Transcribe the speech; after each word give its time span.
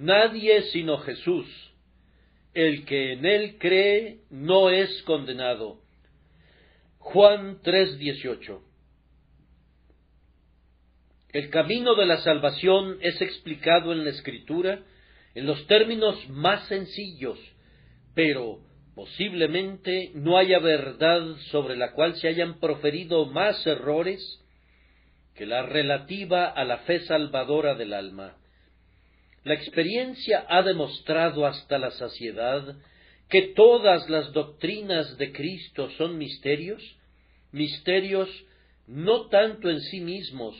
Nadie 0.00 0.62
sino 0.70 0.98
Jesús. 0.98 1.44
El 2.54 2.84
que 2.84 3.14
en 3.14 3.26
él 3.26 3.56
cree 3.58 4.20
no 4.30 4.70
es 4.70 5.02
condenado. 5.02 5.80
Juan 6.98 7.60
3:18 7.62 8.62
El 11.32 11.50
camino 11.50 11.96
de 11.96 12.06
la 12.06 12.18
salvación 12.18 12.98
es 13.00 13.20
explicado 13.20 13.92
en 13.92 14.04
la 14.04 14.10
Escritura 14.10 14.84
en 15.34 15.46
los 15.46 15.66
términos 15.66 16.16
más 16.28 16.68
sencillos, 16.68 17.40
pero 18.14 18.60
posiblemente 18.94 20.12
no 20.14 20.38
haya 20.38 20.60
verdad 20.60 21.34
sobre 21.50 21.76
la 21.76 21.90
cual 21.90 22.14
se 22.14 22.28
hayan 22.28 22.60
proferido 22.60 23.26
más 23.26 23.66
errores 23.66 24.20
que 25.34 25.44
la 25.44 25.62
relativa 25.62 26.46
a 26.46 26.64
la 26.64 26.78
fe 26.78 27.00
salvadora 27.00 27.74
del 27.74 27.94
alma. 27.94 28.37
La 29.44 29.54
experiencia 29.54 30.44
ha 30.48 30.62
demostrado 30.62 31.46
hasta 31.46 31.78
la 31.78 31.90
saciedad 31.92 32.76
que 33.28 33.52
todas 33.54 34.08
las 34.08 34.32
doctrinas 34.32 35.16
de 35.18 35.32
Cristo 35.32 35.90
son 35.98 36.18
misterios, 36.18 36.82
misterios 37.52 38.28
no 38.86 39.28
tanto 39.28 39.68
en 39.70 39.80
sí 39.80 40.00
mismos, 40.00 40.56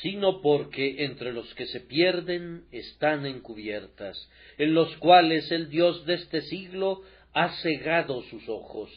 sino 0.00 0.40
porque 0.40 1.04
entre 1.04 1.32
los 1.32 1.52
que 1.54 1.66
se 1.66 1.80
pierden 1.80 2.64
están 2.72 3.26
encubiertas, 3.26 4.16
en 4.56 4.74
los 4.74 4.96
cuales 4.96 5.50
el 5.52 5.68
Dios 5.68 6.06
de 6.06 6.14
este 6.14 6.40
siglo 6.42 7.02
ha 7.34 7.50
cegado 7.62 8.22
sus 8.24 8.48
ojos. 8.48 8.90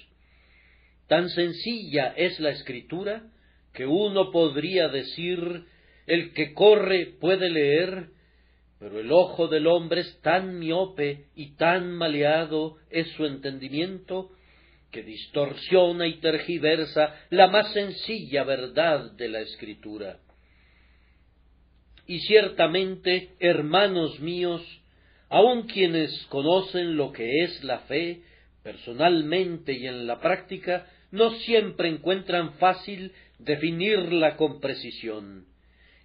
Tan 1.08 1.30
sencilla 1.30 2.14
es 2.16 2.40
la 2.40 2.52
escritura 2.52 3.30
que 3.74 3.86
uno 3.86 4.32
podría 4.32 4.88
decir 4.88 5.66
el 6.08 6.34
que 6.34 6.54
corre 6.54 7.08
puede 7.20 7.50
leer, 7.50 8.10
pero 8.80 9.00
el 9.00 9.12
ojo 9.12 9.48
del 9.48 9.68
hombre 9.68 10.02
es 10.02 10.22
tan 10.22 10.60
miope 10.60 11.26
y 11.36 11.56
tan 11.56 11.92
maleado 11.92 12.78
es 12.90 13.08
su 13.12 13.26
entendimiento 13.26 14.32
que 14.92 15.04
distorsiona 15.04 16.08
y 16.08 16.20
tergiversa 16.20 17.16
la 17.30 17.48
más 17.48 17.72
sencilla 17.74 18.44
verdad 18.44 19.12
de 19.12 19.30
la 19.30 19.42
escritura. 19.42 20.20
Y 22.08 22.20
ciertamente, 22.20 23.36
hermanos 23.40 24.20
míos, 24.20 24.62
aun 25.30 25.64
quienes 25.64 26.26
conocen 26.28 26.98
lo 26.98 27.12
que 27.12 27.44
es 27.44 27.64
la 27.64 27.80
fe, 27.80 28.22
personalmente 28.64 29.74
y 29.74 29.88
en 29.88 30.06
la 30.06 30.20
práctica, 30.20 30.88
no 31.12 31.32
siempre 31.32 31.90
encuentran 31.90 32.54
fácil 32.54 33.12
definirla 33.40 34.38
con 34.38 34.60
precisión. 34.60 35.46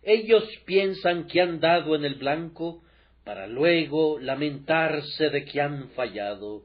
Ellos 0.03 0.45
piensan 0.65 1.27
que 1.27 1.41
han 1.41 1.61
dado 1.61 1.95
en 1.95 2.05
el 2.05 2.15
blanco 2.15 2.83
para 3.25 3.47
luego 3.47 4.19
lamentarse 4.19 5.31
de 5.31 5.45
que 5.45 5.61
han 5.61 5.91
fallado. 5.91 6.63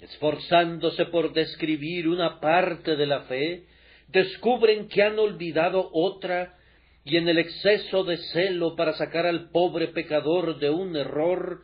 Esforzándose 0.00 1.06
por 1.06 1.32
describir 1.32 2.08
una 2.08 2.40
parte 2.40 2.96
de 2.96 3.06
la 3.06 3.22
fe, 3.22 3.64
descubren 4.08 4.88
que 4.88 5.02
han 5.02 5.18
olvidado 5.18 5.90
otra 5.92 6.56
y 7.04 7.16
en 7.16 7.28
el 7.28 7.38
exceso 7.38 8.04
de 8.04 8.16
celo 8.16 8.76
para 8.76 8.92
sacar 8.94 9.26
al 9.26 9.50
pobre 9.50 9.88
pecador 9.88 10.58
de 10.58 10.70
un 10.70 10.96
error, 10.96 11.62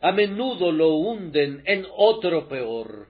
a 0.00 0.12
menudo 0.12 0.72
lo 0.72 0.96
hunden 0.96 1.62
en 1.64 1.86
otro 1.96 2.48
peor. 2.48 3.08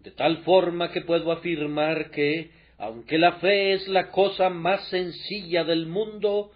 De 0.00 0.12
tal 0.12 0.38
forma 0.38 0.92
que 0.92 1.00
puedo 1.02 1.32
afirmar 1.32 2.10
que, 2.10 2.50
aunque 2.82 3.16
la 3.16 3.34
fe 3.34 3.74
es 3.74 3.86
la 3.86 4.10
cosa 4.10 4.50
más 4.50 4.88
sencilla 4.88 5.62
del 5.62 5.86
mundo, 5.86 6.50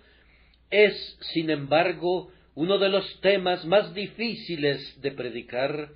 es, 0.70 1.16
sin 1.32 1.50
embargo, 1.50 2.32
uno 2.56 2.78
de 2.78 2.88
los 2.88 3.20
temas 3.20 3.64
más 3.64 3.94
difíciles 3.94 5.00
de 5.00 5.12
predicar, 5.12 5.90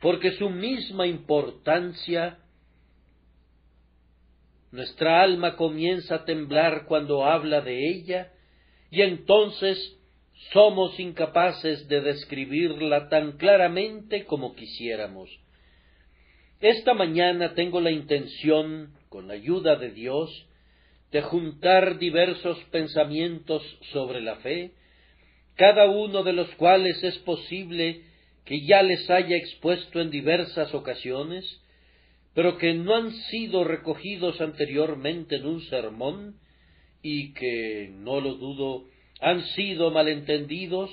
porque 0.00 0.30
su 0.38 0.48
misma 0.48 1.08
importancia 1.08 2.38
nuestra 4.70 5.22
alma 5.22 5.56
comienza 5.56 6.14
a 6.16 6.24
temblar 6.24 6.84
cuando 6.86 7.24
habla 7.24 7.60
de 7.60 7.88
ella, 7.88 8.30
y 8.92 9.02
entonces 9.02 9.98
somos 10.52 11.00
incapaces 11.00 11.88
de 11.88 12.00
describirla 12.00 13.08
tan 13.08 13.38
claramente 13.38 14.24
como 14.24 14.54
quisiéramos. 14.54 15.36
Esta 16.60 16.94
mañana 16.94 17.54
tengo 17.54 17.80
la 17.80 17.90
intención, 17.90 18.94
con 19.14 19.28
la 19.28 19.34
ayuda 19.34 19.76
de 19.76 19.92
Dios, 19.92 20.28
de 21.12 21.22
juntar 21.22 22.00
diversos 22.00 22.58
pensamientos 22.72 23.62
sobre 23.92 24.20
la 24.20 24.34
fe, 24.38 24.72
cada 25.54 25.88
uno 25.88 26.24
de 26.24 26.32
los 26.32 26.48
cuales 26.56 27.00
es 27.04 27.16
posible 27.18 28.02
que 28.44 28.66
ya 28.66 28.82
les 28.82 29.08
haya 29.08 29.36
expuesto 29.36 30.00
en 30.00 30.10
diversas 30.10 30.74
ocasiones, 30.74 31.44
pero 32.34 32.58
que 32.58 32.74
no 32.74 32.96
han 32.96 33.12
sido 33.30 33.62
recogidos 33.62 34.40
anteriormente 34.40 35.36
en 35.36 35.46
un 35.46 35.60
sermón 35.60 36.40
y 37.00 37.34
que, 37.34 37.92
no 37.94 38.20
lo 38.20 38.34
dudo, 38.34 38.86
han 39.20 39.44
sido 39.54 39.92
malentendidos 39.92 40.90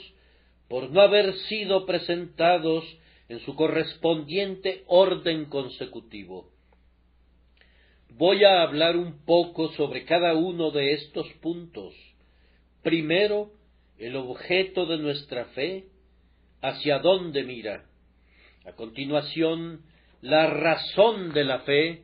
por 0.68 0.92
no 0.92 1.02
haber 1.02 1.34
sido 1.50 1.88
presentados 1.88 2.86
en 3.30 3.40
su 3.40 3.56
correspondiente 3.56 4.84
orden 4.86 5.46
consecutivo. 5.46 6.52
Voy 8.18 8.44
a 8.44 8.62
hablar 8.62 8.98
un 8.98 9.26
poco 9.26 9.72
sobre 9.74 10.04
cada 10.04 10.34
uno 10.34 10.72
de 10.72 10.94
estos 10.94 11.28
puntos. 11.42 11.96
Primero, 12.84 13.52
el 13.98 14.16
objeto 14.18 14.86
de 14.86 14.98
nuestra 14.98 15.46
fe, 15.46 15.86
hacia 16.62 17.00
dónde 17.00 17.44
mira. 17.44 17.86
A 18.66 18.74
continuación, 18.74 19.82
la 20.22 20.48
razón 20.48 21.32
de 21.34 21.44
la 21.46 21.60
fe, 21.60 22.04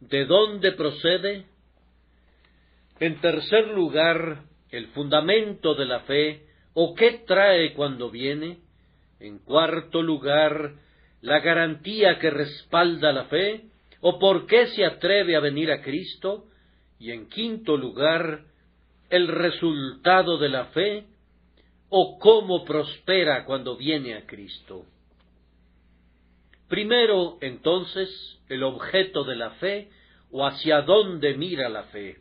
de 0.00 0.24
dónde 0.24 0.72
procede. 0.72 1.46
En 3.00 3.20
tercer 3.20 3.68
lugar, 3.68 4.44
el 4.70 4.86
fundamento 4.88 5.74
de 5.74 5.84
la 5.84 6.00
fe, 6.00 6.46
o 6.74 6.94
qué 6.94 7.22
trae 7.26 7.74
cuando 7.74 8.08
viene. 8.10 8.60
En 9.18 9.38
cuarto 9.40 10.00
lugar, 10.00 10.74
la 11.20 11.40
garantía 11.40 12.18
que 12.18 12.30
respalda 12.30 13.12
la 13.12 13.24
fe, 13.24 13.69
o 14.00 14.18
por 14.18 14.46
qué 14.46 14.66
se 14.68 14.84
atreve 14.84 15.36
a 15.36 15.40
venir 15.40 15.70
a 15.70 15.82
Cristo. 15.82 16.46
Y 16.98 17.12
en 17.12 17.28
quinto 17.28 17.76
lugar, 17.76 18.44
el 19.08 19.28
resultado 19.28 20.38
de 20.38 20.48
la 20.48 20.66
fe, 20.66 21.06
o 21.88 22.18
cómo 22.18 22.64
prospera 22.64 23.44
cuando 23.44 23.76
viene 23.76 24.14
a 24.14 24.26
Cristo. 24.26 24.86
Primero, 26.68 27.38
entonces, 27.40 28.08
el 28.48 28.62
objeto 28.62 29.24
de 29.24 29.36
la 29.36 29.50
fe 29.52 29.90
o 30.30 30.46
hacia 30.46 30.82
dónde 30.82 31.34
mira 31.34 31.68
la 31.68 31.82
fe. 31.84 32.18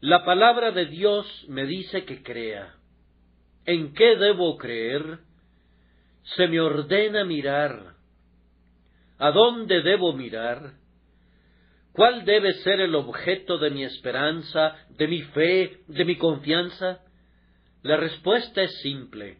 La 0.00 0.24
palabra 0.24 0.70
de 0.70 0.86
Dios 0.86 1.26
me 1.48 1.66
dice 1.66 2.04
que 2.06 2.22
crea. 2.22 2.76
¿En 3.66 3.92
qué 3.92 4.16
debo 4.16 4.56
creer? 4.56 5.18
Se 6.36 6.48
me 6.48 6.60
ordena 6.60 7.24
mirar. 7.24 7.95
¿A 9.18 9.30
dónde 9.30 9.82
debo 9.82 10.12
mirar? 10.12 10.72
¿Cuál 11.92 12.26
debe 12.26 12.52
ser 12.54 12.80
el 12.80 12.94
objeto 12.94 13.56
de 13.56 13.70
mi 13.70 13.84
esperanza, 13.84 14.76
de 14.90 15.08
mi 15.08 15.22
fe, 15.22 15.78
de 15.88 16.04
mi 16.04 16.16
confianza? 16.16 17.00
La 17.82 17.96
respuesta 17.96 18.62
es 18.62 18.78
simple. 18.82 19.38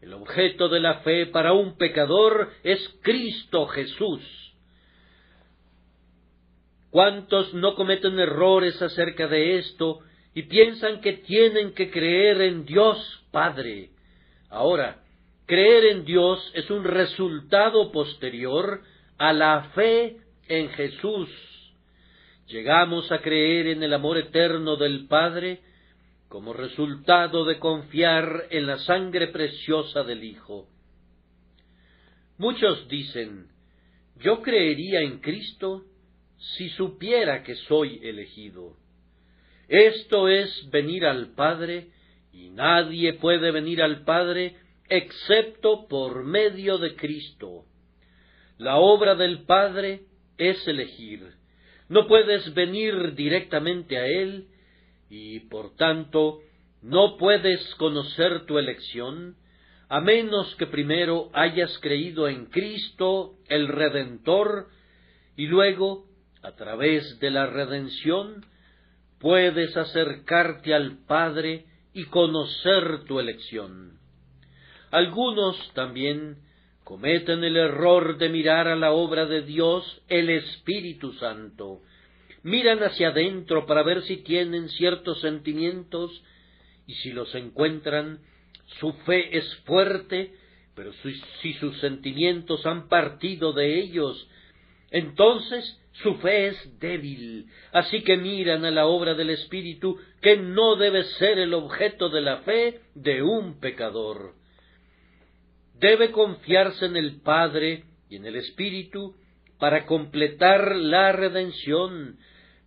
El 0.00 0.14
objeto 0.14 0.68
de 0.68 0.80
la 0.80 1.00
fe 1.00 1.26
para 1.26 1.52
un 1.52 1.76
pecador 1.76 2.50
es 2.62 2.80
Cristo 3.02 3.66
Jesús. 3.66 4.22
¿Cuántos 6.90 7.52
no 7.52 7.74
cometen 7.74 8.18
errores 8.18 8.80
acerca 8.80 9.26
de 9.26 9.58
esto 9.58 10.00
y 10.34 10.44
piensan 10.44 11.00
que 11.00 11.14
tienen 11.14 11.74
que 11.74 11.90
creer 11.90 12.40
en 12.40 12.64
Dios 12.64 13.26
Padre? 13.30 13.90
Ahora, 14.48 15.02
creer 15.44 15.86
en 15.86 16.04
Dios 16.04 16.50
es 16.54 16.70
un 16.70 16.84
resultado 16.84 17.90
posterior 17.92 18.82
a 19.18 19.32
la 19.32 19.70
fe 19.74 20.16
en 20.48 20.68
Jesús. 20.70 21.28
Llegamos 22.46 23.10
a 23.10 23.20
creer 23.20 23.68
en 23.68 23.82
el 23.82 23.92
amor 23.94 24.18
eterno 24.18 24.76
del 24.76 25.06
Padre 25.06 25.60
como 26.28 26.52
resultado 26.52 27.44
de 27.44 27.58
confiar 27.58 28.46
en 28.50 28.66
la 28.66 28.78
sangre 28.78 29.28
preciosa 29.28 30.02
del 30.02 30.24
Hijo. 30.24 30.68
Muchos 32.36 32.88
dicen, 32.88 33.48
yo 34.18 34.42
creería 34.42 35.00
en 35.00 35.20
Cristo 35.20 35.84
si 36.56 36.68
supiera 36.70 37.42
que 37.42 37.54
soy 37.54 38.00
elegido. 38.02 38.76
Esto 39.68 40.28
es 40.28 40.68
venir 40.70 41.06
al 41.06 41.34
Padre, 41.34 41.90
y 42.32 42.50
nadie 42.50 43.14
puede 43.14 43.50
venir 43.50 43.80
al 43.80 44.04
Padre 44.04 44.56
excepto 44.88 45.86
por 45.88 46.24
medio 46.24 46.78
de 46.78 46.96
Cristo. 46.96 47.64
La 48.58 48.76
obra 48.76 49.14
del 49.14 49.44
Padre 49.44 50.02
es 50.38 50.66
elegir. 50.66 51.34
No 51.88 52.06
puedes 52.06 52.54
venir 52.54 53.14
directamente 53.14 53.98
a 53.98 54.06
Él 54.06 54.48
y 55.10 55.40
por 55.40 55.74
tanto 55.76 56.40
no 56.82 57.16
puedes 57.16 57.74
conocer 57.76 58.46
tu 58.46 58.58
elección 58.58 59.36
a 59.88 60.00
menos 60.00 60.54
que 60.56 60.66
primero 60.66 61.30
hayas 61.34 61.78
creído 61.78 62.28
en 62.28 62.46
Cristo, 62.46 63.34
el 63.48 63.68
Redentor, 63.68 64.68
y 65.36 65.46
luego, 65.46 66.06
a 66.42 66.52
través 66.52 67.18
de 67.20 67.30
la 67.30 67.46
redención, 67.46 68.46
puedes 69.18 69.76
acercarte 69.76 70.74
al 70.74 70.98
Padre 71.06 71.66
y 71.92 72.06
conocer 72.06 73.04
tu 73.04 73.20
elección. 73.20 73.98
Algunos 74.90 75.56
también 75.74 76.38
cometen 76.84 77.42
el 77.42 77.56
error 77.56 78.18
de 78.18 78.28
mirar 78.28 78.68
a 78.68 78.76
la 78.76 78.92
obra 78.92 79.26
de 79.26 79.42
Dios, 79.42 80.02
el 80.08 80.30
Espíritu 80.30 81.14
Santo. 81.14 81.80
Miran 82.42 82.82
hacia 82.82 83.08
adentro 83.08 83.66
para 83.66 83.82
ver 83.82 84.02
si 84.02 84.18
tienen 84.18 84.68
ciertos 84.68 85.20
sentimientos 85.22 86.22
y 86.86 86.92
si 86.96 87.12
los 87.12 87.34
encuentran, 87.34 88.20
su 88.80 88.92
fe 89.06 89.36
es 89.36 89.56
fuerte, 89.64 90.34
pero 90.74 90.92
si, 91.40 91.54
sus 91.54 91.78
sentimientos 91.80 92.66
han 92.66 92.88
partido 92.88 93.54
de 93.54 93.80
ellos, 93.80 94.28
entonces 94.90 95.80
su 96.02 96.16
fe 96.16 96.48
es 96.48 96.80
débil. 96.80 97.46
Así 97.72 98.02
que 98.02 98.18
miran 98.18 98.66
a 98.66 98.70
la 98.70 98.86
obra 98.86 99.14
del 99.14 99.30
Espíritu, 99.30 99.98
que 100.20 100.36
no 100.36 100.76
debe 100.76 101.04
ser 101.18 101.38
el 101.38 101.54
objeto 101.54 102.10
de 102.10 102.20
la 102.20 102.38
fe 102.38 102.80
de 102.94 103.22
un 103.22 103.58
pecador. 103.58 104.34
Debe 105.84 106.12
confiarse 106.12 106.86
en 106.86 106.96
el 106.96 107.20
Padre 107.20 107.84
y 108.08 108.16
en 108.16 108.24
el 108.24 108.36
Espíritu 108.36 109.16
para 109.58 109.84
completar 109.84 110.74
la 110.76 111.12
redención, 111.12 112.16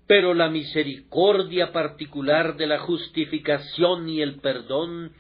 pero 0.06 0.36
la 0.36 0.50
misericordia 0.50 1.72
particular 1.72 2.58
de 2.58 2.68
la 2.68 2.78
justificación 2.78 4.08
y 4.08 4.22
el 4.22 4.36
perdón, 4.36 5.14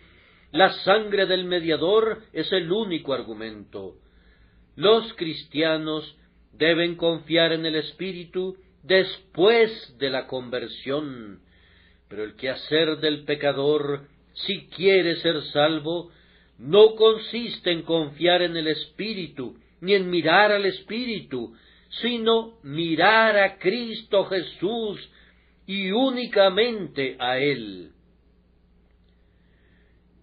la 0.51 0.73
sangre 0.83 1.25
del 1.25 1.45
mediador 1.45 2.21
es 2.33 2.51
el 2.51 2.71
único 2.71 3.15
argumento. 3.15 3.95
Los 4.75 5.11
cristianos 5.15 6.19
deben 6.53 6.97
confiar 6.97 7.51
en 7.51 7.65
el 7.65 7.77
Espíritu 7.77 8.57
después 8.83 9.97
de 9.97 10.11
la 10.11 10.27
conversión, 10.27 11.39
pero 12.09 12.23
el 12.23 12.35
quehacer 12.35 12.97
del 12.97 13.23
pecador, 13.23 14.07
si 14.33 14.67
quiere 14.67 15.15
ser 15.15 15.41
salvo, 15.45 16.11
no 16.57 16.95
consiste 16.95 17.71
en 17.71 17.83
confiar 17.83 18.41
en 18.41 18.57
el 18.57 18.67
Espíritu, 18.67 19.57
ni 19.81 19.93
en 19.93 20.09
mirar 20.09 20.51
al 20.51 20.65
Espíritu, 20.65 21.55
sino 22.01 22.59
mirar 22.63 23.37
a 23.37 23.57
Cristo 23.57 24.25
Jesús 24.25 25.09
y 25.65 25.91
únicamente 25.91 27.15
a 27.19 27.37
Él. 27.37 27.91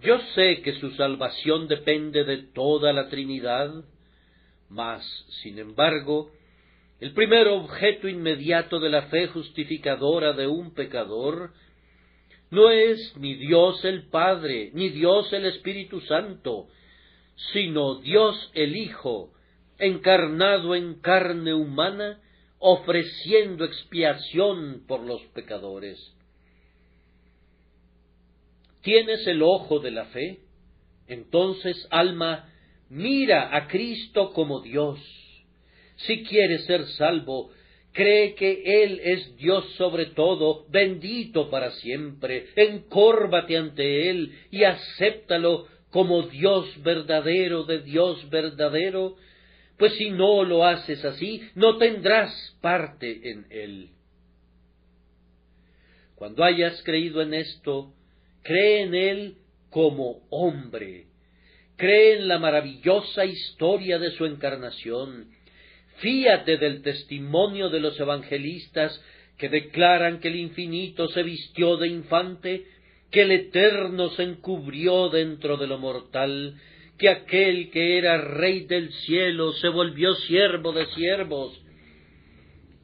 Yo 0.02 0.18
sé 0.34 0.60
que 0.62 0.78
su 0.80 0.90
salvación 0.92 1.66
depende 1.66 2.24
de 2.24 2.38
toda 2.38 2.92
la 2.92 3.08
Trinidad, 3.08 3.72
mas, 4.68 5.02
sin 5.42 5.58
embargo, 5.58 6.30
el 7.00 7.12
primer 7.12 7.48
objeto 7.48 8.08
inmediato 8.08 8.80
de 8.80 8.90
la 8.90 9.02
fe 9.02 9.28
justificadora 9.28 10.32
de 10.32 10.46
un 10.46 10.74
pecador 10.74 11.52
no 12.54 12.70
es 12.70 13.16
ni 13.16 13.34
Dios 13.34 13.84
el 13.84 14.08
Padre, 14.08 14.70
ni 14.72 14.88
Dios 14.88 15.32
el 15.32 15.46
Espíritu 15.46 16.00
Santo, 16.02 16.68
sino 17.52 17.96
Dios 17.96 18.50
el 18.54 18.76
Hijo, 18.76 19.32
encarnado 19.78 20.74
en 20.74 21.00
carne 21.00 21.52
humana, 21.52 22.20
ofreciendo 22.58 23.64
expiación 23.64 24.84
por 24.86 25.00
los 25.00 25.20
pecadores. 25.34 26.14
¿Tienes 28.82 29.26
el 29.26 29.42
ojo 29.42 29.80
de 29.80 29.90
la 29.90 30.04
fe? 30.06 30.40
Entonces, 31.08 31.86
alma, 31.90 32.52
mira 32.88 33.56
a 33.56 33.66
Cristo 33.68 34.32
como 34.32 34.60
Dios. 34.60 35.00
Si 35.96 36.22
quieres 36.24 36.64
ser 36.66 36.86
salvo, 36.86 37.50
cree 37.94 38.34
que 38.34 38.82
Él 38.84 39.00
es 39.02 39.36
Dios 39.36 39.64
sobre 39.76 40.06
todo, 40.06 40.66
bendito 40.68 41.48
para 41.48 41.70
siempre, 41.70 42.48
encórvate 42.56 43.56
ante 43.56 44.10
Él 44.10 44.36
y 44.50 44.64
acéptalo 44.64 45.68
como 45.94 46.22
Dios 46.22 46.82
verdadero 46.82 47.62
de 47.62 47.78
Dios 47.78 48.28
verdadero, 48.28 49.14
pues 49.78 49.94
si 49.94 50.10
no 50.10 50.42
lo 50.42 50.64
haces 50.66 51.04
así, 51.04 51.40
no 51.54 51.78
tendrás 51.78 52.32
parte 52.60 53.30
en 53.30 53.46
él. 53.50 53.90
Cuando 56.16 56.42
hayas 56.42 56.82
creído 56.82 57.22
en 57.22 57.32
esto, 57.34 57.94
cree 58.42 58.82
en 58.82 58.94
él 58.96 59.36
como 59.70 60.26
hombre, 60.30 61.06
cree 61.76 62.18
en 62.18 62.26
la 62.26 62.40
maravillosa 62.40 63.24
historia 63.24 64.00
de 64.00 64.10
su 64.16 64.26
encarnación, 64.26 65.30
fíate 65.96 66.56
del 66.56 66.82
testimonio 66.82 67.70
de 67.70 67.80
los 67.80 67.98
evangelistas 67.98 69.00
que 69.38 69.48
declaran 69.48 70.20
que 70.20 70.28
el 70.28 70.36
infinito 70.36 71.08
se 71.08 71.22
vistió 71.22 71.76
de 71.76 71.88
infante, 71.88 72.64
que 73.10 73.22
el 73.22 73.32
eterno 73.32 74.10
se 74.10 74.22
encubrió 74.22 75.08
dentro 75.08 75.56
de 75.56 75.66
lo 75.66 75.78
mortal, 75.78 76.54
que 76.98 77.08
aquel 77.08 77.70
que 77.70 77.98
era 77.98 78.18
rey 78.18 78.66
del 78.66 78.92
cielo 78.92 79.52
se 79.54 79.68
volvió 79.68 80.14
siervo 80.14 80.72
de 80.72 80.86
siervos 80.86 81.60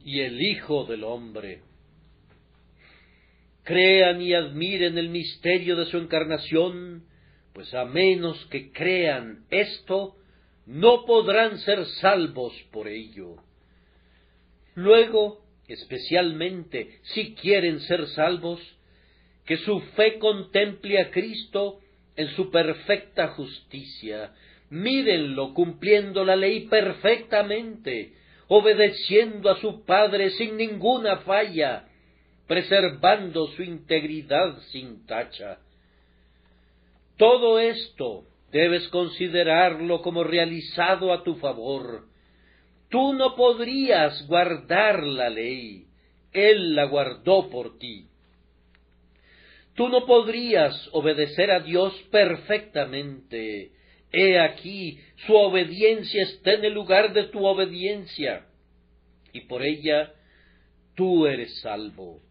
y 0.03 0.19
el 0.21 0.41
Hijo 0.41 0.85
del 0.85 1.03
hombre. 1.03 1.61
Crean 3.63 4.21
y 4.21 4.33
admiren 4.33 4.97
el 4.97 5.09
misterio 5.09 5.75
de 5.75 5.85
su 5.85 5.97
encarnación, 5.97 7.03
pues 7.53 7.73
a 7.73 7.85
menos 7.85 8.43
que 8.47 8.71
crean 8.71 9.45
esto, 9.49 10.15
no 10.71 11.03
podrán 11.03 11.57
ser 11.59 11.85
salvos 11.99 12.53
por 12.71 12.87
ello. 12.87 13.35
Luego, 14.73 15.41
especialmente, 15.67 17.01
si 17.13 17.35
quieren 17.35 17.81
ser 17.81 18.07
salvos, 18.07 18.61
que 19.45 19.57
su 19.57 19.81
fe 19.97 20.17
contemple 20.17 21.01
a 21.01 21.11
Cristo 21.11 21.79
en 22.15 22.29
su 22.37 22.49
perfecta 22.51 23.29
justicia. 23.29 24.33
Mírenlo 24.69 25.53
cumpliendo 25.53 26.23
la 26.23 26.37
ley 26.37 26.67
perfectamente, 26.67 28.13
obedeciendo 28.47 29.49
a 29.49 29.59
su 29.59 29.83
Padre 29.83 30.29
sin 30.31 30.55
ninguna 30.55 31.17
falla, 31.17 31.89
preservando 32.47 33.47
su 33.47 33.63
integridad 33.63 34.57
sin 34.71 35.05
tacha. 35.05 35.59
Todo 37.17 37.59
esto 37.59 38.30
debes 38.51 38.87
considerarlo 38.89 40.01
como 40.01 40.23
realizado 40.23 41.13
a 41.13 41.23
tu 41.23 41.35
favor. 41.35 42.07
Tú 42.89 43.13
no 43.13 43.35
podrías 43.35 44.27
guardar 44.27 45.01
la 45.03 45.29
ley, 45.29 45.85
Él 46.33 46.75
la 46.75 46.85
guardó 46.85 47.49
por 47.49 47.77
ti. 47.77 48.07
Tú 49.75 49.87
no 49.87 50.05
podrías 50.05 50.89
obedecer 50.91 51.49
a 51.51 51.61
Dios 51.61 51.93
perfectamente. 52.11 53.71
He 54.11 54.37
aquí, 54.37 54.99
su 55.25 55.33
obediencia 55.33 56.23
está 56.23 56.53
en 56.53 56.65
el 56.65 56.73
lugar 56.73 57.13
de 57.13 57.23
tu 57.27 57.45
obediencia, 57.45 58.45
y 59.31 59.41
por 59.41 59.63
ella 59.63 60.11
tú 60.95 61.25
eres 61.25 61.61
salvo. 61.61 62.21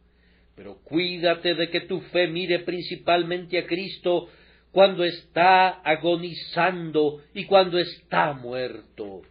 Pero 0.54 0.76
cuídate 0.84 1.54
de 1.54 1.70
que 1.70 1.80
tu 1.80 2.02
fe 2.12 2.26
mire 2.26 2.58
principalmente 2.58 3.56
a 3.58 3.66
Cristo 3.66 4.28
cuando 4.72 5.04
está 5.04 5.68
agonizando 5.68 7.22
y 7.34 7.44
cuando 7.44 7.78
está 7.78 8.32
muerto. 8.32 9.22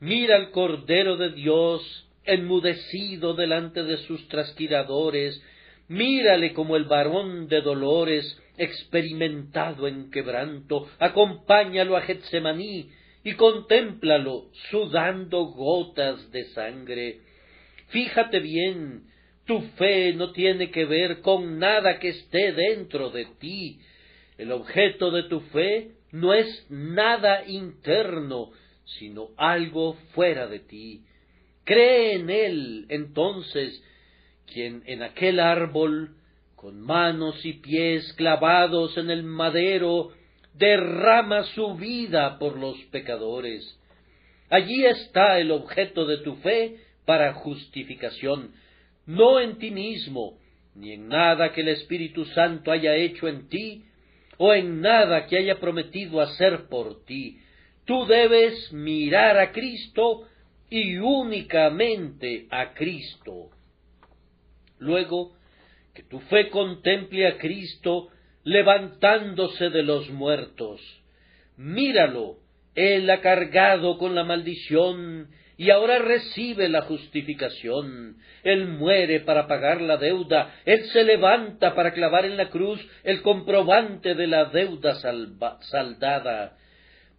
Mira 0.00 0.36
al 0.36 0.50
Cordero 0.50 1.16
de 1.16 1.30
Dios 1.30 2.08
enmudecido 2.24 3.34
delante 3.34 3.82
de 3.82 3.96
sus 3.98 4.28
trasquiladores, 4.28 5.42
Mírale 5.88 6.52
como 6.52 6.76
el 6.76 6.84
varón 6.84 7.48
de 7.48 7.62
dolores, 7.62 8.38
experimentado 8.58 9.88
en 9.88 10.10
quebranto, 10.10 10.86
acompáñalo 10.98 11.96
a 11.96 12.02
Getsemaní 12.02 12.90
y 13.24 13.34
contémplalo 13.34 14.50
sudando 14.70 15.46
gotas 15.46 16.30
de 16.30 16.44
sangre. 16.50 17.20
Fíjate 17.88 18.40
bien, 18.40 19.04
tu 19.46 19.60
fe 19.78 20.12
no 20.12 20.32
tiene 20.32 20.70
que 20.70 20.84
ver 20.84 21.22
con 21.22 21.58
nada 21.58 21.98
que 21.98 22.10
esté 22.10 22.52
dentro 22.52 23.08
de 23.08 23.24
ti. 23.38 23.80
El 24.38 24.52
objeto 24.52 25.10
de 25.10 25.24
tu 25.24 25.40
fe 25.40 25.90
no 26.12 26.32
es 26.32 26.66
nada 26.70 27.44
interno, 27.46 28.50
sino 28.84 29.30
algo 29.36 29.94
fuera 30.14 30.46
de 30.46 30.60
ti. 30.60 31.02
Cree 31.64 32.14
en 32.14 32.30
él, 32.30 32.86
entonces, 32.88 33.82
quien 34.46 34.82
en 34.86 35.02
aquel 35.02 35.40
árbol, 35.40 36.14
con 36.54 36.80
manos 36.80 37.44
y 37.44 37.54
pies 37.54 38.12
clavados 38.14 38.96
en 38.96 39.10
el 39.10 39.22
madero, 39.22 40.12
derrama 40.54 41.44
su 41.54 41.74
vida 41.74 42.38
por 42.38 42.56
los 42.56 42.76
pecadores. 42.86 43.78
Allí 44.50 44.86
está 44.86 45.38
el 45.38 45.50
objeto 45.50 46.06
de 46.06 46.18
tu 46.18 46.36
fe 46.36 46.76
para 47.04 47.34
justificación, 47.34 48.52
no 49.04 49.40
en 49.40 49.58
ti 49.58 49.70
mismo, 49.70 50.38
ni 50.74 50.92
en 50.92 51.08
nada 51.08 51.52
que 51.52 51.60
el 51.60 51.68
Espíritu 51.68 52.24
Santo 52.26 52.70
haya 52.70 52.94
hecho 52.94 53.28
en 53.28 53.48
ti, 53.48 53.84
o 54.38 54.54
en 54.54 54.80
nada 54.80 55.26
que 55.26 55.36
haya 55.36 55.60
prometido 55.60 56.20
hacer 56.20 56.68
por 56.68 57.04
ti. 57.04 57.38
Tú 57.84 58.06
debes 58.06 58.72
mirar 58.72 59.38
a 59.38 59.52
Cristo 59.52 60.26
y 60.70 60.96
únicamente 60.98 62.46
a 62.50 62.72
Cristo. 62.72 63.50
Luego, 64.78 65.32
que 65.94 66.04
tu 66.04 66.20
fe 66.20 66.48
contemple 66.50 67.26
a 67.26 67.38
Cristo 67.38 68.08
levantándose 68.44 69.70
de 69.70 69.82
los 69.82 70.08
muertos. 70.10 70.80
Míralo, 71.56 72.36
Él 72.74 73.10
ha 73.10 73.20
cargado 73.20 73.98
con 73.98 74.14
la 74.14 74.22
maldición 74.22 75.28
y 75.58 75.70
ahora 75.70 75.98
recibe 75.98 76.68
la 76.68 76.82
justificación. 76.82 78.16
Él 78.44 78.68
muere 78.68 79.20
para 79.20 79.48
pagar 79.48 79.80
la 79.82 79.96
deuda, 79.96 80.54
Él 80.64 80.84
se 80.92 81.02
levanta 81.02 81.74
para 81.74 81.92
clavar 81.92 82.24
en 82.24 82.36
la 82.36 82.48
cruz 82.48 82.80
el 83.02 83.20
comprobante 83.22 84.14
de 84.14 84.28
la 84.28 84.46
deuda 84.46 84.94
saldada. 84.94 86.56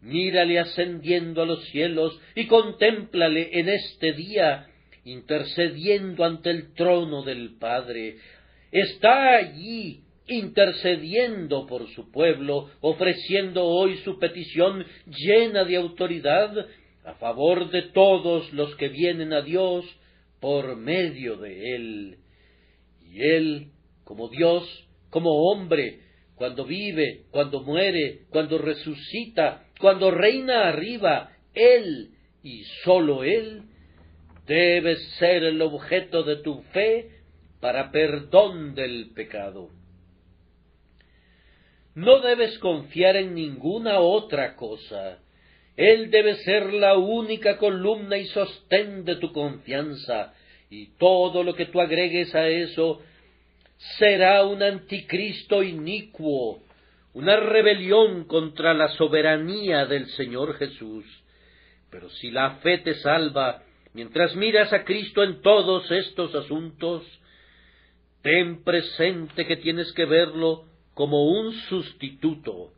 Mírale 0.01 0.58
ascendiendo 0.58 1.41
a 1.41 1.46
los 1.46 1.65
cielos 1.65 2.17
y 2.34 2.48
contémplale 2.48 3.60
en 3.60 3.67
este 3.67 4.13
día, 4.13 4.67
intercediendo 5.03 6.24
ante 6.24 6.50
el 6.51 6.74
trono 6.74 7.24
del 7.24 7.58
Padre. 7.60 8.15
Está 8.72 9.36
allí 9.36 10.03
intercediendo 10.27 11.65
por 11.65 11.89
su 11.89 12.10
pueblo, 12.12 12.69
ofreciendo 12.79 13.65
hoy 13.65 13.98
su 13.98 14.17
petición 14.19 14.86
llena 15.08 15.65
de 15.65 15.75
autoridad 15.75 16.67
a 17.09 17.15
favor 17.15 17.71
de 17.71 17.81
todos 17.81 18.53
los 18.53 18.75
que 18.75 18.89
vienen 18.89 19.33
a 19.33 19.41
Dios 19.41 19.83
por 20.39 20.75
medio 20.75 21.37
de 21.37 21.75
Él. 21.75 22.17
Y 23.01 23.21
Él, 23.21 23.71
como 24.03 24.29
Dios, 24.29 24.63
como 25.09 25.49
hombre, 25.49 26.01
cuando 26.35 26.65
vive, 26.65 27.25
cuando 27.31 27.63
muere, 27.63 28.21
cuando 28.29 28.59
resucita, 28.59 29.65
cuando 29.79 30.11
reina 30.11 30.69
arriba, 30.69 31.31
Él 31.53 32.11
y 32.43 32.63
sólo 32.83 33.23
Él 33.23 33.63
debe 34.45 34.95
ser 35.17 35.43
el 35.43 35.61
objeto 35.61 36.23
de 36.23 36.37
tu 36.37 36.61
fe 36.73 37.09
para 37.59 37.91
perdón 37.91 38.75
del 38.75 39.11
pecado. 39.15 39.69
No 41.95 42.21
debes 42.21 42.57
confiar 42.59 43.15
en 43.15 43.33
ninguna 43.33 43.99
otra 43.99 44.55
cosa, 44.55 45.19
él 45.79 46.12
debe 46.12 46.36
ser 46.43 46.74
la 46.74 46.98
única 46.98 47.57
columna 47.57 48.17
y 48.17 48.25
sostén 48.25 49.05
de 49.05 49.15
tu 49.15 49.31
confianza, 49.31 50.33
y 50.69 50.88
todo 50.98 51.41
lo 51.41 51.55
que 51.55 51.67
tú 51.67 51.79
agregues 51.79 52.36
a 52.36 52.50
eso 52.50 53.01
será 53.98 54.43
un 54.43 54.62
anticristo 54.62 55.63
inicuo, 55.63 56.62
una 57.13 57.38
rebelión 57.38 58.25
contra 58.25 58.74
la 58.74 58.89
soberanía 58.89 59.86
del 59.86 60.07
Señor 60.07 60.57
Jesús. 60.57 61.05
Pero 61.89 62.09
si 62.09 62.29
la 62.29 62.55
fe 62.55 62.79
te 62.79 62.95
salva, 62.95 63.63
mientras 63.93 64.36
miras 64.36 64.74
a 64.74 64.83
Cristo 64.83 65.24
en 65.24 65.41
todos 65.41 65.89
estos 65.91 66.36
asuntos, 66.36 67.05
ten 68.21 68.65
presente 68.65 69.48
que 69.48 69.55
tienes 69.55 69.93
que 69.93 70.03
verlo 70.03 70.65
como 70.93 71.24
un 71.24 71.53
sustituto, 71.53 72.74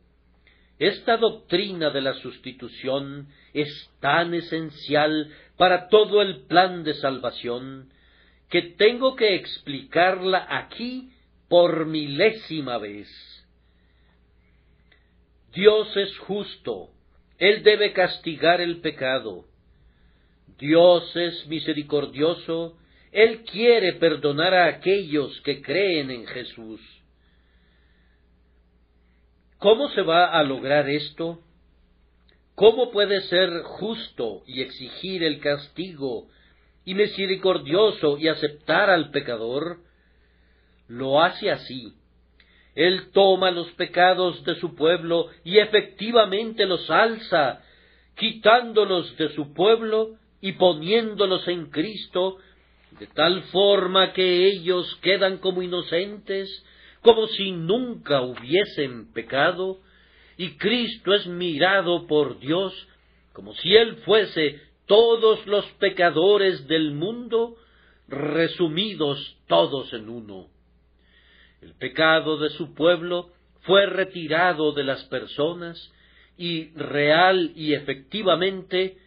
esta 0.78 1.16
doctrina 1.16 1.90
de 1.90 2.00
la 2.00 2.14
sustitución 2.14 3.28
es 3.52 3.90
tan 4.00 4.34
esencial 4.34 5.30
para 5.56 5.88
todo 5.88 6.22
el 6.22 6.42
plan 6.46 6.82
de 6.82 6.94
salvación 6.94 7.90
que 8.48 8.62
tengo 8.62 9.16
que 9.16 9.34
explicarla 9.34 10.46
aquí 10.48 11.10
por 11.48 11.86
milésima 11.86 12.78
vez. 12.78 13.08
Dios 15.54 15.96
es 15.96 16.16
justo, 16.18 16.90
Él 17.38 17.62
debe 17.62 17.92
castigar 17.92 18.60
el 18.60 18.80
pecado. 18.80 19.44
Dios 20.58 21.14
es 21.16 21.46
misericordioso, 21.46 22.76
Él 23.10 23.42
quiere 23.44 23.94
perdonar 23.94 24.54
a 24.54 24.66
aquellos 24.66 25.40
que 25.42 25.62
creen 25.62 26.10
en 26.10 26.26
Jesús. 26.26 26.80
¿Cómo 29.62 29.90
se 29.90 30.02
va 30.02 30.26
a 30.26 30.42
lograr 30.42 30.90
esto? 30.90 31.38
¿Cómo 32.56 32.90
puede 32.90 33.20
ser 33.28 33.62
justo 33.62 34.42
y 34.44 34.60
exigir 34.60 35.22
el 35.22 35.38
castigo 35.38 36.26
y 36.84 36.94
misericordioso 36.94 38.18
y 38.18 38.26
aceptar 38.26 38.90
al 38.90 39.12
pecador? 39.12 39.78
Lo 40.88 41.22
hace 41.22 41.52
así. 41.52 41.94
Él 42.74 43.12
toma 43.12 43.52
los 43.52 43.70
pecados 43.74 44.44
de 44.44 44.56
su 44.56 44.74
pueblo 44.74 45.28
y 45.44 45.58
efectivamente 45.58 46.66
los 46.66 46.90
alza, 46.90 47.62
quitándolos 48.16 49.16
de 49.16 49.28
su 49.28 49.54
pueblo 49.54 50.16
y 50.40 50.54
poniéndolos 50.54 51.46
en 51.46 51.70
Cristo, 51.70 52.38
de 52.98 53.06
tal 53.06 53.44
forma 53.44 54.12
que 54.12 54.44
ellos 54.48 54.98
quedan 55.02 55.38
como 55.38 55.62
inocentes 55.62 56.64
como 57.02 57.26
si 57.28 57.52
nunca 57.52 58.22
hubiesen 58.22 59.12
pecado, 59.12 59.80
y 60.36 60.56
Cristo 60.56 61.12
es 61.12 61.26
mirado 61.26 62.06
por 62.06 62.38
Dios 62.38 62.72
como 63.32 63.54
si 63.54 63.74
Él 63.74 63.96
fuese 64.04 64.60
todos 64.86 65.46
los 65.46 65.64
pecadores 65.72 66.66
del 66.66 66.92
mundo, 66.92 67.56
resumidos 68.08 69.36
todos 69.46 69.92
en 69.92 70.08
uno. 70.08 70.48
El 71.62 71.74
pecado 71.74 72.38
de 72.38 72.50
su 72.50 72.74
pueblo 72.74 73.30
fue 73.62 73.86
retirado 73.86 74.72
de 74.72 74.84
las 74.84 75.04
personas 75.04 75.92
y 76.36 76.70
real 76.74 77.52
y 77.54 77.74
efectivamente, 77.74 78.98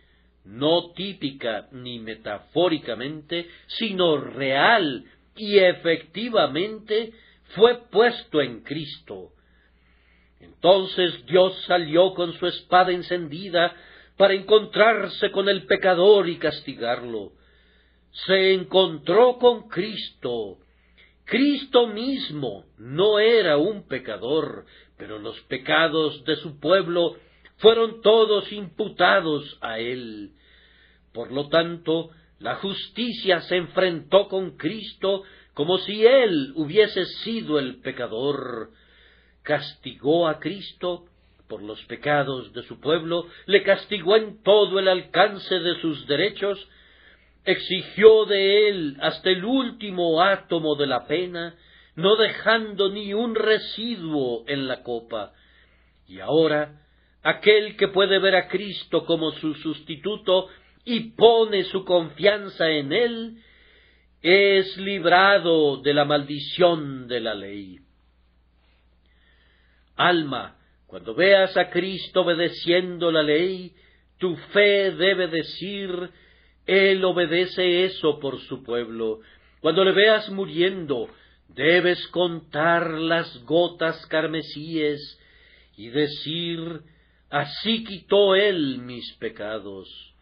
no 0.46 0.92
típica 0.94 1.68
ni 1.72 2.00
metafóricamente, 2.00 3.50
sino 3.68 4.18
real 4.18 5.06
y 5.36 5.58
efectivamente 5.58 7.14
fue 7.50 7.78
puesto 7.90 8.42
en 8.42 8.62
Cristo. 8.62 9.32
Entonces 10.40 11.25
Dios 11.25 11.56
salió 11.66 12.14
con 12.14 12.34
su 12.34 12.48
espada 12.48 12.92
encendida 12.92 13.75
para 14.18 14.34
encontrarse 14.34 15.32
con 15.32 15.50
el 15.50 15.66
pecador 15.66 16.28
y 16.30 16.38
castigarlo. 16.38 17.34
Se 18.28 18.54
encontró 18.54 19.38
con 19.38 19.68
Cristo. 19.68 20.58
Cristo 21.25 21.88
mismo 21.88 22.66
no 22.78 23.20
era 23.20 23.58
un 23.58 23.88
pecador, 23.88 24.66
pero 24.98 25.20
los 25.20 25.40
pecados 25.42 26.24
de 26.24 26.36
su 26.38 26.60
pueblo 26.60 27.16
fueron 27.58 28.02
todos 28.02 28.52
imputados 28.52 29.58
a 29.62 29.80
él. 29.80 30.32
Por 31.14 31.32
lo 31.32 31.50
tanto, 31.50 32.12
la 32.40 32.56
justicia 32.56 33.42
se 33.42 33.56
enfrentó 33.56 34.28
con 34.28 34.58
Cristo 34.58 35.24
como 35.56 35.78
si 35.80 36.06
él 36.06 36.52
hubiese 36.56 37.06
sido 37.24 37.60
el 37.60 37.78
pecador, 37.78 38.72
castigó 39.42 40.28
a 40.28 40.40
Cristo 40.40 41.06
por 41.48 41.64
los 41.64 41.82
pecados 41.86 42.52
de 42.52 42.62
su 42.64 42.82
pueblo, 42.82 43.28
le 43.46 43.64
castigó 43.64 44.18
en 44.18 44.44
todo 44.44 44.80
el 44.80 44.90
alcance 44.90 45.60
de 45.60 45.80
sus 45.80 46.06
derechos, 46.08 46.68
exigió 47.46 48.26
de 48.26 48.68
él 48.68 48.98
hasta 49.00 49.30
el 49.30 49.46
último 49.46 50.22
átomo 50.22 50.76
de 50.76 50.88
la 50.88 51.08
pena, 51.08 51.56
no 51.96 52.18
dejando 52.18 52.90
ni 52.90 53.14
un 53.14 53.34
residuo 53.34 54.44
en 54.48 54.68
la 54.68 54.84
copa. 54.84 55.32
Y 56.06 56.20
ahora, 56.20 56.82
aquel 57.24 57.78
que 57.78 57.88
puede 57.88 58.20
ver 58.20 58.36
a 58.36 58.50
Cristo 58.50 59.06
como 59.06 59.32
su 59.32 59.54
sustituto 59.54 60.50
y 60.84 61.12
pone 61.12 61.64
su 61.64 61.86
confianza 61.86 62.70
en 62.70 62.92
él, 62.92 63.38
es 64.27 64.75
librado 64.77 65.77
de 65.84 65.94
la 65.94 66.03
maldición 66.03 67.08
de 67.08 67.20
la 67.20 67.36
ley. 67.36 67.79
Alma, 69.96 70.58
cuando 70.88 71.13
veas 71.13 71.55
a 71.55 71.70
Cristo 71.70 72.22
obedeciendo 72.22 73.12
la 73.12 73.22
ley, 73.22 73.72
tu 74.17 74.36
fe 74.36 74.89
debe 74.94 75.27
decir, 75.27 75.91
Él 76.65 77.05
obedece 77.05 77.86
eso 77.86 78.20
por 78.20 78.39
su 78.41 78.63
pueblo. 78.63 79.20
Cuando 79.60 79.86
le 79.86 79.91
veas 79.91 80.27
muriendo, 80.32 81.08
debes 81.50 82.08
contar 82.08 82.89
las 82.89 83.44
gotas 83.46 84.08
carmesíes 84.08 85.20
y 85.77 85.89
decir, 85.89 86.82
así 87.29 87.84
quitó 87.84 88.34
Él 88.34 88.79
mis 88.79 89.13
pecados. 89.17 90.15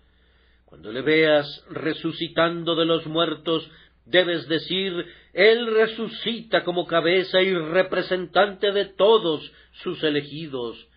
Cuando 0.66 0.92
le 0.92 1.04
veas 1.04 1.48
resucitando 1.70 2.76
de 2.76 2.86
los 2.86 3.06
muertos, 3.06 3.70
Debes 4.06 4.48
decir, 4.48 5.06
Él 5.34 5.68
resucita 5.74 6.64
como 6.64 6.86
cabeza 6.86 7.42
y 7.42 7.54
representante 7.54 8.72
de 8.72 8.86
todos 8.86 9.52
sus 9.84 10.04
elegidos. 10.04 10.88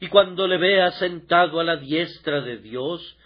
Y 0.00 0.08
cuando 0.08 0.46
le 0.46 0.58
veas 0.58 0.98
sentado 0.98 1.60
a 1.60 1.64
la 1.64 1.76
diestra 1.76 2.40
de 2.40 2.58
Dios, 2.58 3.16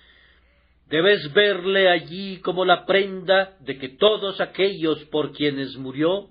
debes 0.89 1.33
verle 1.33 1.89
allí 1.89 2.39
como 2.41 2.65
la 2.65 2.85
prenda 2.85 3.57
de 3.61 3.79
que 3.79 3.89
todos 3.91 4.41
aquellos 4.41 5.03
por 5.07 5.33
quienes 5.33 5.77
murió 5.77 6.29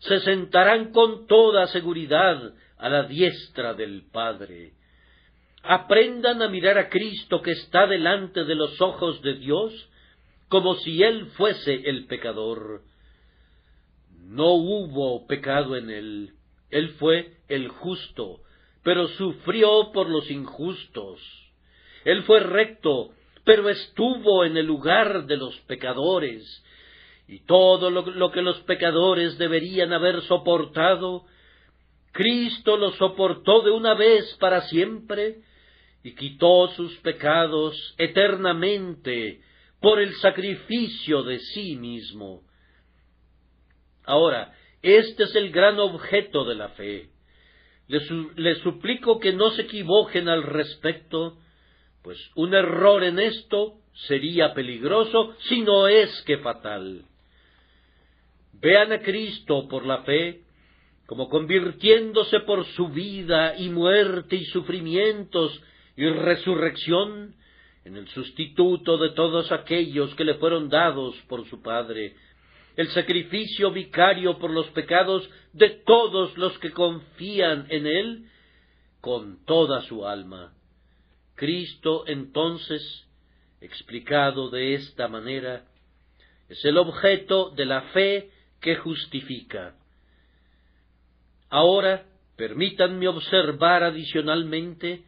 se 0.00 0.20
sentarán 0.20 0.92
con 0.92 1.26
toda 1.26 1.66
seguridad 1.68 2.52
a 2.76 2.88
la 2.88 3.04
diestra 3.04 3.74
del 3.74 4.04
Padre. 4.12 4.72
Aprendan 5.62 6.40
a 6.40 6.48
mirar 6.48 6.78
a 6.78 6.88
Cristo 6.88 7.42
que 7.42 7.50
está 7.50 7.86
delante 7.86 8.44
de 8.44 8.54
los 8.54 8.80
ojos 8.80 9.20
de 9.22 9.34
Dios 9.34 9.90
como 10.48 10.74
si 10.76 11.02
Él 11.02 11.26
fuese 11.36 11.74
el 11.88 12.06
pecador. 12.06 12.82
No 14.22 14.52
hubo 14.54 15.26
pecado 15.26 15.76
en 15.76 15.90
Él. 15.90 16.32
Él 16.70 16.90
fue 16.98 17.36
el 17.48 17.68
justo, 17.68 18.40
pero 18.82 19.08
sufrió 19.08 19.90
por 19.92 20.08
los 20.08 20.30
injustos. 20.30 21.20
Él 22.04 22.22
fue 22.24 22.40
recto, 22.40 23.10
pero 23.44 23.68
estuvo 23.68 24.44
en 24.44 24.56
el 24.56 24.66
lugar 24.66 25.26
de 25.26 25.36
los 25.36 25.58
pecadores. 25.60 26.64
Y 27.26 27.40
todo 27.40 27.90
lo, 27.90 28.30
que 28.30 28.42
los 28.42 28.58
pecadores 28.60 29.36
deberían 29.36 29.92
haber 29.92 30.22
soportado, 30.22 31.24
Cristo 32.12 32.76
lo 32.76 32.92
soportó 32.92 33.62
de 33.62 33.70
una 33.70 33.94
vez 33.94 34.34
para 34.40 34.62
siempre 34.62 35.42
y 36.02 36.14
quitó 36.14 36.68
sus 36.68 36.96
pecados 36.98 37.94
eternamente 37.98 39.42
por 39.80 40.00
el 40.00 40.14
sacrificio 40.16 41.22
de 41.22 41.38
sí 41.38 41.76
mismo. 41.76 42.42
Ahora, 44.04 44.54
este 44.82 45.24
es 45.24 45.34
el 45.34 45.50
gran 45.50 45.78
objeto 45.78 46.44
de 46.44 46.54
la 46.54 46.70
fe. 46.70 47.10
Les, 47.88 48.58
suplico 48.58 49.18
que 49.18 49.32
no 49.32 49.50
se 49.50 49.62
equivoquen 49.62 50.28
al 50.28 50.42
respecto, 50.42 51.38
pues 52.02 52.18
un 52.34 52.54
error 52.54 53.02
en 53.02 53.18
esto 53.18 53.74
sería 54.06 54.54
peligroso 54.54 55.34
si 55.48 55.62
no 55.62 55.88
es 55.88 56.22
que 56.22 56.38
fatal. 56.38 57.04
Vean 58.60 58.92
a 58.92 59.00
Cristo 59.00 59.68
por 59.68 59.86
la 59.86 60.02
fe 60.02 60.42
como 61.06 61.30
convirtiéndose 61.30 62.40
por 62.40 62.66
su 62.66 62.88
vida 62.88 63.56
y 63.56 63.70
muerte 63.70 64.36
y 64.36 64.44
sufrimientos 64.44 65.62
y 65.96 66.06
resurrección 66.06 67.34
en 67.88 67.96
el 67.96 68.06
sustituto 68.08 68.98
de 68.98 69.12
todos 69.12 69.50
aquellos 69.50 70.14
que 70.14 70.24
le 70.24 70.34
fueron 70.34 70.68
dados 70.68 71.16
por 71.26 71.48
su 71.48 71.62
Padre, 71.62 72.14
el 72.76 72.88
sacrificio 72.88 73.72
vicario 73.72 74.38
por 74.38 74.50
los 74.50 74.66
pecados 74.72 75.28
de 75.54 75.70
todos 75.70 76.36
los 76.36 76.58
que 76.58 76.70
confían 76.70 77.66
en 77.70 77.86
Él 77.86 78.28
con 79.00 79.42
toda 79.46 79.80
su 79.82 80.06
alma. 80.06 80.52
Cristo 81.34 82.04
entonces, 82.06 83.08
explicado 83.62 84.50
de 84.50 84.74
esta 84.74 85.08
manera, 85.08 85.64
es 86.50 86.62
el 86.66 86.76
objeto 86.76 87.50
de 87.50 87.64
la 87.64 87.82
fe 87.94 88.30
que 88.60 88.76
justifica. 88.76 89.76
Ahora, 91.48 92.04
permítanme 92.36 93.08
observar 93.08 93.82
adicionalmente 93.82 95.04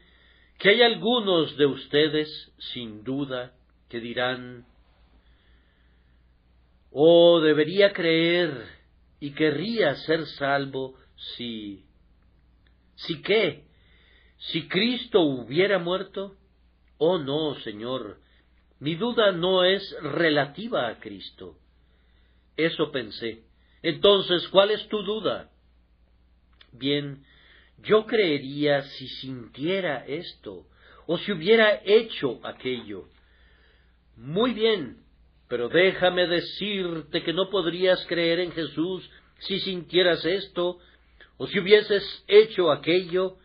que 0.61 0.69
hay 0.69 0.83
algunos 0.83 1.57
de 1.57 1.64
ustedes, 1.64 2.52
sin 2.59 3.02
duda, 3.02 3.55
que 3.88 3.99
dirán, 3.99 4.67
oh, 6.90 7.40
debería 7.40 7.95
creer 7.95 8.67
y 9.21 9.31
querría 9.33 9.95
ser 9.97 10.26
salvo 10.26 10.99
si... 11.37 11.83
¿Si 12.95 13.23
qué? 13.23 13.64
¿Si 14.37 14.69
Cristo 14.69 15.23
hubiera 15.23 15.79
muerto? 15.79 16.37
Oh, 16.99 17.17
no, 17.17 17.55
Señor, 17.61 18.19
mi 18.81 18.97
duda 18.97 19.33
no 19.33 19.64
es 19.64 19.83
relativa 20.02 20.88
a 20.88 21.00
Cristo. 21.00 21.57
Eso 22.59 22.93
pensé. 22.93 23.45
Entonces, 23.83 24.47
¿cuál 24.49 24.73
es 24.73 24.87
tu 24.88 25.02
duda? 25.05 25.50
Bien, 26.73 27.25
yo 27.82 28.06
creería 28.06 28.82
si 28.82 29.08
sintiera 29.08 30.04
esto, 30.06 30.66
o 31.06 31.18
si 31.18 31.32
hubiera 31.32 31.80
hecho 31.84 32.40
aquello. 32.44 33.09
Muy 34.16 34.52
bien, 34.52 34.98
pero 35.48 35.68
déjame 35.68 36.26
decirte 36.26 37.22
que 37.22 37.33
no 37.33 37.50
podrías 37.50 38.05
creer 38.07 38.40
en 38.40 38.52
Jesús 38.52 39.11
si 39.40 39.59
sintieras 39.61 40.24
esto, 40.24 40.78
o 41.38 41.46
si 41.46 41.59
hubieses 41.59 42.05
hecho 42.28 42.70
aquello, 42.70 43.37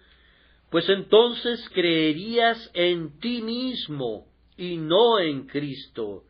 pues 0.69 0.89
entonces 0.89 1.67
creerías 1.69 2.69
en 2.73 3.19
ti 3.19 3.41
mismo 3.41 4.27
y 4.57 4.77
no 4.77 5.19
en 5.19 5.47
Cristo. 5.47 6.23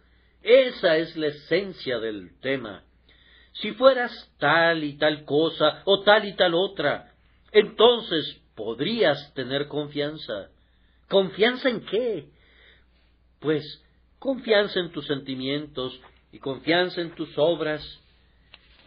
Esa 0.43 0.97
es 0.97 1.17
la 1.17 1.27
esencia 1.27 1.99
del 1.99 2.39
tema. 2.39 2.83
Si 3.53 3.71
fueras 3.71 4.11
tal 4.37 4.83
y 4.83 4.97
tal 4.97 5.25
cosa, 5.25 5.81
o 5.85 6.03
tal 6.03 6.25
y 6.25 6.35
tal 6.35 6.53
otra, 6.53 7.14
entonces 7.55 8.41
podrías 8.53 9.33
tener 9.33 9.67
confianza. 9.67 10.49
¿Confianza 11.07 11.69
en 11.69 11.85
qué? 11.85 12.27
Pues 13.39 13.63
confianza 14.19 14.81
en 14.81 14.91
tus 14.91 15.07
sentimientos 15.07 15.97
y 16.33 16.39
confianza 16.39 16.99
en 16.99 17.15
tus 17.15 17.29
obras. 17.37 17.81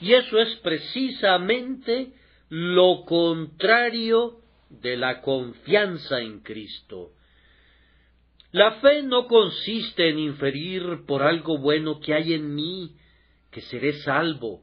Y 0.00 0.12
eso 0.12 0.38
es 0.38 0.54
precisamente 0.56 2.12
lo 2.50 3.06
contrario 3.06 4.42
de 4.68 4.98
la 4.98 5.22
confianza 5.22 6.20
en 6.20 6.40
Cristo. 6.40 7.12
La 8.52 8.72
fe 8.80 9.02
no 9.02 9.26
consiste 9.26 10.10
en 10.10 10.18
inferir 10.18 11.06
por 11.06 11.22
algo 11.22 11.56
bueno 11.56 12.00
que 12.00 12.12
hay 12.12 12.34
en 12.34 12.54
mí 12.54 12.94
que 13.50 13.62
seré 13.62 13.94
salvo, 14.00 14.62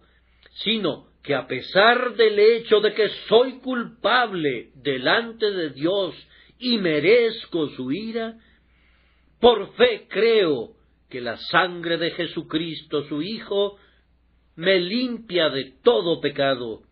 sino 0.63 1.07
que 1.25 1.33
a 1.33 1.47
pesar 1.47 2.15
del 2.15 2.37
hecho 2.37 2.79
de 2.81 2.93
que 2.93 3.09
soy 3.27 3.59
culpable 3.59 4.69
delante 4.75 5.51
de 5.51 5.71
Dios 5.71 6.15
y 6.59 6.77
merezco 6.77 7.69
su 7.69 7.91
ira, 7.91 8.37
por 9.39 9.73
fe 9.75 10.05
creo 10.07 10.75
que 11.09 11.21
la 11.21 11.37
sangre 11.37 11.97
de 11.97 12.11
Jesucristo 12.11 13.07
su 13.07 13.23
Hijo 13.23 13.77
me 14.55 14.79
limpia 14.79 15.49
de 15.49 15.73
todo 15.83 16.21
pecado. 16.21 16.83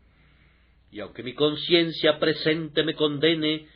Y 0.91 0.99
aunque 0.99 1.23
mi 1.23 1.33
conciencia 1.33 2.17
presente 2.19 2.83
me 2.83 2.95
condene, 2.95 3.67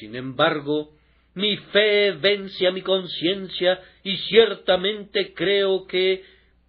sin 0.00 0.16
embargo, 0.16 0.96
mi 1.34 1.56
fe 1.56 2.12
vence 2.12 2.66
a 2.66 2.72
mi 2.72 2.82
conciencia 2.82 3.80
y 4.04 4.16
ciertamente 4.16 5.34
creo 5.34 5.86
que 5.86 6.22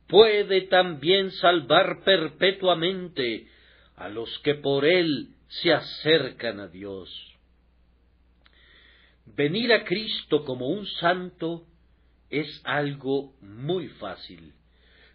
puede 0.07 0.61
también 0.61 1.31
salvar 1.31 2.03
perpetuamente 2.03 3.47
a 3.95 4.09
los 4.09 4.39
que 4.39 4.55
por 4.55 4.85
él 4.85 5.29
se 5.47 5.73
acercan 5.73 6.59
a 6.59 6.67
Dios. 6.67 7.09
Venir 9.25 9.71
a 9.71 9.85
Cristo 9.85 10.43
como 10.43 10.67
un 10.67 10.85
santo 10.85 11.65
es 12.29 12.61
algo 12.65 13.33
muy 13.41 13.87
fácil. 13.87 14.53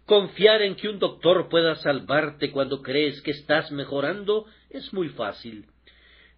Confiar 0.05 0.63
en 0.63 0.75
que 0.75 0.89
un 0.89 0.97
doctor 0.97 1.49
pueda 1.49 1.75
salvarte 1.75 2.51
cuando 2.51 2.81
crees 2.81 3.21
que 3.21 3.31
estás 3.31 3.71
mejorando 3.71 4.45
es 4.69 4.91
muy 4.93 5.09
fácil. 5.09 5.65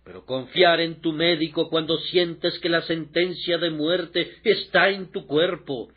Pero 0.04 0.26
confiar 0.26 0.82
en 0.82 1.00
tu 1.00 1.14
médico 1.14 1.70
cuando 1.70 1.98
sientes 1.98 2.60
que 2.60 2.70
la 2.70 2.82
sentencia 2.82 3.58
de 3.60 3.70
muerte 3.70 4.30
está 4.44 4.90
en 4.90 5.12
tu 5.12 5.28
cuerpo, 5.28 5.90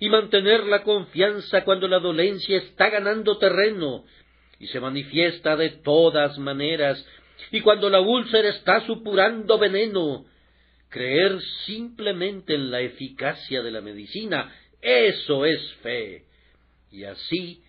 y 0.00 0.08
mantener 0.08 0.64
la 0.64 0.82
confianza 0.82 1.64
cuando 1.64 1.88
la 1.88 1.98
dolencia 1.98 2.58
está 2.58 2.90
ganando 2.90 3.38
terreno 3.38 4.04
y 4.58 4.66
se 4.68 4.80
manifiesta 4.80 5.56
de 5.56 5.70
todas 5.70 6.38
maneras, 6.38 7.04
y 7.52 7.60
cuando 7.60 7.88
la 7.88 8.00
úlcera 8.00 8.48
está 8.48 8.84
supurando 8.86 9.58
veneno, 9.58 10.24
creer 10.88 11.40
simplemente 11.66 12.54
en 12.54 12.70
la 12.70 12.80
eficacia 12.80 13.62
de 13.62 13.70
la 13.70 13.80
medicina, 13.80 14.52
eso 14.80 15.44
es 15.44 15.60
fe. 15.82 16.24
Y 16.90 17.04
así, 17.04 17.62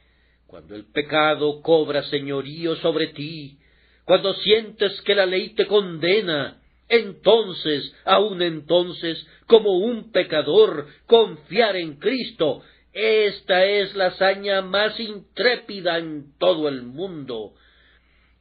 cuando 0.47 0.75
el 0.75 0.85
pecado 0.91 1.61
cobra 1.61 2.03
señorío 2.03 2.75
sobre 2.77 3.07
ti, 3.07 3.59
cuando 4.05 4.33
sientes 4.35 4.99
que 5.01 5.13
la 5.13 5.25
ley 5.25 5.49
te 5.53 5.67
condena, 5.67 6.58
entonces, 6.89 7.95
aun 8.03 8.41
entonces, 8.41 9.25
como 9.45 9.77
un 9.77 10.11
pecador, 10.11 10.87
confiar 11.05 11.75
en 11.75 11.97
Cristo, 11.97 12.63
esta 12.91 13.63
es 13.63 13.95
la 13.95 14.07
hazaña 14.07 14.63
más 14.63 14.99
intrépida 14.99 15.99
en 15.99 16.35
todo 16.39 16.67
el 16.67 16.81
mundo. 16.81 17.53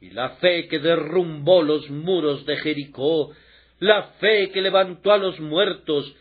Y 0.01 0.09
la 0.09 0.31
fe 0.37 0.67
que 0.67 0.79
derrumbó 0.79 1.61
los 1.61 1.89
muros 1.91 2.45
de 2.47 2.57
Jericó, 2.57 3.31
la 3.79 4.03
fe 4.19 4.49
que 4.49 4.61
levantó 4.61 5.11
a 5.11 5.17
los 5.17 5.39
muertos, 5.39 6.13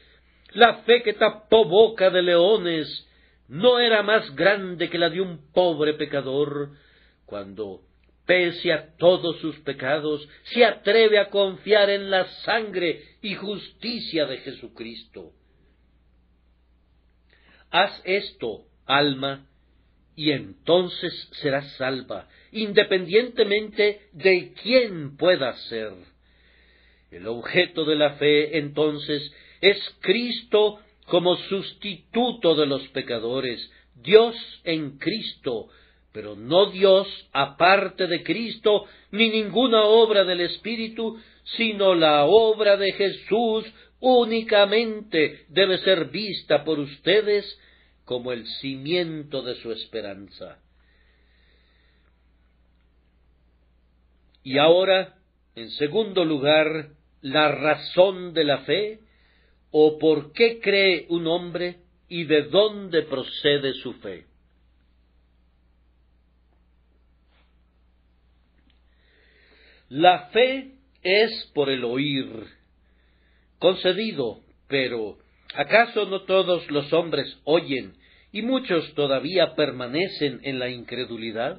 la 0.52 0.82
fe 0.82 1.02
que 1.02 1.14
tapó 1.14 1.64
boca 1.64 2.10
de 2.10 2.22
leones, 2.22 3.08
no 3.48 3.80
era 3.80 4.02
más 4.02 4.34
grande 4.36 4.90
que 4.90 4.98
la 4.98 5.08
de 5.08 5.22
un 5.22 5.50
pobre 5.52 5.94
pecador, 5.94 6.70
cuando 7.24 7.87
pese 8.28 8.74
a 8.74 8.94
todos 8.98 9.40
sus 9.40 9.58
pecados, 9.60 10.28
se 10.52 10.62
atreve 10.62 11.18
a 11.18 11.30
confiar 11.30 11.88
en 11.88 12.10
la 12.10 12.26
sangre 12.44 13.02
y 13.22 13.34
justicia 13.34 14.26
de 14.26 14.36
Jesucristo. 14.36 15.32
Haz 17.70 18.02
esto, 18.04 18.66
alma, 18.84 19.48
y 20.14 20.32
entonces 20.32 21.30
serás 21.40 21.72
salva, 21.76 22.28
independientemente 22.52 24.10
de 24.12 24.52
quién 24.62 25.16
pueda 25.16 25.56
ser. 25.70 25.94
El 27.10 27.28
objeto 27.28 27.86
de 27.86 27.96
la 27.96 28.10
fe, 28.16 28.58
entonces, 28.58 29.32
es 29.62 29.78
Cristo 30.00 30.80
como 31.06 31.34
sustituto 31.36 32.54
de 32.56 32.66
los 32.66 32.86
pecadores, 32.88 33.72
Dios 33.94 34.36
en 34.64 34.98
Cristo, 34.98 35.70
pero 36.18 36.34
no 36.34 36.72
Dios 36.72 37.06
aparte 37.32 38.08
de 38.08 38.24
Cristo, 38.24 38.86
ni 39.12 39.30
ninguna 39.30 39.84
obra 39.84 40.24
del 40.24 40.40
Espíritu, 40.40 41.16
sino 41.56 41.94
la 41.94 42.24
obra 42.24 42.76
de 42.76 42.90
Jesús 42.90 43.64
únicamente 44.00 45.46
debe 45.48 45.78
ser 45.78 46.06
vista 46.06 46.64
por 46.64 46.80
ustedes 46.80 47.46
como 48.04 48.32
el 48.32 48.44
cimiento 48.60 49.42
de 49.42 49.54
su 49.62 49.70
esperanza. 49.70 50.58
Y 54.42 54.58
ahora, 54.58 55.18
en 55.54 55.70
segundo 55.70 56.24
lugar, 56.24 56.88
la 57.20 57.52
razón 57.52 58.34
de 58.34 58.42
la 58.42 58.58
fe, 58.62 58.98
o 59.70 59.98
por 60.00 60.32
qué 60.32 60.58
cree 60.58 61.06
un 61.10 61.28
hombre 61.28 61.76
y 62.08 62.24
de 62.24 62.42
dónde 62.42 63.02
procede 63.02 63.74
su 63.74 63.92
fe. 64.00 64.26
La 69.88 70.28
fe 70.28 70.72
es 71.02 71.50
por 71.54 71.70
el 71.70 71.82
oír, 71.84 72.28
concedido, 73.58 74.40
pero 74.68 75.18
¿acaso 75.54 76.04
no 76.06 76.24
todos 76.24 76.70
los 76.70 76.92
hombres 76.92 77.38
oyen 77.44 77.94
y 78.30 78.42
muchos 78.42 78.92
todavía 78.94 79.54
permanecen 79.54 80.40
en 80.42 80.58
la 80.58 80.68
incredulidad? 80.68 81.56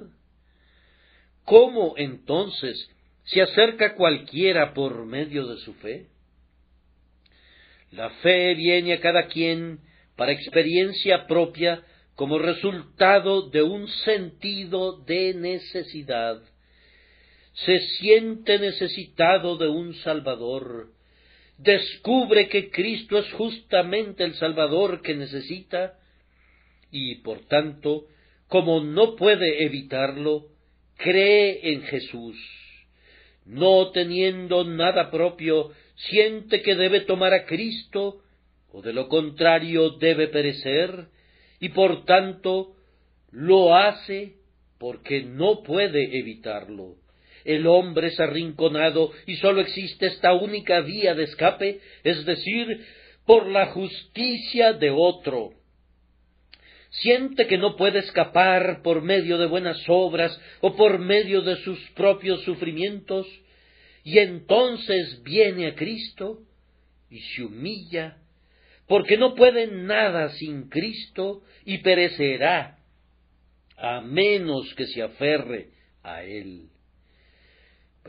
¿Cómo 1.44 1.96
entonces 1.98 2.90
se 3.24 3.42
acerca 3.42 3.96
cualquiera 3.96 4.76
por 4.76 5.06
medio 5.08 5.48
de 5.48 5.58
su 5.58 5.74
fe? 5.76 6.08
La 7.92 8.12
fe 8.22 8.54
viene 8.54 8.94
a 8.94 9.02
cada 9.02 9.26
quien 9.26 9.80
para 10.16 10.34
experiencia 10.34 11.26
propia 11.26 11.84
como 12.14 12.38
resultado 12.38 13.50
de 13.50 13.64
un 13.64 13.88
sentido 13.88 14.98
de 15.06 15.34
necesidad. 15.34 16.44
Se 17.66 17.80
siente 17.98 18.60
necesitado 18.60 19.58
de 19.58 19.68
un 19.68 19.94
Salvador, 19.96 20.90
descubre 21.58 22.48
que 22.48 22.70
Cristo 22.72 23.18
es 23.18 23.32
justamente 23.34 24.24
el 24.24 24.36
Salvador 24.36 25.02
que 25.02 25.16
necesita, 25.16 26.00
y 26.92 27.16
por 27.16 27.46
tanto, 27.48 28.06
como 28.48 28.82
no 28.82 29.16
puede 29.16 29.64
evitarlo, 29.66 30.48
cree 30.98 31.74
en 31.74 31.84
Jesús. 31.84 32.38
No 33.46 33.92
teniendo 33.92 34.64
nada 34.64 35.12
propio, 35.12 35.72
siente 35.96 36.62
que 36.62 36.76
debe 36.76 37.02
tomar 37.02 37.34
a 37.34 37.46
Cristo, 37.46 38.22
o 38.72 38.82
de 38.82 38.94
lo 38.94 39.10
contrario 39.10 39.92
debe 39.92 40.28
perecer, 40.28 41.08
y 41.60 41.70
por 41.70 42.06
tanto 42.06 42.76
lo 43.32 43.76
hace 43.76 44.36
porque 44.78 45.24
no 45.24 45.62
puede 45.64 46.18
evitarlo. 46.18 46.96
El 47.50 47.66
hombre 47.66 48.10
es 48.10 48.20
arrinconado 48.20 49.12
y 49.26 49.38
sólo 49.38 49.62
existe 49.62 50.06
esta 50.06 50.34
única 50.34 50.82
vía 50.82 51.16
de 51.16 51.24
escape, 51.24 51.80
es 52.04 52.24
decir, 52.24 52.86
por 53.26 53.48
la 53.48 53.66
justicia 53.72 54.74
de 54.74 54.92
otro. 54.92 55.54
Siente 56.92 57.48
que 57.48 57.58
no 57.58 57.76
puede 57.76 58.00
escapar 58.00 58.84
por 58.84 59.02
medio 59.02 59.40
de 59.40 59.48
buenas 59.48 59.84
obras 59.88 60.40
o 60.62 60.76
por 60.76 61.00
medio 61.00 61.42
de 61.42 61.56
sus 61.56 61.80
propios 61.96 62.44
sufrimientos, 62.44 63.26
y 64.04 64.20
entonces 64.20 65.24
viene 65.24 65.70
a 65.70 65.74
Cristo 65.74 66.44
y 67.10 67.20
se 67.20 67.46
humilla, 67.46 68.18
porque 68.88 69.18
no 69.18 69.34
puede 69.34 69.66
nada 69.66 70.30
sin 70.34 70.70
Cristo 70.70 71.42
y 71.66 71.80
perecerá, 71.80 72.78
a 73.76 74.02
menos 74.02 74.72
que 74.76 74.86
se 74.86 75.02
aferre 75.02 75.70
a 76.04 76.22
Él. 76.22 76.70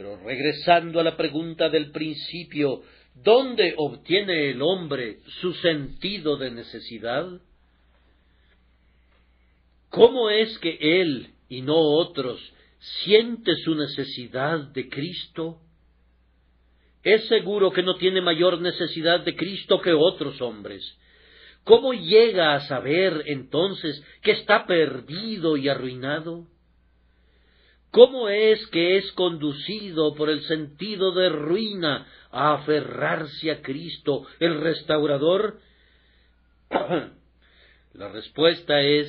Pero 0.01 0.17
regresando 0.25 0.99
a 0.99 1.05
la 1.05 1.15
pregunta 1.15 1.69
del 1.69 1.91
principio, 1.91 2.81
¿dónde 3.23 3.75
obtiene 3.77 4.49
el 4.49 4.63
hombre 4.63 5.19
su 5.43 5.53
sentido 5.53 6.39
de 6.39 6.51
necesidad? 6.51 7.27
¿Cómo 9.91 10.31
es 10.31 10.59
que 10.61 10.79
él 10.81 11.35
y 11.51 11.61
no 11.61 11.77
otros 11.77 12.41
siente 13.05 13.55
su 13.57 13.75
necesidad 13.75 14.61
de 14.73 14.89
Cristo? 14.89 15.59
Es 17.03 17.29
seguro 17.29 17.71
que 17.71 17.83
no 17.83 17.97
tiene 17.97 18.23
mayor 18.23 18.59
necesidad 18.59 19.21
de 19.21 19.37
Cristo 19.37 19.83
que 19.83 19.93
otros 19.93 20.41
hombres. 20.41 20.83
¿Cómo 21.65 21.93
llega 21.93 22.55
a 22.55 22.61
saber 22.61 23.25
entonces 23.27 24.03
que 24.23 24.31
está 24.31 24.65
perdido 24.65 25.59
y 25.59 25.69
arruinado? 25.69 26.47
¿Cómo 27.91 28.29
es 28.29 28.65
que 28.69 28.99
es 28.99 29.11
conducido 29.13 30.15
por 30.15 30.31
el 30.31 30.43
sentido 30.45 31.13
de 31.13 31.29
ruina 31.29 32.07
a 32.31 32.55
aferrarse 32.55 33.51
a 33.51 33.63
Cristo, 33.63 34.27
el 34.39 34.61
restaurador? 34.61 35.59
La 37.95 38.09
respuesta 38.09 38.81
es, 38.81 39.09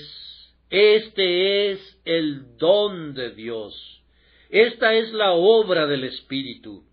este 0.72 1.72
es 1.72 2.02
el 2.06 2.58
don 2.58 3.14
de 3.14 3.32
Dios. 3.32 4.02
Esta 4.50 4.96
es 4.96 5.14
la 5.14 5.32
obra 5.34 5.86
del 5.86 6.04
Espíritu. 6.04 6.84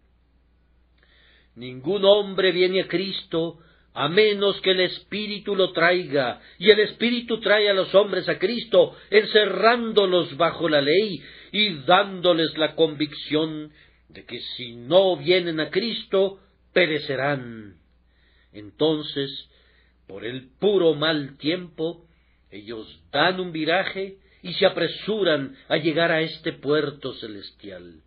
Ningún 1.57 2.05
hombre 2.05 2.53
viene 2.53 2.83
a 2.83 2.89
Cristo 2.89 3.59
a 3.99 4.09
menos 4.09 4.61
que 4.61 4.71
el 4.71 4.81
Espíritu 4.83 5.57
lo 5.57 5.73
traiga, 5.73 6.41
y 6.57 6.71
el 6.71 6.79
Espíritu 6.79 7.41
trae 7.41 7.69
a 7.69 7.75
los 7.75 7.93
hombres 7.97 8.29
a 8.29 8.39
Cristo, 8.39 8.95
encerrándolos 9.11 10.37
bajo 10.37 10.69
la 10.69 10.81
ley 10.81 11.21
y 11.51 11.81
dándoles 11.81 12.57
la 12.57 12.77
convicción 12.77 13.73
de 14.09 14.25
que 14.25 14.39
si 14.57 14.77
no 14.77 15.17
vienen 15.17 15.59
a 15.59 15.71
Cristo, 15.71 16.39
perecerán. 16.73 17.75
Entonces, 18.53 19.51
por 20.07 20.25
el 20.25 20.49
puro 20.61 20.95
mal 20.95 21.37
tiempo, 21.37 22.07
ellos 22.53 23.03
dan 23.11 23.41
un 23.41 23.51
viraje 23.51 24.19
y 24.45 24.53
se 24.53 24.67
apresuran 24.67 25.57
a 25.69 25.77
llegar 25.77 26.13
a 26.13 26.21
este 26.21 26.53
puerto 26.53 27.15
celestial. 27.15 28.01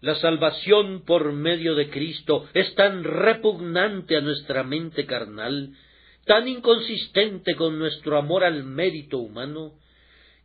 La 0.00 0.14
salvación 0.14 1.02
por 1.04 1.32
medio 1.32 1.74
de 1.74 1.90
Cristo 1.90 2.48
es 2.54 2.72
tan 2.76 3.02
repugnante 3.02 4.16
a 4.16 4.20
nuestra 4.20 4.62
mente 4.62 5.06
carnal, 5.06 5.74
tan 6.24 6.46
inconsistente 6.46 7.56
con 7.56 7.78
nuestro 7.80 8.16
amor 8.16 8.44
al 8.44 8.62
mérito 8.62 9.18
humano, 9.18 9.72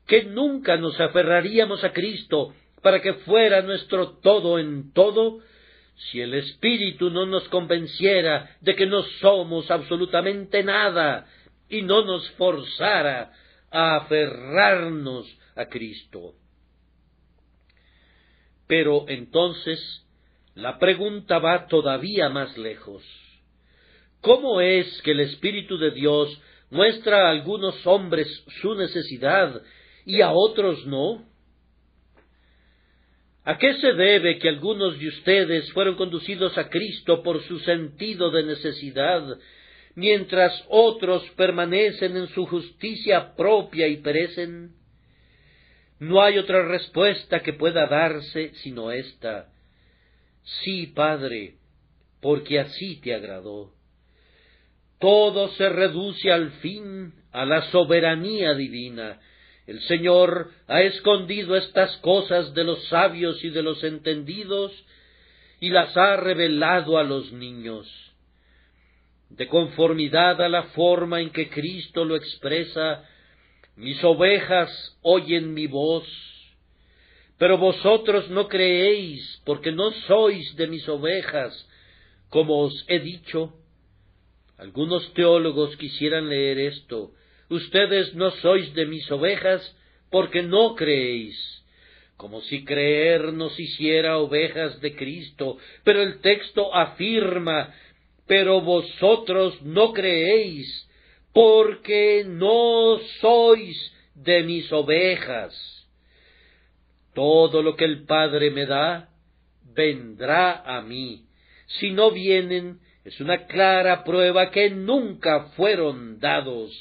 que 0.08 0.24
nunca 0.24 0.76
nos 0.78 1.00
aferraríamos 1.00 1.84
a 1.84 1.94
Cristo 1.94 2.56
para 2.82 3.02
que 3.02 3.14
fuera 3.14 3.62
nuestro 3.62 4.18
todo 4.18 4.58
en 4.58 4.92
todo, 4.92 5.40
si 5.96 6.20
el 6.20 6.34
Espíritu 6.34 7.12
no 7.12 7.28
nos 7.28 7.48
convenciera 7.50 8.58
de 8.62 8.76
que 8.76 8.88
no 8.88 9.04
somos 9.22 9.70
absolutamente 9.70 10.64
nada 10.64 11.28
y 11.70 11.84
no 11.84 12.04
nos 12.04 12.28
forzara 12.32 13.32
a 13.70 13.98
aferrarnos 13.98 15.28
a 15.56 15.66
Cristo. 15.68 16.34
Pero 18.68 19.06
entonces 19.08 20.06
la 20.56 20.78
pregunta 20.80 21.40
va 21.40 21.68
todavía 21.68 22.30
más 22.30 22.58
lejos. 22.58 23.04
¿Cómo 24.22 24.62
es 24.62 25.02
que 25.02 25.12
el 25.12 25.20
Espíritu 25.22 25.78
de 25.78 25.92
Dios 25.92 26.40
muestra 26.70 27.28
a 27.28 27.32
algunos 27.32 27.86
hombres 27.86 28.28
su 28.62 28.74
necesidad 28.76 29.62
y 30.06 30.22
a 30.22 30.32
otros 30.32 30.86
no? 30.86 31.26
¿A 33.46 33.58
qué 33.58 33.74
se 33.76 33.94
debe 33.94 34.40
que 34.40 34.48
algunos 34.48 34.98
de 35.00 35.10
ustedes 35.10 35.72
fueron 35.74 35.96
conducidos 35.96 36.58
a 36.58 36.70
Cristo 36.70 37.22
por 37.24 37.42
su 37.44 37.60
sentido 37.60 38.32
de 38.32 38.44
necesidad, 38.44 39.38
mientras 39.96 40.64
otros 40.70 41.30
permanecen 41.32 42.16
en 42.16 42.28
su 42.28 42.46
justicia 42.46 43.36
propia 43.36 43.88
y 43.88 43.98
perecen? 43.98 44.72
No 46.04 46.22
hay 46.22 46.38
otra 46.38 46.66
respuesta 46.66 47.40
que 47.40 47.54
pueda 47.54 47.88
darse 47.88 48.54
sino 48.56 48.92
esta. 48.92 49.48
Sí, 50.44 50.88
Padre, 50.88 51.56
porque 52.22 52.60
así 52.60 53.00
te 53.00 53.14
agradó. 53.14 53.72
Todo 55.00 55.48
se 55.54 55.70
reduce 55.70 56.30
al 56.30 56.52
fin 56.60 57.14
a 57.32 57.46
la 57.46 57.62
soberanía 57.72 58.54
divina. 58.54 59.22
El 59.66 59.80
Señor 59.84 60.52
ha 60.68 60.82
escondido 60.82 61.56
estas 61.56 61.96
cosas 61.98 62.54
de 62.54 62.66
los 62.66 62.84
sabios 62.90 63.42
y 63.42 63.50
de 63.50 63.64
los 63.64 63.82
entendidos 63.82 64.74
y 65.62 65.70
las 65.70 65.96
ha 65.96 66.18
revelado 66.18 66.98
a 66.98 67.04
los 67.04 67.32
niños. 67.32 67.88
De 69.30 69.48
conformidad 69.48 70.42
a 70.42 70.50
la 70.50 70.64
forma 70.64 71.22
en 71.22 71.30
que 71.30 71.50
Cristo 71.50 72.04
lo 72.04 72.18
expresa, 72.18 73.06
mis 73.76 74.04
ovejas 74.04 74.98
oyen 75.02 75.54
mi 75.54 75.68
voz, 75.68 76.08
Pero 77.40 77.58
vosotros 77.58 78.30
no 78.30 78.48
creéis, 78.48 79.42
porque 79.44 79.72
no 79.72 79.92
sois 80.08 80.56
de 80.56 80.68
mis 80.68 80.88
ovejas, 80.88 81.68
como 82.30 82.60
os 82.60 82.86
he 82.88 83.00
dicho. 83.00 83.54
Algunos 84.58 85.14
teólogos 85.14 85.76
quisieran 85.78 86.30
leer 86.30 86.60
esto. 86.60 87.12
Ustedes 87.50 88.14
no 88.14 88.32
sois 88.32 88.74
de 88.76 88.86
mis 88.86 89.12
ovejas, 89.12 89.76
porque 90.10 90.44
no 90.44 90.76
creéis 90.76 91.64
como 92.24 92.42
si 92.42 92.64
creer 92.64 93.34
nos 93.34 93.60
hiciera 93.60 94.18
ovejas 94.18 94.80
de 94.80 94.96
Cristo, 94.96 95.58
pero 95.84 96.02
el 96.02 96.22
texto 96.22 96.74
afirma, 96.74 97.74
pero 98.28 98.62
vosotros 98.62 99.62
no 99.62 99.92
creéis, 99.92 100.90
porque 101.34 102.24
no 102.26 103.00
sois 103.20 103.94
de 104.16 104.44
mis 104.44 104.72
ovejas. 104.72 105.54
Todo 107.14 107.62
lo 107.62 107.76
que 107.76 107.86
el 107.86 108.06
Padre 108.06 108.52
me 108.52 108.66
da, 108.66 109.10
vendrá 109.76 110.62
a 110.64 110.82
mí. 110.82 111.26
Si 111.80 111.92
no 111.92 112.12
vienen, 112.12 112.80
es 113.04 113.20
una 113.20 113.46
clara 113.48 114.04
prueba 114.04 114.52
que 114.52 114.70
nunca 114.70 115.48
fueron 115.56 116.20
dados, 116.20 116.72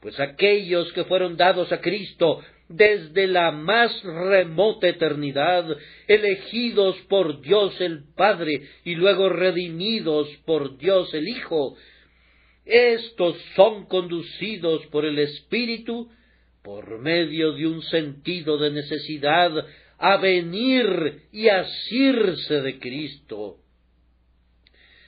pues 0.00 0.20
aquellos 0.20 0.92
que 0.92 1.04
fueron 1.04 1.36
dados 1.36 1.72
a 1.72 1.80
Cristo 1.80 2.40
desde 2.68 3.26
la 3.26 3.50
más 3.50 4.02
remota 4.02 4.88
eternidad, 4.88 5.66
elegidos 6.06 6.96
por 7.08 7.40
Dios 7.40 7.78
el 7.80 8.04
Padre 8.14 8.62
y 8.84 8.94
luego 8.94 9.28
redimidos 9.28 10.28
por 10.46 10.78
Dios 10.78 11.12
el 11.14 11.28
Hijo. 11.28 11.76
Estos 12.64 13.36
son 13.56 13.86
conducidos 13.86 14.86
por 14.86 15.04
el 15.04 15.18
Espíritu 15.18 16.10
por 16.62 16.98
medio 17.00 17.52
de 17.52 17.66
un 17.66 17.82
sentido 17.82 18.56
de 18.58 18.70
necesidad 18.70 19.52
a 19.98 20.16
venir 20.16 21.22
y 21.32 21.48
asirse 21.48 22.60
de 22.60 22.78
Cristo. 22.78 23.58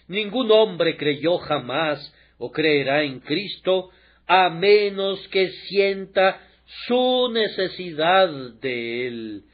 Ningún 0.08 0.50
hombre 0.50 0.96
creyó 0.96 1.38
jamás 1.38 2.12
o 2.38 2.50
creerá 2.50 3.02
en 3.02 3.20
Cristo 3.20 3.90
a 4.26 4.50
menos 4.50 5.26
que 5.28 5.48
sienta 5.68 6.40
su 6.86 7.30
necesidad 7.32 8.28
de 8.60 9.06
Él. 9.06 9.44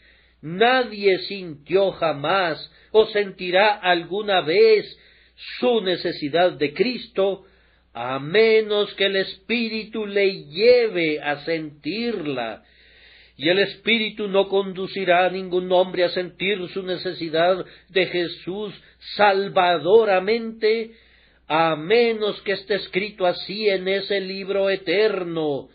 Nadie 0.42 1.18
sintió 1.20 1.92
jamás 1.92 2.70
o 2.92 3.06
sentirá 3.06 3.74
alguna 3.74 4.40
vez 4.40 4.86
su 5.58 5.80
necesidad 5.82 6.52
de 6.52 6.72
Cristo, 6.72 7.44
a 8.02 8.18
menos 8.18 8.94
que 8.94 9.04
el 9.04 9.16
Espíritu 9.16 10.06
le 10.06 10.46
lleve 10.46 11.20
a 11.20 11.44
sentirla. 11.44 12.64
Y 13.36 13.50
el 13.50 13.58
Espíritu 13.58 14.26
no 14.26 14.48
conducirá 14.48 15.26
a 15.26 15.30
ningún 15.30 15.70
hombre 15.70 16.04
a 16.04 16.08
sentir 16.08 16.66
su 16.68 16.82
necesidad 16.82 17.62
de 17.90 18.06
Jesús 18.06 18.72
salvadoramente, 19.16 20.92
a 21.46 21.76
menos 21.76 22.40
que 22.40 22.52
esté 22.52 22.76
escrito 22.76 23.26
así 23.26 23.68
en 23.68 23.86
ese 23.86 24.18
libro 24.22 24.70
eterno, 24.70 25.68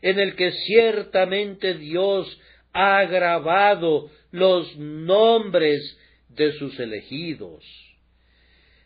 en 0.00 0.18
el 0.18 0.34
que 0.34 0.52
ciertamente 0.52 1.74
Dios 1.74 2.40
ha 2.72 3.04
grabado 3.04 4.10
los 4.30 4.74
nombres 4.78 5.98
de 6.30 6.52
sus 6.54 6.80
elegidos. 6.80 7.62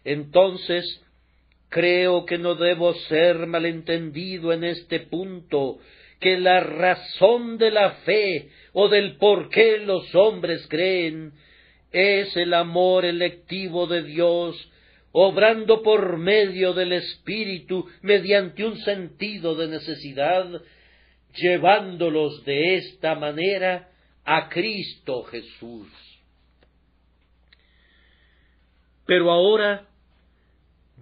Entonces, 0.02 1.00
creo 1.70 2.26
que 2.26 2.36
no 2.36 2.56
debo 2.56 2.92
ser 3.08 3.46
malentendido 3.46 4.52
en 4.52 4.64
este 4.64 5.00
punto, 5.00 5.78
que 6.18 6.36
la 6.38 6.60
razón 6.60 7.56
de 7.56 7.70
la 7.70 7.92
fe 8.04 8.50
o 8.72 8.88
del 8.88 9.16
por 9.16 9.48
qué 9.48 9.78
los 9.78 10.14
hombres 10.14 10.66
creen 10.68 11.32
es 11.92 12.36
el 12.36 12.52
amor 12.54 13.04
electivo 13.04 13.86
de 13.86 14.02
Dios, 14.02 14.70
obrando 15.12 15.82
por 15.82 16.18
medio 16.18 16.74
del 16.74 16.92
Espíritu 16.92 17.88
mediante 18.02 18.64
un 18.64 18.76
sentido 18.78 19.54
de 19.54 19.68
necesidad 19.68 20.60
llevándolos 21.34 22.44
de 22.44 22.76
esta 22.76 23.14
manera 23.14 23.88
a 24.24 24.48
Cristo 24.48 25.22
Jesús. 25.24 25.88
Pero 29.06 29.30
ahora 29.30 29.89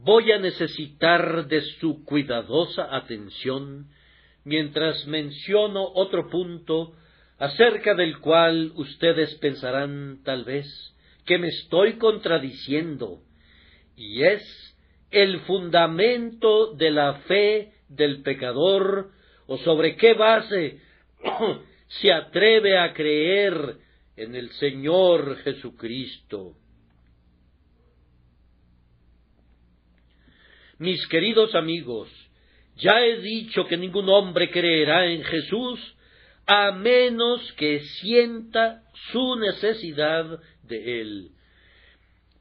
voy 0.03 0.33
a 0.33 0.39
necesitar 0.39 1.47
de 1.47 1.61
su 1.81 2.05
cuidadosa 2.05 2.95
atención 2.95 3.89
mientras 4.45 5.07
menciono 5.07 5.85
otro 5.95 6.29
punto 6.29 6.95
acerca 7.39 7.95
del 7.95 8.19
cual 8.19 8.73
ustedes 8.75 9.35
pensarán 9.37 10.23
tal 10.25 10.45
vez 10.45 10.67
que 11.25 11.39
me 11.39 11.49
estoy 11.49 11.99
contradiciendo, 11.99 13.21
y 13.97 14.23
es 14.23 14.43
el 15.11 15.41
fundamento 15.41 16.75
de 16.75 16.91
la 16.91 17.15
fe 17.27 17.73
del 17.89 18.23
pecador 18.23 19.11
o 19.47 19.59
sobre 19.59 19.97
qué 19.97 20.15
base 20.15 20.81
se 21.89 22.13
atreve 22.13 22.79
a 22.79 22.93
creer 22.95 23.77
en 24.17 24.35
el 24.35 24.51
Señor 24.53 25.37
Jesucristo. 25.39 26.55
Mis 30.79 31.07
queridos 31.09 31.55
amigos, 31.55 32.09
ya 32.77 33.01
he 33.05 33.21
dicho 33.21 33.67
que 33.67 33.77
ningún 33.77 34.09
hombre 34.09 34.51
creerá 34.51 35.07
en 35.07 35.25
Jesús 35.25 35.81
a 36.47 36.73
menos 36.73 37.53
que 37.55 37.81
sienta 37.81 38.83
su 39.13 39.37
necesidad 39.37 40.39
de 40.63 41.01
él. 41.01 41.31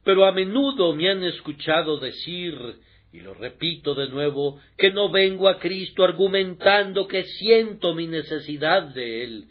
Pero 0.04 0.24
a 0.24 0.32
menudo 0.32 0.94
me 0.94 1.10
han 1.10 1.22
escuchado 1.24 1.98
decir 1.98 2.54
y 3.12 3.20
lo 3.20 3.34
repito 3.34 3.94
de 3.94 4.08
nuevo, 4.08 4.60
que 4.76 4.90
no 4.90 5.10
vengo 5.10 5.48
a 5.48 5.58
Cristo 5.58 6.04
argumentando 6.04 7.06
que 7.06 7.24
siento 7.24 7.94
mi 7.94 8.06
necesidad 8.06 8.82
de 8.82 9.24
Él. 9.24 9.44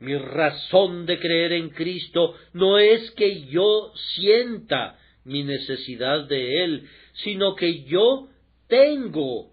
Mi 0.00 0.16
razón 0.16 1.06
de 1.06 1.18
creer 1.18 1.52
en 1.52 1.70
Cristo 1.70 2.34
no 2.52 2.78
es 2.78 3.10
que 3.12 3.42
yo 3.46 3.92
sienta 3.94 4.98
mi 5.24 5.42
necesidad 5.42 6.28
de 6.28 6.64
Él, 6.64 6.88
sino 7.14 7.54
que 7.54 7.84
yo 7.84 8.28
tengo 8.68 9.50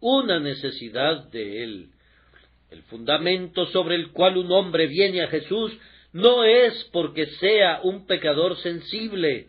una 0.00 0.40
necesidad 0.40 1.30
de 1.30 1.62
Él. 1.62 1.90
El 2.70 2.82
fundamento 2.84 3.66
sobre 3.66 3.96
el 3.96 4.12
cual 4.12 4.36
un 4.36 4.50
hombre 4.52 4.86
viene 4.86 5.22
a 5.22 5.28
Jesús 5.28 5.76
no 6.12 6.44
es 6.44 6.88
porque 6.92 7.26
sea 7.26 7.80
un 7.82 8.06
pecador 8.06 8.56
sensible, 8.58 9.48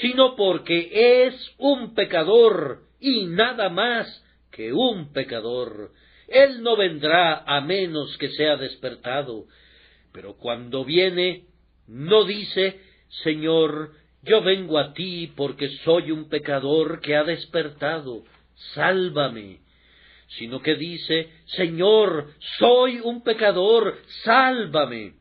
sino 0.00 0.36
porque 0.36 1.26
es 1.26 1.54
un 1.58 1.94
pecador 1.94 2.82
y 3.00 3.26
nada 3.26 3.68
más 3.68 4.24
que 4.50 4.72
un 4.72 5.12
pecador. 5.12 5.92
Él 6.28 6.62
no 6.62 6.76
vendrá 6.76 7.42
a 7.46 7.60
menos 7.60 8.16
que 8.18 8.30
sea 8.30 8.56
despertado. 8.56 9.46
Pero 10.12 10.36
cuando 10.36 10.84
viene, 10.84 11.44
no 11.86 12.24
dice, 12.24 12.80
Señor, 13.24 13.92
yo 14.22 14.42
vengo 14.42 14.78
a 14.78 14.92
ti 14.92 15.32
porque 15.34 15.68
soy 15.84 16.10
un 16.10 16.28
pecador 16.28 17.00
que 17.00 17.16
ha 17.16 17.24
despertado, 17.24 18.24
sálvame, 18.74 19.60
sino 20.38 20.60
que 20.60 20.76
dice, 20.76 21.30
Señor, 21.46 22.34
soy 22.58 23.00
un 23.00 23.22
pecador, 23.22 23.98
sálvame. 24.24 25.14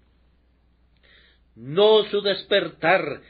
No 1.55 2.03
su 2.05 2.21
despertar, 2.21 3.21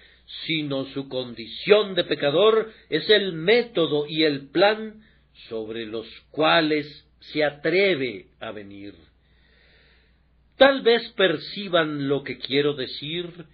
sino 0.45 0.85
su 0.85 1.07
condición 1.07 1.95
de 1.95 2.03
pecador 2.03 2.71
es 2.89 3.09
el 3.09 3.33
método 3.33 4.07
y 4.07 4.23
el 4.23 4.49
plan 4.49 5.01
sobre 5.47 5.85
los 5.85 6.07
cuales 6.31 7.07
se 7.19 7.43
atreve 7.43 8.27
a 8.39 8.51
venir. 8.51 8.95
Tal 10.57 10.81
vez 10.81 11.07
perciban 11.11 12.07
lo 12.07 12.23
que 12.23 12.37
quiero 12.37 12.73
decir, 12.73 13.45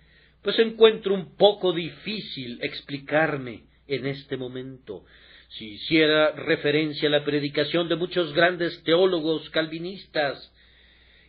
pues 0.46 0.60
encuentro 0.60 1.16
un 1.16 1.36
poco 1.36 1.74
difícil 1.74 2.60
explicarme 2.62 3.64
en 3.88 4.06
este 4.06 4.38
momento. 4.38 5.04
Si 5.58 5.72
hiciera 5.72 6.34
referencia 6.34 7.10
a 7.10 7.12
la 7.12 7.26
predicación 7.26 7.90
de 7.90 7.96
muchos 7.96 8.32
grandes 8.32 8.84
teólogos 8.84 9.50
calvinistas, 9.50 10.54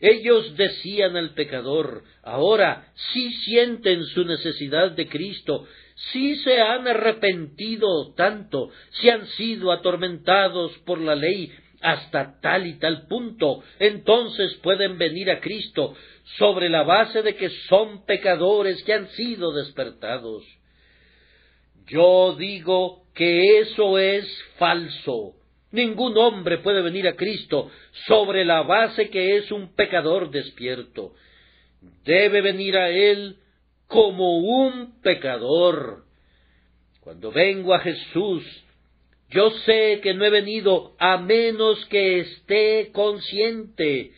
ellos 0.00 0.54
decían 0.58 1.16
al 1.16 1.32
pecador, 1.32 2.04
ahora 2.22 2.92
sí 3.14 3.32
sienten 3.32 4.04
su 4.04 4.26
necesidad 4.26 4.90
de 4.90 5.08
Cristo, 5.08 5.66
sí 6.12 6.36
se 6.36 6.60
han 6.60 6.86
arrepentido 6.86 8.12
tanto, 8.16 8.68
si 8.90 9.08
han 9.08 9.26
sido 9.28 9.72
atormentados 9.72 10.76
por 10.80 11.00
la 11.00 11.14
ley 11.14 11.50
hasta 11.86 12.40
tal 12.40 12.66
y 12.66 12.80
tal 12.80 13.06
punto, 13.06 13.62
entonces 13.78 14.54
pueden 14.56 14.98
venir 14.98 15.30
a 15.30 15.38
Cristo 15.38 15.94
sobre 16.36 16.68
la 16.68 16.82
base 16.82 17.22
de 17.22 17.36
que 17.36 17.48
son 17.68 18.04
pecadores 18.04 18.82
que 18.82 18.92
han 18.92 19.08
sido 19.10 19.52
despertados. 19.52 20.42
Yo 21.86 22.34
digo 22.36 23.04
que 23.14 23.60
eso 23.60 23.98
es 23.98 24.26
falso. 24.58 25.34
Ningún 25.70 26.18
hombre 26.18 26.58
puede 26.58 26.82
venir 26.82 27.06
a 27.06 27.14
Cristo 27.14 27.70
sobre 28.08 28.44
la 28.44 28.62
base 28.62 29.08
que 29.08 29.36
es 29.36 29.52
un 29.52 29.72
pecador 29.76 30.32
despierto. 30.32 31.14
debe 32.04 32.40
venir 32.40 32.76
a 32.76 32.90
Él 32.90 33.36
como 33.86 34.38
un 34.38 35.00
pecador. 35.02 36.04
Cuando 37.00 37.30
vengo 37.30 37.74
a 37.74 37.78
Jesús, 37.78 38.42
yo 39.30 39.50
sé 39.64 40.00
que 40.02 40.14
no 40.14 40.24
he 40.24 40.30
venido 40.30 40.94
a 40.98 41.18
menos 41.18 41.84
que 41.86 42.20
esté 42.20 42.90
consciente, 42.92 44.12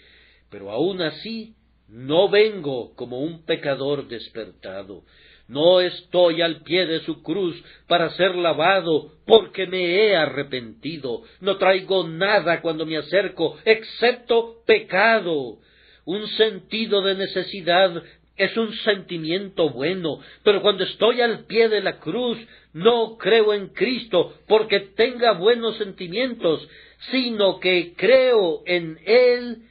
pero 0.51 0.71
aun 0.71 1.01
así 1.01 1.55
no 1.89 2.29
vengo 2.29 2.95
como 2.95 3.21
un 3.21 3.45
pecador 3.45 4.09
despertado. 4.09 5.05
No 5.49 5.81
estoy 5.81 6.43
al 6.43 6.63
pie 6.63 6.85
de 6.85 7.01
su 7.01 7.23
cruz 7.23 7.57
para 7.87 8.11
ser 8.11 8.35
lavado, 8.35 9.13
porque 9.27 9.67
me 9.67 9.83
he 9.83 10.15
arrepentido. 10.15 11.23
No 11.41 11.57
traigo 11.57 12.07
nada 12.07 12.61
cuando 12.61 12.85
me 12.85 12.99
acerco, 12.99 13.57
excepto 13.65 14.63
pecado. 14.67 15.59
Un 16.05 16.27
sentido 16.29 17.01
de 17.01 17.15
necesidad 17.15 18.03
es 18.39 18.57
un 18.57 18.73
sentimiento 18.73 19.71
bueno, 19.71 20.21
pero 20.45 20.63
cuando 20.63 20.85
estoy 20.85 21.21
al 21.21 21.45
pie 21.47 21.69
de 21.69 21.83
la 21.83 21.99
cruz, 21.99 22.39
no 22.73 23.19
creo 23.19 23.53
en 23.53 23.69
Cristo 23.69 24.35
porque 24.47 24.81
tenga 24.81 25.33
buenos 25.33 25.77
sentimientos, 25.77 26.67
sino 27.11 27.59
que 27.59 27.95
creo 27.97 28.63
en 28.65 28.99
Él, 29.05 29.65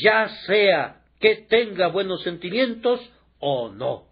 ya 0.00 0.28
sea 0.46 1.02
que 1.20 1.46
tenga 1.48 1.88
buenos 1.88 2.22
sentimientos 2.22 3.00
o 3.40 3.70
no. 3.70 4.04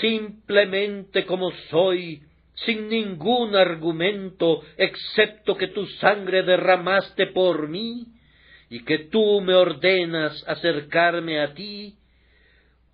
Simplemente 0.00 1.26
como 1.26 1.50
soy, 1.70 2.22
sin 2.64 2.88
ningún 2.88 3.54
argumento, 3.54 4.62
excepto 4.78 5.56
que 5.56 5.68
tu 5.68 5.86
sangre 5.86 6.42
derramaste 6.42 7.26
por 7.28 7.68
mí, 7.68 8.06
y 8.68 8.84
que 8.84 8.98
tú 8.98 9.40
me 9.40 9.54
ordenas 9.54 10.42
acercarme 10.46 11.40
a 11.40 11.54
ti, 11.54 11.96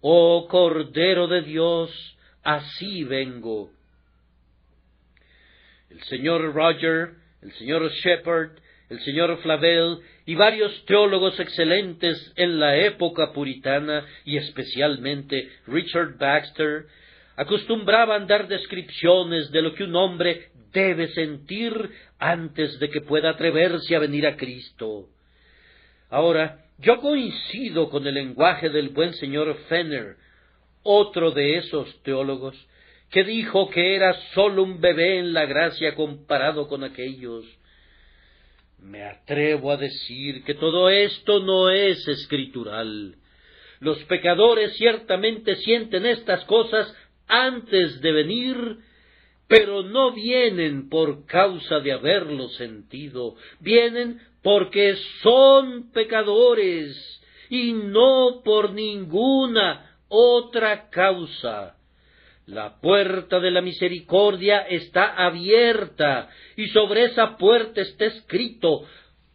oh 0.02 0.46
Cordero 0.48 1.26
de 1.28 1.40
Dios, 1.42 1.90
así 2.42 3.04
vengo. 3.04 3.70
El 5.88 6.02
señor 6.04 6.54
Roger, 6.54 7.14
el 7.40 7.52
señor 7.54 7.90
Shepard, 7.90 8.58
el 8.90 9.00
señor 9.00 9.40
Flavel 9.40 10.00
y 10.26 10.34
varios 10.34 10.84
teólogos 10.84 11.40
excelentes 11.40 12.32
en 12.36 12.60
la 12.60 12.76
época 12.76 13.32
puritana 13.32 14.04
y 14.24 14.36
especialmente 14.36 15.48
Richard 15.66 16.18
Baxter 16.18 16.86
acostumbraban 17.36 18.26
dar 18.26 18.48
descripciones 18.48 19.50
de 19.50 19.62
lo 19.62 19.74
que 19.74 19.84
un 19.84 19.96
hombre 19.96 20.48
debe 20.72 21.08
sentir 21.08 21.72
antes 22.18 22.78
de 22.78 22.90
que 22.90 23.00
pueda 23.00 23.30
atreverse 23.30 23.96
a 23.96 24.00
venir 24.00 24.26
a 24.26 24.36
Cristo. 24.36 25.08
Ahora, 26.10 26.61
yo 26.78 27.00
coincido 27.00 27.90
con 27.90 28.06
el 28.06 28.14
lenguaje 28.14 28.68
del 28.70 28.90
buen 28.90 29.14
señor 29.14 29.56
Fenner, 29.68 30.16
otro 30.82 31.30
de 31.30 31.58
esos 31.58 32.02
teólogos, 32.02 32.56
que 33.10 33.24
dijo 33.24 33.68
que 33.70 33.94
era 33.94 34.14
sólo 34.34 34.62
un 34.62 34.80
bebé 34.80 35.18
en 35.18 35.32
la 35.32 35.44
gracia 35.44 35.94
comparado 35.94 36.66
con 36.66 36.82
aquellos. 36.82 37.44
Me 38.78 39.04
atrevo 39.04 39.70
a 39.70 39.76
decir 39.76 40.42
que 40.44 40.54
todo 40.54 40.88
esto 40.88 41.40
no 41.40 41.70
es 41.70 42.08
escritural. 42.08 43.16
Los 43.80 44.02
pecadores 44.04 44.76
ciertamente 44.76 45.56
sienten 45.56 46.06
estas 46.06 46.44
cosas 46.46 46.92
antes 47.28 48.00
de 48.00 48.12
venir, 48.12 48.78
pero 49.52 49.82
no 49.82 50.12
vienen 50.12 50.88
por 50.88 51.26
causa 51.26 51.80
de 51.80 51.92
haberlo 51.92 52.48
sentido, 52.48 53.36
vienen 53.60 54.18
porque 54.42 54.96
son 55.20 55.92
pecadores 55.92 56.96
y 57.50 57.74
no 57.74 58.40
por 58.42 58.72
ninguna 58.72 59.98
otra 60.08 60.88
causa. 60.88 61.76
La 62.46 62.80
puerta 62.80 63.40
de 63.40 63.50
la 63.50 63.60
misericordia 63.60 64.60
está 64.60 65.22
abierta 65.22 66.30
y 66.56 66.68
sobre 66.68 67.04
esa 67.04 67.36
puerta 67.36 67.82
está 67.82 68.06
escrito 68.06 68.86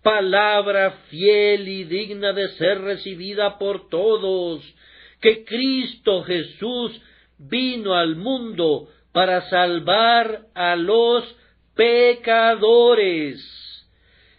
palabra 0.01 0.97
fiel 1.11 1.67
y 1.67 1.83
digna 1.83 2.33
de 2.33 2.47
ser 2.55 2.81
recibida 2.81 3.59
por 3.59 3.87
todos, 3.87 4.63
que 5.21 5.45
Cristo 5.45 6.23
Jesús 6.23 6.99
vino 7.37 7.93
al 7.93 8.15
mundo 8.15 8.89
para 9.17 9.49
salvar 9.49 10.45
a 10.53 10.75
los 10.75 11.23
pecadores. 11.73 13.39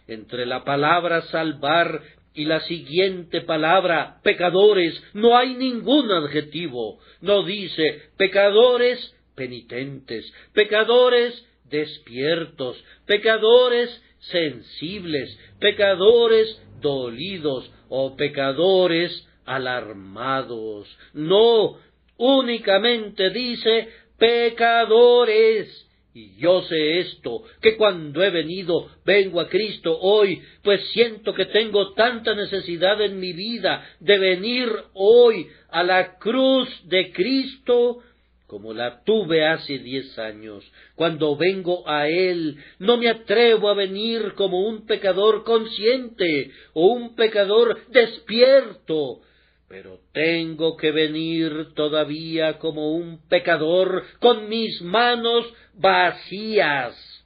Entre 0.07 0.45
la 0.45 0.63
palabra 0.63 1.21
salvar 1.23 2.01
y 2.33 2.45
la 2.45 2.61
siguiente 2.61 3.41
palabra 3.41 4.21
pecadores 4.23 5.03
no 5.13 5.35
hay 5.35 5.55
ningún 5.55 6.09
adjetivo. 6.09 6.97
No 7.19 7.43
dice 7.43 8.03
pecadores 8.15 9.13
penitentes, 9.35 10.31
pecadores 10.53 11.45
despiertos, 11.65 12.81
pecadores 13.05 14.01
sensibles, 14.19 15.37
pecadores 15.59 16.57
dolidos 16.79 17.69
o 17.89 18.15
pecadores 18.15 19.27
alarmados. 19.43 20.87
No, 21.11 21.77
únicamente 22.15 23.29
dice 23.31 23.89
pecadores. 24.19 25.85
Y 26.13 26.35
yo 26.37 26.63
sé 26.63 26.99
esto, 26.99 27.43
que 27.61 27.77
cuando 27.77 28.23
he 28.23 28.31
venido, 28.31 28.89
vengo 29.05 29.39
a 29.39 29.47
Cristo 29.47 29.97
hoy, 29.99 30.41
pues 30.63 30.83
siento 30.89 31.33
que 31.33 31.45
tengo 31.45 31.93
tanta 31.93 32.33
necesidad 32.33 32.99
en 33.01 33.19
mi 33.19 33.31
vida 33.31 33.87
de 33.99 34.17
venir 34.17 34.69
hoy 34.93 35.47
a 35.69 35.83
la 35.83 36.17
cruz 36.17 36.67
de 36.89 37.11
Cristo, 37.13 37.99
como 38.47 38.73
la 38.73 39.03
tuve 39.03 39.45
hace 39.45 39.77
diez 39.77 40.17
años. 40.17 40.69
Cuando 40.95 41.37
vengo 41.37 41.87
a 41.87 42.07
Él, 42.09 42.57
no 42.79 42.97
me 42.97 43.07
atrevo 43.07 43.69
a 43.69 43.75
venir 43.75 44.33
como 44.33 44.67
un 44.67 44.87
pecador 44.87 45.43
consciente 45.43 46.49
o 46.73 46.87
un 46.87 47.15
pecador 47.15 47.79
despierto, 47.89 49.21
pero 49.69 49.99
tengo 50.13 50.75
que 50.77 50.91
venir 50.91 51.73
todavía 51.75 52.57
como 52.57 52.93
un 52.93 53.21
pecador 53.29 54.03
con 54.19 54.49
mis 54.49 54.81
manos 54.81 55.45
vacías. 55.75 57.23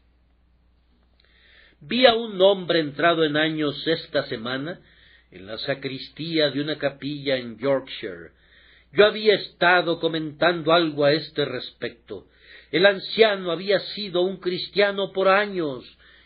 Vi 1.80 2.06
a 2.06 2.16
un 2.16 2.40
hombre 2.42 2.80
entrado 2.80 3.24
en 3.24 3.38
años 3.38 3.88
esta 3.88 4.24
semana 4.24 4.82
en 5.32 5.46
la 5.46 5.58
sacristía 5.58 6.52
de 6.52 6.62
una 6.62 6.78
capilla 6.78 7.38
en 7.38 7.58
Yorkshire. 7.58 8.32
Yo 8.92 9.06
había 9.06 9.36
estado 9.36 10.02
comentando 10.02 10.74
algo 10.74 11.06
a 11.06 11.14
este 11.14 11.46
respecto. 11.46 12.28
El 12.72 12.86
anciano 12.86 13.52
había 13.52 13.80
sido 13.80 14.22
un 14.22 14.38
cristiano 14.38 15.14
por 15.14 15.30
años 15.30 15.86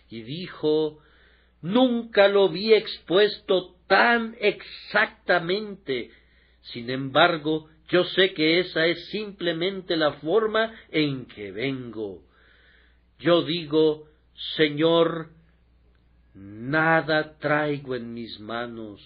y 0.10 0.24
dijo 0.24 1.00
Nunca 1.62 2.28
lo 2.28 2.50
vi 2.50 2.74
expuesto 2.74 3.77
tan 3.88 4.36
exactamente. 4.40 6.12
Sin 6.62 6.90
embargo, 6.90 7.70
yo 7.90 8.04
sé 8.04 8.34
que 8.34 8.60
esa 8.60 8.86
es 8.86 9.10
simplemente 9.10 9.96
la 9.96 10.14
forma 10.14 10.74
en 10.92 11.26
que 11.26 11.52
vengo. 11.52 12.24
Yo 13.20 13.44
digo, 13.44 14.08
Señor, 14.58 15.30
nada 16.34 17.38
traigo 17.40 17.96
en 17.96 18.14
mis 18.14 18.40
manos. 18.40 19.02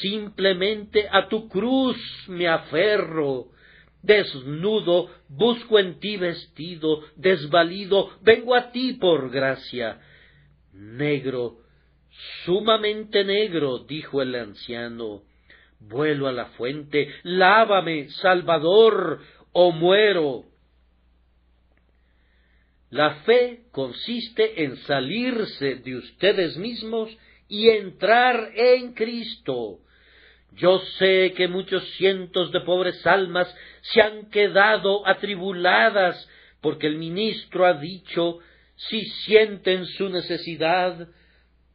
Simplemente 0.00 1.08
a 1.10 1.28
tu 1.28 1.48
cruz 1.48 1.98
me 2.28 2.48
aferro. 2.48 3.48
Desnudo, 4.02 5.10
busco 5.28 5.78
en 5.78 6.00
ti 6.00 6.16
vestido, 6.16 7.02
desvalido, 7.16 8.10
vengo 8.22 8.54
a 8.54 8.72
ti 8.72 8.94
por 8.94 9.30
gracia. 9.30 10.00
Negro, 10.72 11.61
sumamente 12.44 13.24
negro, 13.24 13.78
dijo 13.80 14.22
el 14.22 14.34
anciano. 14.34 15.22
Vuelo 15.80 16.28
a 16.28 16.32
la 16.32 16.46
fuente, 16.46 17.08
lávame, 17.24 18.08
Salvador, 18.10 19.20
o 19.52 19.72
muero. 19.72 20.44
La 22.90 23.16
fe 23.22 23.64
consiste 23.72 24.64
en 24.64 24.76
salirse 24.76 25.76
de 25.76 25.96
ustedes 25.96 26.56
mismos 26.56 27.10
y 27.48 27.68
entrar 27.70 28.52
en 28.54 28.92
Cristo. 28.92 29.78
Yo 30.54 30.78
sé 30.98 31.32
que 31.34 31.48
muchos 31.48 31.82
cientos 31.94 32.52
de 32.52 32.60
pobres 32.60 33.06
almas 33.06 33.52
se 33.80 34.02
han 34.02 34.28
quedado 34.30 35.06
atribuladas 35.06 36.28
porque 36.60 36.86
el 36.86 36.96
ministro 36.96 37.66
ha 37.66 37.74
dicho 37.74 38.38
si 38.76 39.00
sienten 39.24 39.86
su 39.86 40.08
necesidad, 40.10 41.08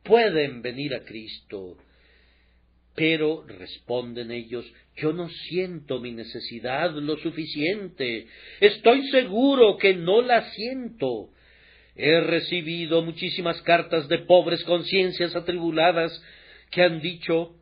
pueden 0.07 0.61
venir 0.61 0.95
a 0.95 1.03
Cristo. 1.03 1.77
Pero, 2.95 3.45
responden 3.45 4.31
ellos, 4.31 4.65
yo 4.95 5.13
no 5.13 5.29
siento 5.29 5.99
mi 5.99 6.11
necesidad 6.11 6.91
lo 6.95 7.17
suficiente. 7.17 8.25
Estoy 8.59 9.07
seguro 9.09 9.77
que 9.77 9.93
no 9.93 10.23
la 10.23 10.49
siento. 10.49 11.29
He 11.95 12.19
recibido 12.21 13.03
muchísimas 13.03 13.61
cartas 13.61 14.07
de 14.07 14.19
pobres 14.19 14.63
conciencias 14.63 15.35
atribuladas 15.35 16.11
que 16.71 16.81
han 16.81 16.99
dicho 17.01 17.55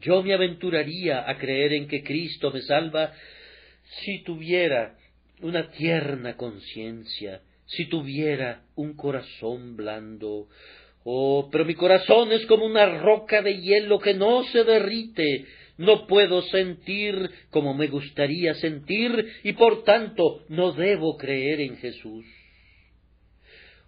Yo 0.00 0.22
me 0.22 0.34
aventuraría 0.34 1.28
a 1.28 1.38
creer 1.38 1.72
en 1.72 1.88
que 1.88 2.02
Cristo 2.02 2.50
me 2.50 2.60
salva 2.62 3.12
si 4.02 4.22
tuviera 4.22 4.96
una 5.40 5.70
tierna 5.70 6.36
conciencia, 6.36 7.42
si 7.66 7.86
tuviera 7.88 8.62
un 8.74 8.94
corazón 8.94 9.76
blando. 9.76 10.48
Oh, 11.04 11.48
pero 11.50 11.64
mi 11.64 11.74
corazón 11.74 12.32
es 12.32 12.44
como 12.46 12.66
una 12.66 12.98
roca 12.98 13.40
de 13.42 13.60
hielo 13.60 13.98
que 13.98 14.14
no 14.14 14.44
se 14.44 14.64
derrite. 14.64 15.46
No 15.78 16.06
puedo 16.06 16.42
sentir 16.42 17.30
como 17.50 17.72
me 17.72 17.86
gustaría 17.86 18.54
sentir 18.54 19.32
y 19.44 19.54
por 19.54 19.82
tanto 19.84 20.42
no 20.48 20.72
debo 20.72 21.16
creer 21.16 21.60
en 21.62 21.78
Jesús. 21.78 22.26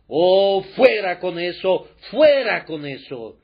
Oh, 0.08 0.62
fuera 0.74 1.18
con 1.18 1.38
eso, 1.38 1.88
fuera 2.10 2.64
con 2.64 2.86
eso. 2.86 3.36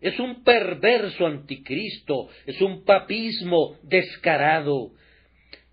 Es 0.00 0.18
un 0.20 0.44
perverso 0.44 1.26
anticristo, 1.26 2.28
es 2.46 2.60
un 2.60 2.84
papismo 2.84 3.76
descarado. 3.82 4.92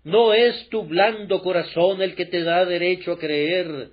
No 0.02 0.34
es 0.34 0.68
tu 0.70 0.84
blando 0.84 1.40
corazón 1.40 2.02
el 2.02 2.14
que 2.14 2.26
te 2.26 2.42
da 2.42 2.64
derecho 2.64 3.12
a 3.12 3.18
creer. 3.18 3.90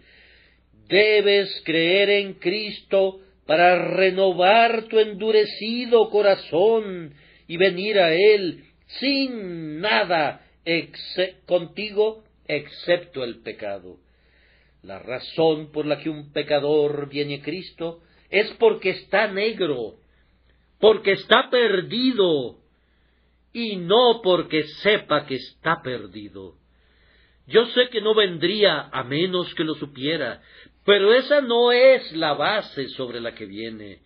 Debes 0.87 1.61
creer 1.63 2.09
en 2.09 2.33
Cristo 2.33 3.21
para 3.51 3.83
renovar 3.83 4.83
tu 4.83 4.97
endurecido 4.97 6.09
corazón 6.09 7.13
y 7.49 7.57
venir 7.57 7.99
a 7.99 8.13
Él 8.13 8.63
sin 8.85 9.81
nada 9.81 10.47
contigo 11.45 12.23
excepto 12.47 13.25
el 13.25 13.41
pecado. 13.41 13.97
La 14.83 14.99
razón 14.99 15.69
por 15.73 15.85
la 15.85 15.99
que 15.99 16.09
un 16.09 16.31
pecador 16.31 17.09
viene 17.09 17.41
a 17.41 17.41
Cristo 17.41 17.99
es 18.29 18.49
porque 18.51 18.91
está 18.91 19.27
negro, 19.27 19.95
porque 20.79 21.11
está 21.11 21.49
perdido, 21.51 22.55
y 23.51 23.75
no 23.75 24.21
porque 24.23 24.63
sepa 24.81 25.25
que 25.25 25.35
está 25.35 25.81
perdido. 25.83 26.55
Yo 27.51 27.65
sé 27.67 27.89
que 27.89 28.01
no 28.01 28.15
vendría 28.15 28.89
a 28.91 29.03
menos 29.03 29.53
que 29.55 29.63
lo 29.63 29.75
supiera, 29.75 30.41
pero 30.85 31.13
esa 31.13 31.41
no 31.41 31.71
es 31.71 32.11
la 32.13 32.33
base 32.33 32.89
sobre 32.89 33.19
la 33.19 33.35
que 33.35 33.45
viene. 33.45 33.99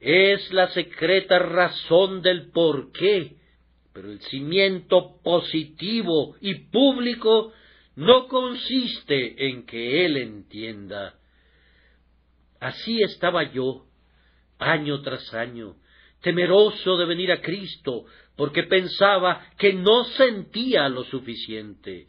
Es 0.00 0.52
la 0.52 0.68
secreta 0.68 1.38
razón 1.38 2.22
del 2.22 2.50
por 2.50 2.92
qué, 2.92 3.36
pero 3.92 4.10
el 4.10 4.20
cimiento 4.22 5.20
positivo 5.22 6.36
y 6.40 6.54
público 6.70 7.52
no 7.96 8.26
consiste 8.26 9.48
en 9.48 9.66
que 9.66 10.04
él 10.06 10.16
entienda. 10.16 11.14
Así 12.60 13.02
estaba 13.02 13.52
yo, 13.52 13.86
año 14.58 15.02
tras 15.02 15.34
año, 15.34 15.76
temeroso 16.20 16.96
de 16.96 17.04
venir 17.04 17.32
a 17.32 17.40
Cristo, 17.40 18.04
porque 18.36 18.62
pensaba 18.62 19.46
que 19.58 19.72
no 19.72 20.04
sentía 20.04 20.88
lo 20.88 21.04
suficiente. 21.04 22.06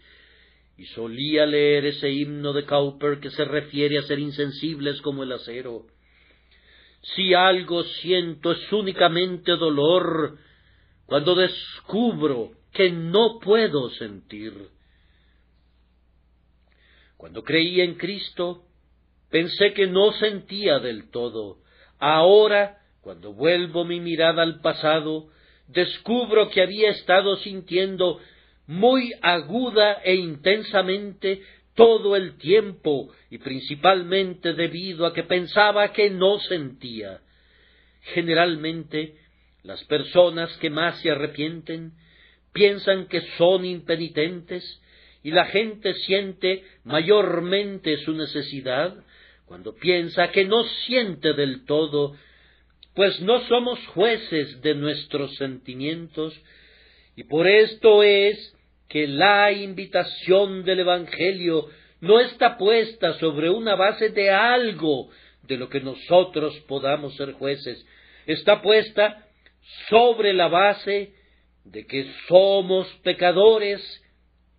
Y 0.77 0.85
solía 0.87 1.45
leer 1.45 1.85
ese 1.85 2.09
himno 2.09 2.53
de 2.53 2.65
Cowper 2.65 3.19
que 3.19 3.29
se 3.29 3.45
refiere 3.45 3.99
a 3.99 4.03
ser 4.03 4.19
insensibles 4.19 5.01
como 5.01 5.23
el 5.23 5.31
acero. 5.31 5.85
Si 7.15 7.33
algo 7.33 7.83
siento 7.83 8.51
es 8.51 8.71
únicamente 8.71 9.51
dolor, 9.51 10.37
cuando 11.05 11.35
descubro 11.35 12.51
que 12.71 12.91
no 12.91 13.39
puedo 13.39 13.89
sentir. 13.91 14.69
Cuando 17.17 17.43
creí 17.43 17.81
en 17.81 17.95
Cristo, 17.95 18.63
pensé 19.29 19.73
que 19.73 19.87
no 19.87 20.11
sentía 20.13 20.79
del 20.79 21.11
todo. 21.11 21.57
Ahora 21.99 22.79
cuando 23.03 23.33
vuelvo 23.33 23.83
mi 23.83 23.99
mirada 23.99 24.43
al 24.43 24.61
pasado, 24.61 25.27
descubro 25.67 26.49
que 26.49 26.61
había 26.61 26.89
estado 26.91 27.35
sintiendo 27.35 28.19
muy 28.67 29.11
aguda 29.21 30.01
e 30.03 30.15
intensamente 30.15 31.41
todo 31.75 32.15
el 32.15 32.37
tiempo 32.37 33.11
y 33.29 33.39
principalmente 33.39 34.53
debido 34.53 35.05
a 35.05 35.13
que 35.13 35.23
pensaba 35.23 35.91
que 35.91 36.09
no 36.09 36.39
sentía. 36.39 37.21
Generalmente, 38.13 39.15
las 39.63 39.83
personas 39.85 40.55
que 40.57 40.69
más 40.69 40.99
se 41.01 41.11
arrepienten 41.11 41.93
piensan 42.53 43.07
que 43.07 43.21
son 43.37 43.65
impenitentes 43.65 44.81
y 45.23 45.31
la 45.31 45.45
gente 45.45 45.93
siente 45.93 46.63
mayormente 46.83 47.97
su 47.97 48.13
necesidad 48.13 48.95
cuando 49.45 49.73
piensa 49.75 50.31
que 50.31 50.45
no 50.45 50.63
siente 50.85 51.33
del 51.33 51.65
todo 51.65 52.15
pues 52.93 53.19
no 53.21 53.39
somos 53.47 53.79
jueces 53.87 54.61
de 54.61 54.75
nuestros 54.75 55.35
sentimientos, 55.35 56.39
y 57.15 57.23
por 57.25 57.47
esto 57.47 58.03
es 58.03 58.55
que 58.89 59.07
la 59.07 59.51
invitación 59.51 60.63
del 60.63 60.79
Evangelio 60.79 61.67
no 62.01 62.19
está 62.19 62.57
puesta 62.57 63.13
sobre 63.19 63.49
una 63.49 63.75
base 63.75 64.09
de 64.09 64.29
algo 64.29 65.09
de 65.43 65.57
lo 65.57 65.69
que 65.69 65.79
nosotros 65.79 66.59
podamos 66.67 67.15
ser 67.15 67.33
jueces, 67.33 67.85
está 68.25 68.61
puesta 68.61 69.27
sobre 69.89 70.33
la 70.33 70.47
base 70.47 71.13
de 71.63 71.85
que 71.85 72.11
somos 72.27 72.87
pecadores 73.03 73.81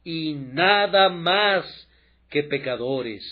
y 0.05 0.35
nada 0.35 1.09
más 1.09 1.89
que 2.31 2.43
pecadores. 2.45 3.25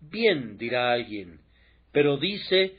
Bien, 0.00 0.58
dirá 0.58 0.92
alguien, 0.92 1.40
pero 1.92 2.16
dice 2.16 2.76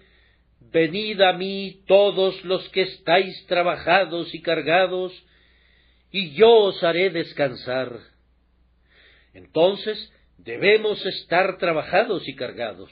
Venid 0.71 1.21
a 1.21 1.33
mí 1.33 1.83
todos 1.87 2.43
los 2.45 2.67
que 2.69 2.83
estáis 2.83 3.45
trabajados 3.47 4.33
y 4.33 4.41
cargados, 4.41 5.11
y 6.11 6.31
yo 6.31 6.49
os 6.49 6.81
haré 6.83 7.09
descansar. 7.09 7.99
Entonces 9.33 10.11
debemos 10.37 11.05
estar 11.05 11.57
trabajados 11.57 12.27
y 12.27 12.35
cargados. 12.35 12.91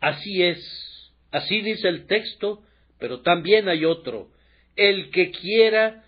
Así 0.00 0.42
es, 0.42 1.12
así 1.30 1.60
dice 1.60 1.88
el 1.88 2.06
texto, 2.06 2.62
pero 2.98 3.20
también 3.20 3.68
hay 3.68 3.84
otro. 3.84 4.30
El 4.76 5.10
que 5.10 5.30
quiera, 5.30 6.04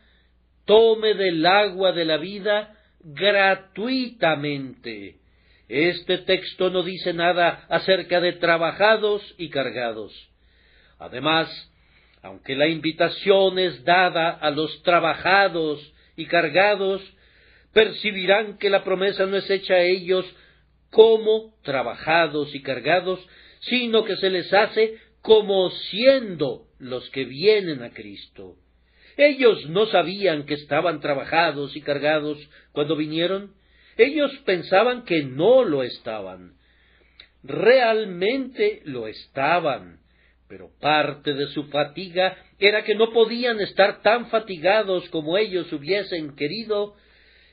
tome 0.64 1.14
del 1.14 1.44
agua 1.46 1.92
de 1.92 2.04
la 2.04 2.16
vida 2.18 2.76
gratuitamente. 3.00 5.16
Este 5.68 6.18
texto 6.18 6.70
no 6.70 6.82
dice 6.82 7.12
nada 7.12 7.66
acerca 7.68 8.20
de 8.20 8.32
trabajados 8.34 9.22
y 9.36 9.50
cargados. 9.50 10.27
Además, 10.98 11.48
aunque 12.22 12.56
la 12.56 12.68
invitación 12.68 13.58
es 13.58 13.84
dada 13.84 14.30
a 14.30 14.50
los 14.50 14.82
trabajados 14.82 15.92
y 16.16 16.26
cargados, 16.26 17.02
percibirán 17.72 18.58
que 18.58 18.70
la 18.70 18.82
promesa 18.82 19.26
no 19.26 19.36
es 19.36 19.48
hecha 19.48 19.74
a 19.74 19.82
ellos 19.82 20.24
como 20.90 21.54
trabajados 21.62 22.54
y 22.54 22.62
cargados, 22.62 23.20
sino 23.60 24.04
que 24.04 24.16
se 24.16 24.30
les 24.30 24.52
hace 24.52 24.96
como 25.22 25.70
siendo 25.70 26.66
los 26.78 27.08
que 27.10 27.24
vienen 27.24 27.82
a 27.82 27.90
Cristo. 27.90 28.56
Ellos 29.16 29.68
no 29.68 29.86
sabían 29.86 30.44
que 30.44 30.54
estaban 30.54 31.00
trabajados 31.00 31.76
y 31.76 31.80
cargados 31.80 32.38
cuando 32.72 32.96
vinieron. 32.96 33.52
Ellos 33.96 34.30
pensaban 34.44 35.04
que 35.04 35.24
no 35.24 35.64
lo 35.64 35.82
estaban. 35.82 36.54
Realmente 37.42 38.80
lo 38.84 39.08
estaban 39.08 39.98
pero 40.48 40.70
parte 40.80 41.34
de 41.34 41.46
su 41.48 41.64
fatiga 41.64 42.36
era 42.58 42.82
que 42.82 42.94
no 42.94 43.12
podían 43.12 43.60
estar 43.60 44.00
tan 44.02 44.28
fatigados 44.30 45.08
como 45.10 45.36
ellos 45.36 45.70
hubiesen 45.72 46.34
querido, 46.34 46.96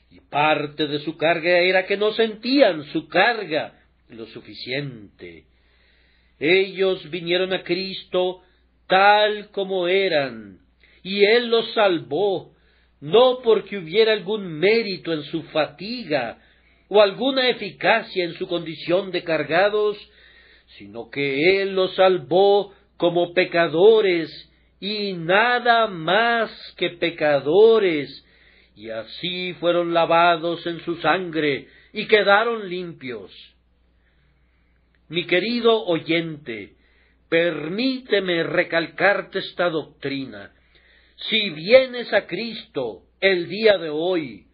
y 0.09 0.21
parte 0.21 0.87
de 0.87 0.99
su 0.99 1.17
carga 1.17 1.59
era 1.59 1.85
que 1.85 1.97
no 1.97 2.13
sentían 2.13 2.85
su 2.85 3.07
carga 3.09 3.73
lo 4.07 4.25
suficiente. 4.27 5.45
Ellos 6.39 7.09
vinieron 7.09 7.53
a 7.53 7.63
Cristo 7.63 8.41
tal 8.87 9.49
como 9.51 9.87
eran, 9.87 10.59
y 11.03 11.25
Él 11.25 11.49
los 11.49 11.73
salvó, 11.73 12.53
no 13.01 13.39
porque 13.43 13.77
hubiera 13.77 14.13
algún 14.13 14.47
mérito 14.59 15.11
en 15.11 15.23
su 15.23 15.43
fatiga 15.43 16.39
o 16.87 17.01
alguna 17.01 17.49
eficacia 17.49 18.23
en 18.23 18.33
su 18.35 18.47
condición 18.47 19.11
de 19.11 19.23
cargados, 19.23 19.97
sino 20.77 21.09
que 21.09 21.61
Él 21.61 21.75
los 21.75 21.93
salvó 21.95 22.73
como 22.97 23.33
pecadores 23.33 24.29
y 24.79 25.13
nada 25.13 25.87
más 25.87 26.51
que 26.77 26.91
pecadores, 26.91 28.25
y 28.75 28.89
así 28.89 29.53
fueron 29.59 29.93
lavados 29.93 30.65
en 30.67 30.79
su 30.81 30.97
sangre 30.97 31.67
y 31.93 32.07
quedaron 32.07 32.69
limpios. 32.69 33.31
Mi 35.07 35.25
querido 35.25 35.85
oyente, 35.85 36.73
permíteme 37.29 38.43
recalcarte 38.43 39.39
esta 39.39 39.69
doctrina. 39.69 40.51
Si 41.29 41.49
vienes 41.51 42.11
a 42.11 42.27
Cristo 42.27 43.03
el 43.21 43.47
día 43.47 43.77
de 43.77 43.89
hoy, 43.89 44.45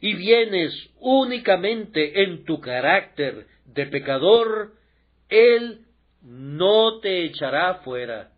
y 0.00 0.14
vienes 0.14 0.72
únicamente 0.98 2.22
en 2.22 2.44
tu 2.44 2.60
carácter 2.60 3.46
de 3.66 3.86
pecador, 3.86 4.72
Él 5.28 5.82
no 6.22 7.00
te 7.00 7.24
echará 7.24 7.74
fuera. 7.84 8.32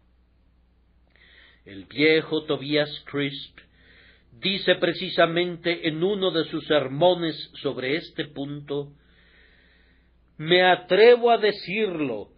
el 1.64 1.84
viejo 1.84 2.44
Tobias 2.44 2.90
Crisp, 3.04 3.56
dice 4.40 4.74
precisamente 4.76 5.86
en 5.86 6.02
uno 6.02 6.32
de 6.32 6.44
sus 6.46 6.66
sermones 6.66 7.36
sobre 7.62 7.96
este 7.96 8.26
punto, 8.26 8.92
me 10.38 10.62
atrevo 10.62 11.30
a 11.30 11.38
decirlo, 11.38 12.30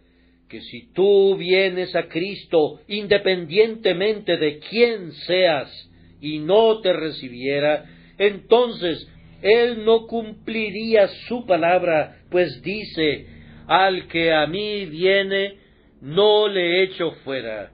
que 0.49 0.61
si 0.61 0.93
tú 0.93 1.37
vienes 1.37 1.97
a 1.97 2.07
Cristo 2.09 2.81
independientemente 2.87 4.37
de 4.37 4.59
quién 4.59 5.13
seas 5.27 5.91
y 6.21 6.39
no 6.39 6.81
te 6.81 6.93
recibiera, 6.93 7.87
entonces 8.19 9.09
Él 9.43 9.85
no 9.85 10.07
cumpliría 10.07 11.09
su 11.29 11.47
palabra, 11.47 12.23
pues 12.31 12.63
dice, 12.63 13.34
al 13.67 14.09
que 14.09 14.33
a 14.33 14.47
mí 14.47 14.87
viene, 14.87 15.59
no 16.01 16.49
le 16.49 16.83
echo 16.83 17.13
fuera. 17.25 17.73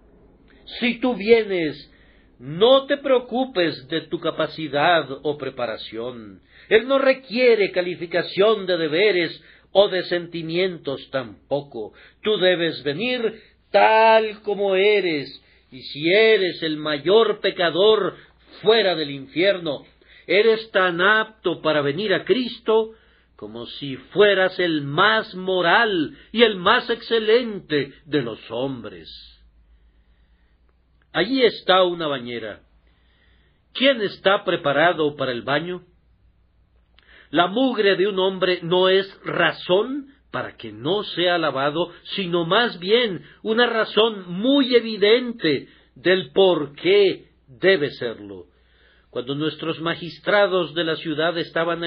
Si 0.79 1.01
tú 1.01 1.15
vienes, 1.15 1.91
no 2.39 2.87
te 2.87 2.97
preocupes 2.97 3.89
de 3.89 4.03
tu 4.03 4.19
capacidad 4.21 5.07
o 5.23 5.37
preparación. 5.37 6.41
Él 6.69 6.87
no 6.87 6.99
requiere 6.99 7.73
calificación 7.73 8.67
de 8.67 8.79
deberes 8.79 9.43
o 9.73 9.89
de 9.89 10.05
sentimientos 10.05 11.11
tampoco. 11.11 11.93
Tú 12.23 12.39
debes 12.39 12.83
venir 12.83 13.43
tal 13.71 14.41
como 14.43 14.75
eres, 14.75 15.43
y 15.71 15.83
si 15.83 16.11
eres 16.13 16.63
el 16.63 16.77
mayor 16.77 17.41
pecador 17.41 18.17
fuera 18.63 18.95
del 18.95 19.11
infierno, 19.11 19.85
eres 20.27 20.71
tan 20.71 21.01
apto 21.01 21.61
para 21.61 21.83
venir 21.83 22.15
a 22.15 22.25
Cristo 22.25 22.93
como 23.41 23.65
si 23.65 23.97
fueras 23.97 24.59
el 24.59 24.83
más 24.83 25.35
moral 25.35 26.15
y 26.31 26.43
el 26.43 26.57
más 26.57 26.91
excelente 26.91 27.95
de 28.05 28.21
los 28.21 28.39
hombres. 28.51 29.09
Allí 31.11 31.43
está 31.43 31.85
una 31.85 32.07
bañera. 32.07 32.61
¿Quién 33.73 34.03
está 34.03 34.45
preparado 34.45 35.17
para 35.17 35.33
el 35.33 35.41
baño? 35.41 35.87
La 37.31 37.47
mugre 37.47 37.97
de 37.97 38.09
un 38.09 38.19
hombre 38.19 38.59
no 38.63 38.91
es 38.91 39.09
razón 39.25 40.09
para 40.31 40.59
que 40.59 40.71
no 40.71 41.03
sea 41.03 41.39
lavado, 41.39 41.95
sino 42.17 42.45
más 42.45 42.79
bien 42.79 43.25
una 43.43 43.65
razón 43.65 44.31
muy 44.31 44.75
evidente 44.75 45.67
del 45.95 46.31
por 46.33 46.75
qué 46.75 47.31
debe 47.49 47.91
serlo. 47.93 48.49
Cuando 49.11 49.35
nuestros 49.35 49.81
magistrados 49.81 50.75
de 50.75 50.85
la 50.85 50.97
ciudad 50.97 51.37
estaban 51.37 51.83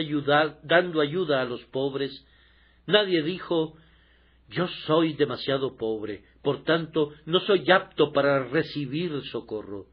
dando 0.63 1.01
ayuda 1.01 1.41
a 1.41 1.45
los 1.45 1.63
pobres, 1.65 2.25
nadie 2.85 3.23
dijo 3.23 3.75
yo 4.49 4.67
soy 4.85 5.13
demasiado 5.13 5.77
pobre, 5.77 6.23
por 6.41 6.63
tanto 6.63 7.11
no 7.25 7.39
soy 7.39 7.69
apto 7.71 8.11
para 8.11 8.43
recibir 8.45 9.23
socorro. 9.31 9.87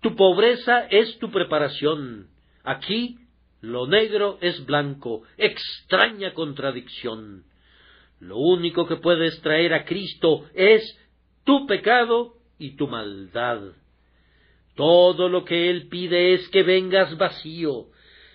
Tu 0.00 0.16
pobreza 0.16 0.86
es 0.86 1.18
tu 1.18 1.30
preparación. 1.30 2.28
Aquí 2.64 3.18
lo 3.60 3.86
negro 3.86 4.38
es 4.40 4.64
blanco, 4.64 5.22
extraña 5.36 6.34
contradicción. 6.34 7.44
Lo 8.20 8.38
único 8.38 8.86
que 8.86 8.96
puedes 8.96 9.40
traer 9.42 9.74
a 9.74 9.84
Cristo 9.84 10.46
es 10.54 10.82
tu 11.44 11.66
pecado 11.66 12.34
y 12.58 12.76
tu 12.76 12.88
maldad. 12.88 13.60
Todo 14.78 15.28
lo 15.28 15.44
que 15.44 15.70
Él 15.70 15.88
pide 15.88 16.34
es 16.34 16.48
que 16.50 16.62
vengas 16.62 17.18
vacío. 17.18 17.88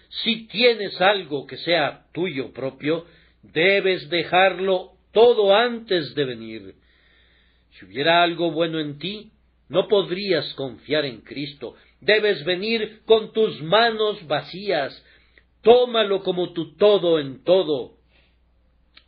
Si 0.09 0.45
tienes 0.47 0.99
algo 0.99 1.47
que 1.47 1.55
sea 1.55 2.07
tuyo 2.11 2.51
propio, 2.51 3.05
debes 3.43 4.09
dejarlo 4.09 4.91
todo 5.13 5.55
antes 5.55 6.13
de 6.15 6.25
venir. 6.25 6.75
Si 7.71 7.85
hubiera 7.85 8.21
algo 8.21 8.51
bueno 8.51 8.81
en 8.81 8.99
ti, 8.99 9.31
no 9.69 9.87
podrías 9.87 10.53
confiar 10.55 11.05
en 11.05 11.21
Cristo. 11.21 11.75
Debes 12.01 12.43
venir 12.43 13.03
con 13.05 13.31
tus 13.31 13.61
manos 13.61 14.27
vacías, 14.27 15.01
tómalo 15.61 16.23
como 16.23 16.51
tu 16.51 16.75
todo 16.75 17.19
en 17.21 17.41
todo. 17.45 17.93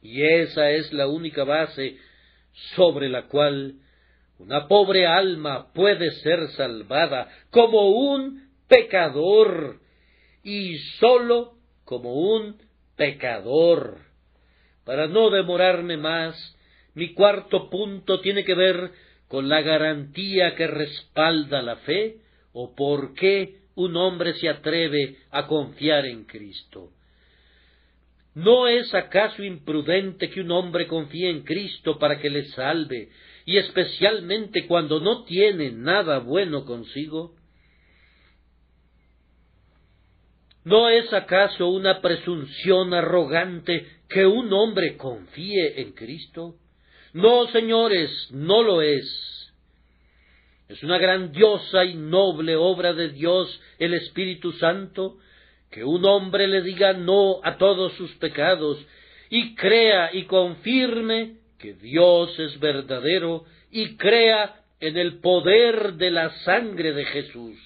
Y 0.01 0.21
esa 0.21 0.71
es 0.71 0.93
la 0.93 1.07
única 1.07 1.43
base 1.43 1.97
sobre 2.77 3.09
la 3.09 3.27
cual 3.27 3.81
una 4.37 4.67
pobre 4.67 5.07
alma 5.07 5.71
puede 5.73 6.11
ser 6.11 6.49
salvada 6.49 7.29
como 7.49 7.89
un 7.89 8.49
pecador 8.67 9.79
y 10.43 10.77
sólo 10.99 11.53
como 11.85 12.13
un 12.13 12.57
pecador. 12.95 13.99
Para 14.83 15.07
no 15.07 15.29
demorarme 15.29 15.97
más, 15.97 16.35
mi 16.93 17.13
cuarto 17.13 17.69
punto 17.69 18.19
tiene 18.21 18.43
que 18.43 18.55
ver 18.55 18.91
con 19.27 19.49
la 19.49 19.61
garantía 19.61 20.55
que 20.55 20.67
respalda 20.67 21.61
la 21.61 21.77
fe 21.77 22.17
o 22.53 22.75
por 22.75 23.13
qué 23.15 23.61
un 23.75 23.95
hombre 23.97 24.33
se 24.35 24.49
atreve 24.49 25.17
a 25.31 25.47
confiar 25.47 26.05
en 26.05 26.25
Cristo. 26.25 26.91
¿No 28.33 28.67
es 28.67 28.93
acaso 28.93 29.43
imprudente 29.43 30.29
que 30.29 30.41
un 30.41 30.51
hombre 30.51 30.87
confíe 30.87 31.29
en 31.29 31.43
Cristo 31.43 31.97
para 31.97 32.19
que 32.19 32.29
le 32.29 32.45
salve, 32.45 33.09
y 33.45 33.57
especialmente 33.57 34.65
cuando 34.65 34.99
no 34.99 35.23
tiene 35.23 35.71
nada 35.71 36.19
bueno 36.19 36.65
consigo? 36.65 37.35
¿No 40.63 40.89
es 40.89 41.13
acaso 41.13 41.69
una 41.69 42.01
presunción 42.01 42.93
arrogante 42.95 43.87
que 44.09 44.25
un 44.25 44.51
hombre 44.51 44.97
confíe 44.97 45.79
en 45.81 45.91
Cristo? 45.91 46.55
No, 47.13 47.47
señores, 47.49 48.09
no 48.31 48.63
lo 48.63 48.81
es. 48.81 49.05
Es 50.67 50.81
una 50.81 50.97
grandiosa 50.97 51.85
y 51.85 51.93
noble 51.93 52.55
obra 52.55 52.93
de 52.93 53.09
Dios, 53.09 53.61
el 53.77 53.93
Espíritu 53.93 54.53
Santo, 54.53 55.19
que 55.69 55.83
un 55.83 56.03
hombre 56.05 56.47
le 56.47 56.63
diga 56.63 56.93
no 56.93 57.41
a 57.43 57.57
todos 57.57 57.93
sus 57.93 58.11
pecados 58.15 58.83
y 59.29 59.53
crea 59.53 60.09
y 60.13 60.23
confirme 60.23 61.44
que 61.57 61.73
Dios 61.73 62.37
es 62.39 62.59
verdadero 62.59 63.45
y 63.71 63.95
crea 63.97 64.61
en 64.79 64.97
el 64.97 65.19
poder 65.19 65.93
de 65.93 66.11
la 66.11 66.29
sangre 66.39 66.93
de 66.93 67.05
Jesús. 67.05 67.57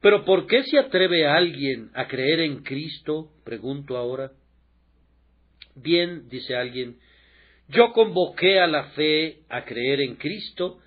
Pero 0.00 0.24
¿por 0.24 0.46
qué 0.46 0.62
se 0.64 0.78
atreve 0.78 1.26
alguien 1.26 1.90
a 1.94 2.06
creer 2.06 2.40
en 2.40 2.62
Cristo? 2.62 3.30
pregunto 3.44 3.96
ahora. 3.96 4.32
Bien, 5.74 6.28
dice 6.28 6.54
alguien, 6.54 6.98
yo 7.68 7.92
convoqué 7.92 8.60
a 8.60 8.66
la 8.66 8.84
fe 8.90 9.40
a 9.48 9.64
creer 9.64 10.00
en 10.00 10.16
Cristo 10.16 10.78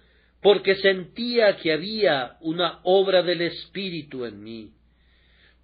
porque 0.42 0.76
sentía 0.76 1.58
que 1.58 1.72
había 1.72 2.38
una 2.42 2.80
obra 2.84 3.22
del 3.22 3.42
Espíritu 3.42 4.26
en 4.26 4.42
mí. 4.44 4.72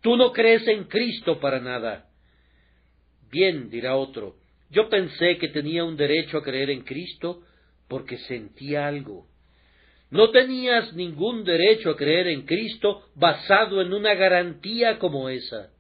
Tú 0.02 0.16
no 0.16 0.32
crees 0.32 0.68
en 0.68 0.84
Cristo 0.84 1.40
para 1.40 1.60
nada. 1.60 2.10
Bien, 3.32 3.70
dirá 3.70 3.96
otro, 3.96 4.36
yo 4.70 4.90
pensé 4.90 5.38
que 5.38 5.48
tenía 5.50 5.84
un 5.84 5.96
derecho 5.96 6.38
a 6.38 6.44
creer 6.44 6.70
en 6.70 6.82
Cristo 6.82 7.44
porque 7.88 8.18
sentía 8.18 8.88
algo. 8.88 9.28
No 10.10 10.32
tenías 10.32 10.94
ningún 10.94 11.44
derecho 11.44 11.92
a 11.92 11.98
creer 11.98 12.28
en 12.28 12.44
Cristo 12.44 13.10
basado 13.16 13.82
en 13.82 13.94
una 13.94 14.14
garantía 14.16 15.00
como 15.00 15.30
esa. 15.30 15.72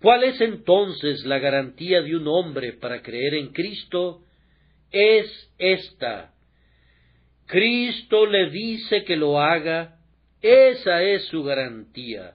¿Cuál 0.00 0.24
es 0.24 0.40
entonces 0.40 1.24
la 1.24 1.38
garantía 1.38 2.02
de 2.02 2.16
un 2.16 2.28
hombre 2.28 2.74
para 2.74 3.00
creer 3.00 3.34
en 3.34 3.48
Cristo? 3.52 4.20
Es 4.90 5.50
esta. 5.58 6.34
Cristo 7.46 8.26
le 8.26 8.50
dice 8.50 9.04
que 9.04 9.16
lo 9.16 9.40
haga, 9.40 9.96
esa 10.42 11.02
es 11.02 11.24
su 11.26 11.42
garantía. 11.42 12.34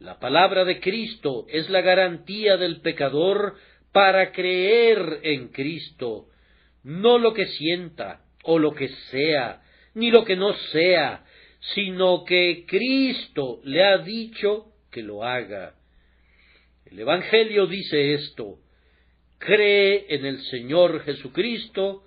La 0.00 0.18
palabra 0.18 0.64
de 0.64 0.80
Cristo 0.80 1.46
es 1.48 1.70
la 1.70 1.80
garantía 1.80 2.56
del 2.56 2.80
pecador 2.80 3.54
para 3.96 4.30
creer 4.30 5.20
en 5.22 5.48
Cristo, 5.48 6.26
no 6.82 7.16
lo 7.16 7.32
que 7.32 7.46
sienta 7.46 8.26
o 8.42 8.58
lo 8.58 8.74
que 8.74 8.88
sea, 9.10 9.62
ni 9.94 10.10
lo 10.10 10.22
que 10.22 10.36
no 10.36 10.52
sea, 10.70 11.24
sino 11.74 12.22
que 12.22 12.66
Cristo 12.68 13.60
le 13.64 13.82
ha 13.82 13.96
dicho 13.96 14.66
que 14.90 15.02
lo 15.02 15.24
haga. 15.24 15.76
El 16.84 17.00
Evangelio 17.00 17.66
dice 17.66 18.12
esto, 18.12 18.58
cree 19.38 20.04
en 20.10 20.26
el 20.26 20.42
Señor 20.42 21.02
Jesucristo 21.02 22.04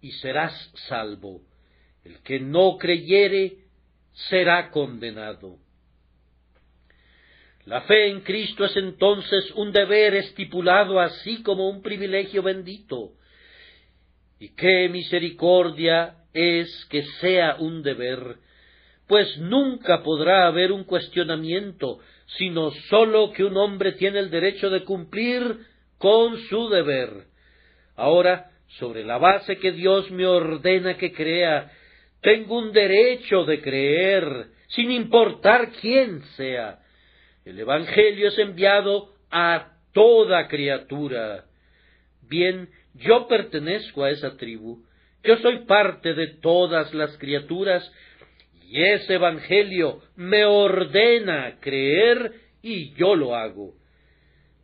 y 0.00 0.12
serás 0.12 0.54
salvo. 0.88 1.42
El 2.02 2.22
que 2.22 2.40
no 2.40 2.78
creyere 2.78 3.58
será 4.30 4.70
condenado. 4.70 5.58
La 7.66 7.80
fe 7.80 8.06
en 8.10 8.20
Cristo 8.20 8.64
es 8.64 8.76
entonces 8.76 9.50
un 9.56 9.72
deber 9.72 10.14
estipulado 10.14 11.00
así 11.00 11.42
como 11.42 11.68
un 11.68 11.82
privilegio 11.82 12.40
bendito. 12.40 13.14
Y 14.38 14.50
qué 14.54 14.88
misericordia 14.88 16.14
es 16.32 16.86
que 16.90 17.02
sea 17.20 17.56
un 17.58 17.82
deber, 17.82 18.36
pues 19.08 19.36
nunca 19.38 20.04
podrá 20.04 20.46
haber 20.46 20.70
un 20.70 20.84
cuestionamiento, 20.84 21.98
sino 22.38 22.70
sólo 22.88 23.32
que 23.32 23.42
un 23.42 23.56
hombre 23.56 23.92
tiene 23.92 24.20
el 24.20 24.30
derecho 24.30 24.70
de 24.70 24.84
cumplir 24.84 25.58
con 25.98 26.38
su 26.48 26.68
deber. 26.68 27.24
Ahora, 27.96 28.52
sobre 28.78 29.04
la 29.04 29.18
base 29.18 29.58
que 29.58 29.72
Dios 29.72 30.08
me 30.12 30.26
ordena 30.26 30.96
que 30.96 31.12
crea, 31.12 31.72
Tengo 32.20 32.58
un 32.58 32.72
derecho 32.72 33.44
de 33.44 33.60
creer, 33.60 34.46
sin 34.68 34.90
importar 34.90 35.70
quién 35.80 36.22
sea. 36.36 36.80
El 37.46 37.60
Evangelio 37.60 38.26
es 38.26 38.38
enviado 38.40 39.14
a 39.30 39.78
toda 39.92 40.48
criatura. 40.48 41.44
Bien, 42.28 42.68
yo 42.94 43.28
pertenezco 43.28 44.02
a 44.02 44.10
esa 44.10 44.36
tribu, 44.36 44.84
yo 45.22 45.36
soy 45.36 45.64
parte 45.64 46.14
de 46.14 46.26
todas 46.26 46.92
las 46.92 47.16
criaturas, 47.18 47.88
y 48.64 48.82
ese 48.82 49.14
Evangelio 49.14 50.02
me 50.16 50.44
ordena 50.44 51.58
creer 51.60 52.32
y 52.62 52.92
yo 52.94 53.14
lo 53.14 53.36
hago. 53.36 53.74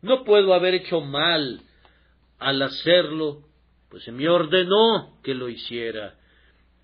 No 0.01 0.25
puedo 0.25 0.53
haber 0.53 0.73
hecho 0.73 0.99
mal 0.99 1.61
al 2.37 2.61
hacerlo, 2.61 3.43
pues 3.89 4.03
se 4.03 4.11
me 4.11 4.27
ordenó 4.27 5.21
que 5.23 5.33
lo 5.33 5.47
hiciera. 5.47 6.15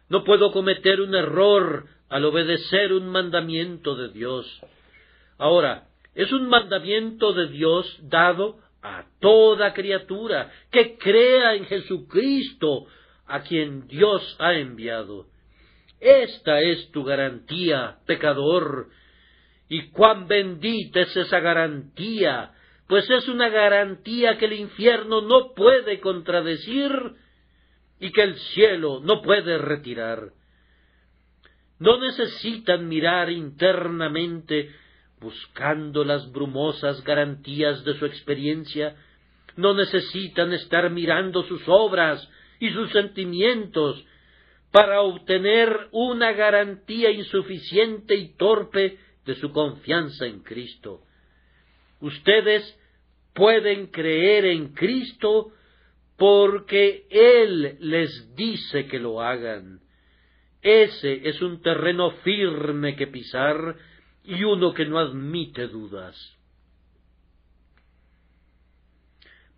No 0.08 0.24
puedo 0.24 0.54
cometer 0.54 1.02
un 1.02 1.14
error 1.14 1.88
al 2.08 2.24
obedecer 2.24 2.94
un 2.94 3.10
mandamiento 3.10 3.98
de 3.98 4.14
Dios. 4.14 4.62
Ahora, 5.38 5.89
es 6.16 6.32
un 6.32 6.50
mandamiento 6.50 7.34
de 7.34 7.48
Dios 7.50 8.00
dado 8.04 8.60
a 8.82 9.06
toda 9.20 9.74
criatura 9.74 10.52
que 10.72 10.98
crea 10.98 11.56
en 11.56 11.66
Jesucristo, 11.66 12.88
a 13.28 13.42
quien 13.42 13.88
Dios 13.88 14.36
ha 14.40 14.54
enviado. 14.54 15.28
Esta 16.00 16.62
es 16.62 16.90
tu 16.92 17.04
garantía, 17.04 17.98
pecador, 18.06 18.90
y 19.68 19.90
cuán 19.90 20.28
bendita 20.28 21.02
es 21.02 21.16
esa 21.16 21.40
garantía, 21.40 22.54
pues 22.88 23.08
es 23.10 23.28
una 23.28 23.50
garantía 23.50 24.38
que 24.38 24.46
el 24.46 24.54
infierno 24.54 25.22
no 25.22 25.54
puede 25.54 26.00
contradecir 26.00 26.92
y 28.00 28.12
que 28.12 28.24
el 28.24 28.36
cielo 28.36 29.00
no 29.04 29.22
puede 29.22 29.58
retirar. 29.60 30.32
No 31.78 32.00
necesitan 32.00 32.88
mirar 32.88 33.30
internamente 33.30 34.72
buscando 35.20 36.04
las 36.04 36.32
brumosas 36.32 37.04
garantías 37.04 37.84
de 37.84 37.98
su 37.98 38.06
experiencia, 38.06 38.96
no 39.56 39.74
necesitan 39.74 40.54
estar 40.54 40.90
mirando 40.90 41.44
sus 41.44 41.62
obras 41.68 42.28
y 42.60 42.70
sus 42.70 42.92
sentimientos 42.92 44.06
para 44.72 45.02
obtener 45.02 45.88
una 45.92 46.32
garantía 46.34 47.12
insuficiente 47.12 48.16
y 48.16 48.36
torpe 48.36 48.98
de 49.26 49.36
su 49.36 49.52
confianza 49.52 50.26
en 50.26 50.40
Cristo. 50.42 51.02
Ustedes 52.00 52.78
pueden 53.34 53.88
creer 53.88 54.46
en 54.46 54.74
Cristo 54.74 55.52
porque 56.18 57.06
Él 57.10 57.78
les 57.80 58.36
dice 58.36 58.88
que 58.88 59.00
lo 59.00 59.22
hagan. 59.22 59.80
Ese 60.62 61.28
es 61.28 61.42
un 61.42 61.62
terreno 61.62 62.12
firme 62.24 62.96
que 62.96 63.08
pisar 63.08 63.76
y 64.30 64.44
uno 64.44 64.74
que 64.74 64.86
no 64.86 65.00
admite 65.00 65.68
dudas. 65.68 66.16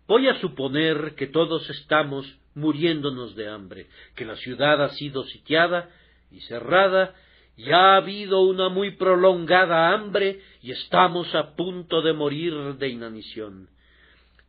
Voy 0.06 0.28
a 0.28 0.40
suponer 0.40 1.14
que 1.14 1.26
todos 1.26 1.68
estamos 1.70 2.26
muriéndonos 2.54 3.36
de 3.36 3.48
hambre, 3.48 3.86
que 4.16 4.24
la 4.24 4.36
ciudad 4.36 4.82
ha 4.82 4.90
sido 4.90 5.24
sitiada 5.24 5.90
y 6.30 6.40
cerrada, 6.40 7.14
y 7.56 7.70
ha 7.70 7.96
habido 7.96 8.40
una 8.40 8.70
muy 8.70 8.92
prolongada 8.92 9.92
hambre 9.92 10.40
y 10.62 10.72
estamos 10.72 11.34
a 11.34 11.54
punto 11.54 12.00
de 12.00 12.14
morir 12.14 12.54
de 12.78 12.88
inanición. 12.88 13.68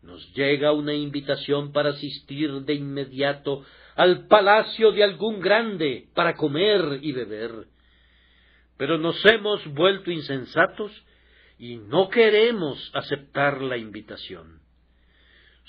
Nos 0.01 0.33
llega 0.33 0.71
una 0.71 0.93
invitación 0.93 1.73
para 1.73 1.89
asistir 1.89 2.51
de 2.61 2.73
inmediato 2.73 3.65
al 3.95 4.27
palacio 4.27 4.93
de 4.93 5.03
algún 5.03 5.41
grande 5.41 6.07
para 6.13 6.35
comer 6.35 6.99
y 7.01 7.11
beber 7.11 7.72
pero 8.83 8.97
nos 8.97 9.23
hemos 9.23 9.65
vuelto 9.73 10.11
insensatos 10.11 10.91
y 11.57 11.77
no 11.77 12.09
queremos 12.09 12.91
aceptar 12.93 13.61
la 13.61 13.77
invitación. 13.77 14.59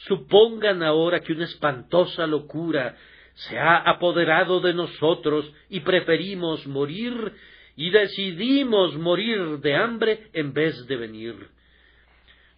Supongan 0.09 0.83
ahora 0.83 1.21
que 1.21 1.33
una 1.33 1.45
espantosa 1.45 2.27
locura 2.27 2.97
se 3.35 3.57
ha 3.57 3.77
apoderado 3.77 4.59
de 4.59 4.75
nosotros 4.75 5.49
y 5.69 5.79
preferimos 5.79 6.67
morir 6.67 7.35
y 7.77 7.91
decidimos 7.91 8.97
morir 8.97 9.61
de 9.61 9.77
hambre 9.77 10.31
en 10.33 10.53
vez 10.53 10.85
de 10.89 10.97
venir. 10.97 11.37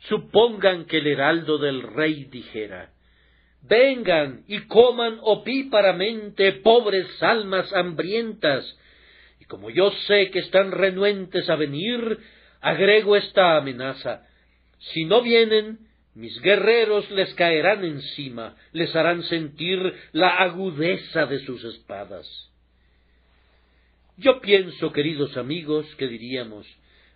Supongan 0.09 0.87
que 0.87 0.97
el 0.97 1.07
heraldo 1.09 1.59
del 1.59 1.83
rey 1.83 2.25
dijera 2.31 2.93
Vengan 3.61 4.43
y 4.49 4.61
coman 4.61 5.19
opíparamente, 5.21 6.53
pobres 6.53 7.23
almas 7.23 7.71
hambrientas, 7.75 8.75
como 9.49 9.71
yo 9.71 9.91
sé 10.07 10.31
que 10.31 10.41
están 10.41 10.73
renuentes 10.73 11.49
a 11.49 11.57
venir, 11.57 12.19
agrego 12.61 13.17
esta 13.17 13.57
amenaza. 13.57 14.27
Si 14.79 15.05
no 15.05 15.23
vienen, 15.23 15.79
mis 16.15 16.41
guerreros 16.41 17.11
les 17.11 17.33
caerán 17.35 17.85
encima, 17.85 18.57
les 18.73 18.95
harán 18.97 19.23
sentir 19.25 19.79
la 20.13 20.37
agudeza 20.37 21.27
de 21.27 21.41
sus 21.41 21.63
espadas. 21.65 22.27
Yo 24.17 24.41
pienso, 24.41 24.93
queridos 24.93 25.37
amigos, 25.37 25.87
que 25.97 26.09
diríamos, 26.09 26.67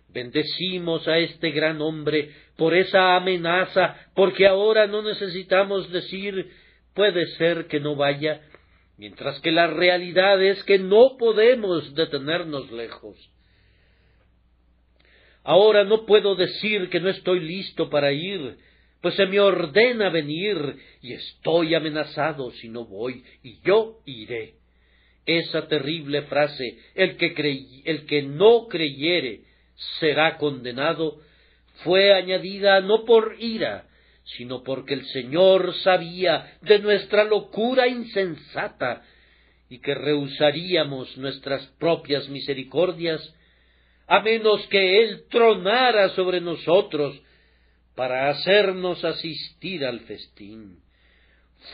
bendecimos 0.09 1.07
a 1.07 1.17
este 1.17 1.49
gran 1.51 1.81
hombre 1.81 2.31
por 2.57 2.75
esa 2.75 3.15
amenaza, 3.15 3.95
porque 4.13 4.45
ahora 4.45 4.85
no 4.85 5.01
necesitamos 5.01 5.91
decir 5.91 6.51
puede 6.93 7.25
ser 7.37 7.67
que 7.67 7.79
no 7.79 7.95
vaya, 7.95 8.41
mientras 9.01 9.39
que 9.39 9.49
la 9.49 9.65
realidad 9.65 10.39
es 10.43 10.63
que 10.63 10.77
no 10.77 11.17
podemos 11.17 11.95
detenernos 11.95 12.71
lejos. 12.71 13.17
Ahora 15.43 15.83
no 15.83 16.05
puedo 16.05 16.35
decir 16.35 16.87
que 16.91 16.99
no 16.99 17.09
estoy 17.09 17.39
listo 17.39 17.89
para 17.89 18.11
ir, 18.11 18.59
pues 19.01 19.15
se 19.15 19.25
me 19.25 19.39
ordena 19.39 20.11
venir 20.11 20.55
y 21.01 21.13
estoy 21.13 21.73
amenazado 21.73 22.51
si 22.51 22.69
no 22.69 22.85
voy, 22.85 23.23
y 23.41 23.59
yo 23.61 24.01
iré. 24.05 24.57
Esa 25.25 25.67
terrible 25.67 26.21
frase, 26.23 26.77
el 26.93 27.17
que, 27.17 27.33
el 27.85 28.05
que 28.05 28.21
no 28.21 28.67
creyere 28.67 29.45
será 29.99 30.37
condenado, 30.37 31.21
fue 31.83 32.13
añadida 32.13 32.79
no 32.81 33.03
por 33.05 33.35
ira, 33.39 33.87
sino 34.37 34.63
porque 34.63 34.93
el 34.93 35.05
Señor 35.07 35.73
sabía 35.83 36.57
de 36.61 36.79
nuestra 36.79 37.23
locura 37.23 37.87
insensata 37.87 39.03
y 39.69 39.79
que 39.79 39.93
rehusaríamos 39.93 41.17
nuestras 41.17 41.65
propias 41.79 42.29
misericordias, 42.29 43.21
a 44.07 44.21
menos 44.21 44.65
que 44.67 45.01
Él 45.01 45.25
tronara 45.29 46.09
sobre 46.09 46.41
nosotros 46.41 47.21
para 47.95 48.29
hacernos 48.29 49.03
asistir 49.03 49.85
al 49.85 50.01
festín. 50.01 50.79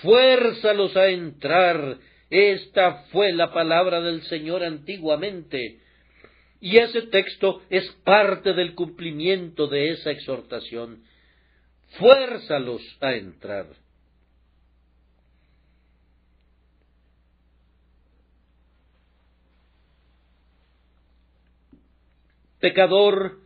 Fuérzalos 0.02 0.96
a 0.98 1.08
entrar, 1.10 1.98
esta 2.30 3.04
fue 3.12 3.34
la 3.34 3.54
palabra 3.54 4.02
del 4.02 4.24
Señor 4.24 4.64
antiguamente, 4.64 5.80
y 6.60 6.78
ese 6.78 7.04
texto 7.04 7.62
es 7.70 7.88
parte 8.04 8.54
del 8.54 8.74
cumplimiento 8.74 9.68
de 9.68 9.92
esa 9.92 10.12
exhortación 10.12 11.04
fuérzalos 11.98 12.82
a 13.02 13.14
entrar. 13.14 13.68
Pecador, 22.60 23.40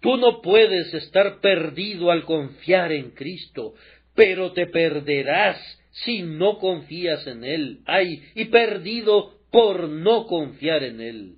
tú 0.00 0.16
no 0.16 0.42
puedes 0.42 0.92
estar 0.92 1.40
perdido 1.40 2.10
al 2.10 2.24
confiar 2.24 2.92
en 2.92 3.10
Cristo, 3.12 3.74
pero 4.14 4.52
te 4.52 4.66
perderás 4.66 5.58
si 5.90 6.22
no 6.22 6.58
confías 6.58 7.26
en 7.26 7.44
Él. 7.44 7.80
Ay, 7.86 8.22
y 8.34 8.46
perdido 8.46 9.38
por 9.50 9.88
no 9.88 10.26
confiar 10.26 10.82
en 10.84 11.00
Él. 11.00 11.36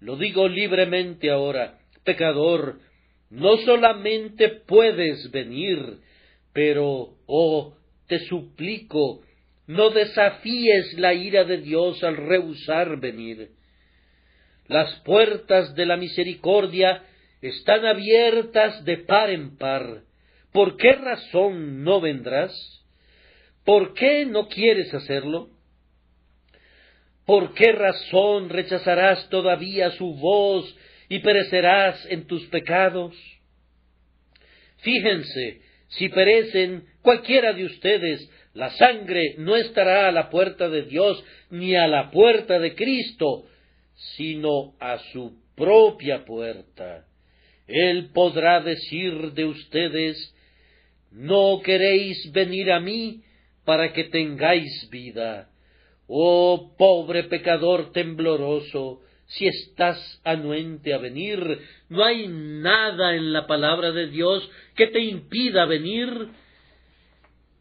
Lo 0.00 0.16
digo 0.16 0.48
libremente 0.48 1.30
ahora, 1.30 1.78
pecador, 2.04 2.80
no 3.30 3.56
solamente 3.58 4.48
puedes 4.48 5.30
venir, 5.30 5.98
pero, 6.52 7.14
oh, 7.26 7.74
te 8.08 8.18
suplico, 8.26 9.22
no 9.68 9.90
desafíes 9.90 10.98
la 10.98 11.14
ira 11.14 11.44
de 11.44 11.58
Dios 11.58 12.02
al 12.02 12.16
rehusar 12.16 12.98
venir. 12.98 13.50
Las 14.66 14.92
puertas 15.00 15.74
de 15.76 15.86
la 15.86 15.96
misericordia 15.96 17.04
están 17.40 17.86
abiertas 17.86 18.84
de 18.84 18.98
par 18.98 19.30
en 19.30 19.56
par. 19.56 20.02
¿Por 20.52 20.76
qué 20.76 20.92
razón 20.92 21.84
no 21.84 22.00
vendrás? 22.00 22.52
¿Por 23.64 23.94
qué 23.94 24.26
no 24.26 24.48
quieres 24.48 24.92
hacerlo? 24.92 25.50
¿Por 27.24 27.54
qué 27.54 27.70
razón 27.70 28.48
rechazarás 28.48 29.28
todavía 29.28 29.92
su 29.92 30.14
voz 30.14 30.76
y 31.10 31.18
perecerás 31.18 32.06
en 32.06 32.26
tus 32.26 32.46
pecados. 32.46 33.14
Fíjense, 34.78 35.60
si 35.88 36.08
perecen 36.08 36.86
cualquiera 37.02 37.52
de 37.52 37.64
ustedes, 37.64 38.30
La 38.52 38.70
sangre 38.70 39.36
no 39.38 39.54
estará 39.54 40.08
a 40.08 40.12
la 40.12 40.28
puerta 40.28 40.68
de 40.68 40.82
Dios 40.82 41.22
ni 41.50 41.76
a 41.76 41.86
la 41.86 42.10
puerta 42.10 42.58
de 42.58 42.74
Cristo, 42.74 43.44
sino 44.16 44.74
a 44.80 44.98
su 45.12 45.40
propia 45.54 46.24
puerta. 46.24 47.06
Él 47.68 48.10
podrá 48.12 48.60
decir 48.60 49.32
de 49.34 49.44
ustedes, 49.44 50.34
no 51.12 51.60
queréis 51.62 52.32
venir 52.32 52.72
a 52.72 52.80
mí 52.80 53.22
para 53.64 53.92
que 53.92 54.04
tengáis 54.04 54.88
vida. 54.90 55.48
Oh 56.08 56.74
pobre 56.76 57.24
pecador 57.24 57.92
tembloroso, 57.92 59.00
si 59.30 59.46
estás 59.46 60.20
anuente 60.24 60.92
a 60.92 60.98
venir, 60.98 61.60
no 61.88 62.04
hay 62.04 62.26
nada 62.26 63.14
en 63.14 63.32
la 63.32 63.46
palabra 63.46 63.92
de 63.92 64.08
Dios 64.08 64.50
que 64.74 64.88
te 64.88 65.00
impida 65.00 65.66
venir, 65.66 66.28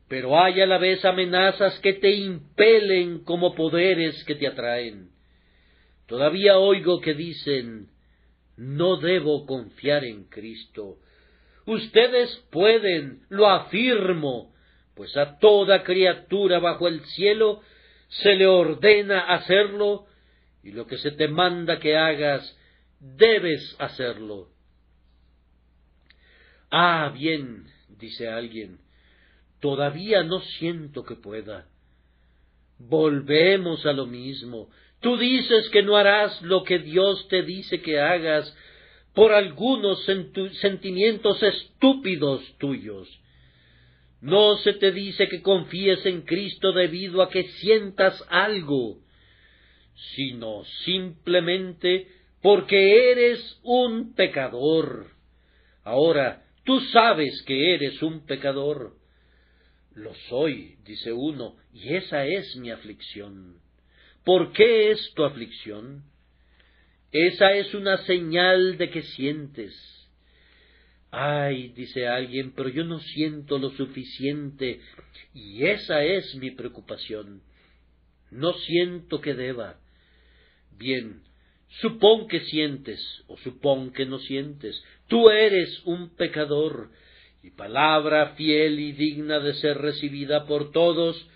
pero 0.07 0.41
hay 0.41 0.61
a 0.61 0.65
la 0.65 0.80
vez 0.80 1.05
amenazas 1.05 1.80
que 1.80 1.93
te 1.93 2.09
impelen 2.09 3.24
como 3.24 3.53
poderes 3.53 4.24
que 4.24 4.34
te 4.34 4.47
atraen. 4.47 5.11
Todavía 6.07 6.57
oigo 6.57 7.01
que 7.01 7.13
dicen, 7.13 7.89
no 8.57 8.97
debo 8.97 9.45
confiar 9.45 10.03
en 10.05 10.24
Cristo. 10.24 10.97
Ustedes 11.67 12.36
pueden, 12.49 13.22
lo 13.30 13.47
afirmo, 13.47 14.55
pues 14.95 15.15
a 15.15 15.38
toda 15.38 15.84
criatura 15.84 16.57
bajo 16.57 16.88
el 16.88 17.05
cielo 17.05 17.61
se 18.07 18.34
le 18.34 18.47
ordena 18.47 19.20
hacerlo, 19.36 20.07
y 20.70 20.72
lo 20.72 20.86
que 20.86 20.99
se 20.99 21.09
te 21.09 21.28
manda 21.28 21.80
que 21.80 21.97
hagas, 21.97 22.55
debes 22.99 23.76
hacerlo. 23.80 24.49
Ah, 26.70 27.11
bien, 27.11 27.65
dice 27.97 28.28
alguien, 28.28 28.78
todavía 29.61 30.22
no 30.22 30.41
siento 30.41 31.03
que 31.03 31.15
pueda. 31.15 31.67
Volvemos 32.78 33.84
a 33.88 33.93
lo 33.93 34.05
mismo. 34.05 34.70
Tú 34.99 35.17
dices 35.17 35.70
que 35.70 35.82
no 35.82 35.97
harás 35.97 36.39
lo 36.43 36.63
que 36.63 36.78
Dios 36.78 37.28
te 37.30 37.41
dice 37.41 37.82
que 37.82 37.99
hagas 37.99 38.55
por 39.15 39.34
algunos 39.34 40.05
sentimientos 40.61 41.41
estúpidos 41.41 42.43
tuyos. 42.59 43.09
No 44.22 44.57
se 44.57 44.74
te 44.74 44.91
dice 44.91 45.28
que 45.30 45.41
confíes 45.41 46.05
en 46.05 46.22
Cristo 46.22 46.74
debido 46.74 47.24
a 47.24 47.30
que 47.30 47.45
sientas 47.53 48.24
algo, 48.30 48.99
sino 50.16 50.64
simplemente 50.86 52.08
porque 52.41 53.12
eres 53.12 53.60
un 53.64 54.14
pecador. 54.14 55.08
Ahora, 55.84 56.45
tú 56.64 56.80
sabes 56.91 57.43
que 57.45 57.74
eres 57.74 58.02
un 58.02 58.26
pecador. 58.26 58.95
Lo 59.93 60.14
soy, 60.30 60.78
dice 60.86 61.12
uno, 61.12 61.58
y 61.74 61.95
esa 61.95 62.26
es 62.26 62.56
mi 62.58 62.72
aflicción. 62.72 63.60
¿Por 64.24 64.54
qué 64.54 64.91
es 64.91 65.14
tu 65.16 65.24
aflicción? 65.24 66.04
Esa 67.12 67.54
es 67.54 67.74
una 67.74 67.97
señal 68.06 68.78
de 68.78 68.89
que 68.89 69.02
sientes. 69.02 69.74
Ay, 71.12 71.70
dice 71.70 72.08
alguien, 72.08 72.54
pero 72.56 72.70
yo 72.70 72.84
no 72.84 73.00
siento 73.00 73.58
lo 73.58 73.72
suficiente, 73.72 74.80
y 75.34 75.66
esa 75.66 76.04
es 76.04 76.36
mi 76.36 76.52
preocupación. 76.52 77.41
No 78.30 78.54
siento 78.54 79.20
que 79.20 79.34
deba. 79.34 79.80
Bien, 80.80 81.21
supón 81.82 82.30
que 82.30 82.39
sientes, 82.39 83.01
o 83.27 83.38
supón 83.38 83.91
que 83.91 84.05
no 84.05 84.17
sientes. 84.19 84.82
Tú 85.07 85.30
eres 85.30 85.82
un 85.84 86.15
pecador, 86.15 86.89
y 87.43 87.51
palabra 87.51 88.36
fiel 88.38 88.80
y 88.80 88.93
digna 88.93 89.39
de 89.39 89.55
ser 89.55 89.77
recibida 89.77 90.45
por 90.45 90.71
todos, 90.71 91.27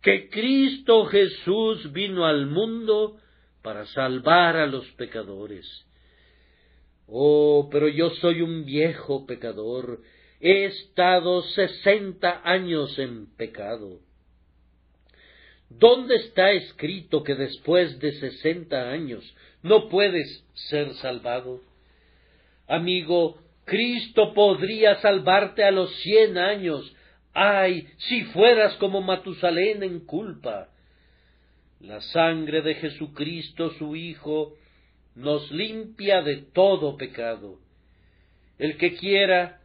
que 0.00 0.30
Cristo 0.30 1.04
Jesús 1.04 1.92
vino 1.92 2.24
al 2.24 2.46
mundo 2.46 3.18
para 3.60 3.84
salvar 3.86 4.56
a 4.56 4.66
los 4.66 4.86
pecadores. 4.92 5.66
Oh, 7.06 7.68
pero 7.70 7.88
yo 7.88 8.08
soy 8.22 8.40
un 8.40 8.64
viejo 8.64 9.26
pecador, 9.26 10.00
he 10.40 10.64
estado 10.64 11.42
sesenta 11.42 12.40
años 12.42 12.98
en 12.98 13.26
pecado. 13.36 14.00
¿Dónde 15.78 16.16
está 16.16 16.50
escrito 16.52 17.22
que 17.22 17.34
después 17.34 17.98
de 18.00 18.12
sesenta 18.12 18.90
años 18.90 19.24
no 19.62 19.88
puedes 19.88 20.44
ser 20.54 20.94
salvado? 20.94 21.60
Amigo, 22.66 23.38
Cristo 23.64 24.34
podría 24.34 24.96
salvarte 25.00 25.64
a 25.64 25.70
los 25.70 25.94
cien 26.02 26.38
años. 26.38 26.94
Ay, 27.32 27.88
si 27.98 28.24
fueras 28.26 28.74
como 28.76 29.00
Matusalén 29.00 29.82
en 29.82 30.00
culpa. 30.00 30.68
La 31.80 32.00
sangre 32.00 32.62
de 32.62 32.74
Jesucristo, 32.74 33.70
su 33.78 33.96
Hijo, 33.96 34.54
nos 35.14 35.50
limpia 35.50 36.22
de 36.22 36.38
todo 36.52 36.96
pecado. 36.96 37.58
El 38.58 38.76
que 38.76 38.96
quiera, 38.96 39.60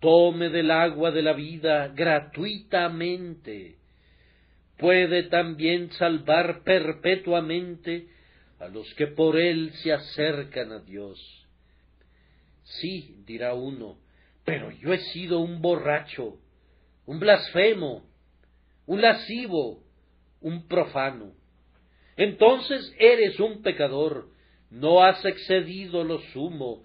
tome 0.00 0.50
del 0.50 0.70
agua 0.70 1.10
de 1.10 1.22
la 1.22 1.32
vida 1.32 1.88
gratuitamente. 1.88 3.76
Puede 4.78 5.24
también 5.24 5.90
salvar 5.92 6.62
perpetuamente 6.62 8.08
a 8.58 8.68
los 8.68 8.92
que 8.94 9.06
por 9.06 9.38
él 9.38 9.72
se 9.82 9.92
acercan 9.92 10.72
a 10.72 10.80
Dios. 10.80 11.18
Sí, 12.62 13.22
dirá 13.26 13.54
uno, 13.54 13.98
pero 14.44 14.70
yo 14.70 14.92
he 14.92 14.98
sido 14.98 15.40
un 15.40 15.62
borracho, 15.62 16.38
un 17.06 17.20
blasfemo, 17.20 18.04
un 18.86 19.00
lascivo, 19.00 19.82
un 20.40 20.66
profano. 20.66 21.32
Entonces 22.16 22.94
eres 22.98 23.38
un 23.40 23.62
pecador, 23.62 24.30
no 24.70 25.02
has 25.04 25.24
excedido 25.24 26.04
lo 26.04 26.20
sumo, 26.32 26.84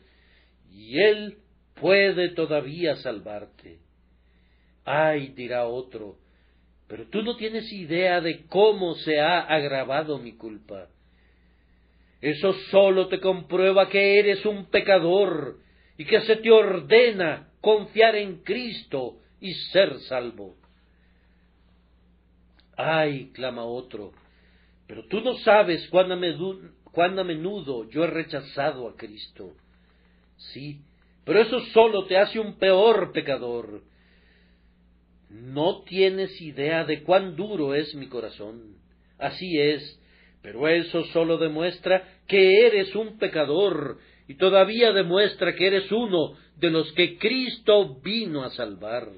y 0.72 1.00
Él 1.00 1.40
puede 1.76 2.30
todavía 2.30 2.96
salvarte. 2.98 3.80
Ay, 4.84 5.30
dirá 5.30 5.66
otro, 5.66 6.18
pero 6.92 7.06
tú 7.06 7.24
no 7.24 7.38
tienes 7.38 7.72
idea 7.72 8.20
de 8.20 8.46
cómo 8.48 8.96
se 8.96 9.18
ha 9.22 9.40
agravado 9.40 10.18
mi 10.18 10.34
culpa. 10.34 10.90
Eso 12.20 12.52
solo 12.70 13.08
te 13.08 13.22
comprueba 13.22 13.88
que 13.88 14.20
eres 14.20 14.46
un 14.46 14.66
pecador 14.66 15.60
y 15.98 16.04
que 16.04 16.20
se 16.20 16.36
te 16.36 16.52
ordena 16.52 17.48
confiar 17.62 18.18
en 18.18 18.44
Cristo 18.44 19.20
y 19.40 19.54
ser 19.72 20.02
salvo. 20.02 20.58
Ay, 22.76 23.32
clama 23.36 23.64
otro, 23.64 24.12
pero 24.86 25.06
tú 25.06 25.22
no 25.22 25.36
sabes 25.38 25.88
cuán 25.88 26.12
a, 26.12 27.24
menudo, 27.24 27.90
yo 27.90 28.04
he 28.04 28.08
rechazado 28.08 28.90
a 28.90 28.98
Cristo. 28.98 29.54
Sí, 30.36 30.82
pero 31.24 31.40
eso 31.40 31.62
solo 31.68 32.06
te 32.08 32.18
hace 32.18 32.38
un 32.38 32.58
peor 32.58 33.14
pecador. 33.14 33.82
No 35.32 35.84
tienes 35.84 36.40
idea 36.42 36.84
de 36.84 37.04
cuán 37.04 37.36
duro 37.36 37.74
es 37.74 37.96
mi 37.96 38.08
corazón. 38.08 38.76
Así 39.18 39.60
es, 39.60 40.00
pero 40.42 40.68
eso 40.68 41.04
solo 41.06 41.38
demuestra 41.38 42.20
que 42.28 42.68
eres 42.68 42.96
un 42.96 43.18
pecador 43.18 44.00
y 44.28 44.36
todavía 44.36 44.92
demuestra 44.92 45.56
que 45.56 45.68
eres 45.68 45.92
uno 45.92 46.38
de 46.58 46.70
los 46.70 46.92
que 46.94 47.18
Cristo 47.18 48.00
vino 48.04 48.44
a 48.44 48.50
salvar. 48.52 49.10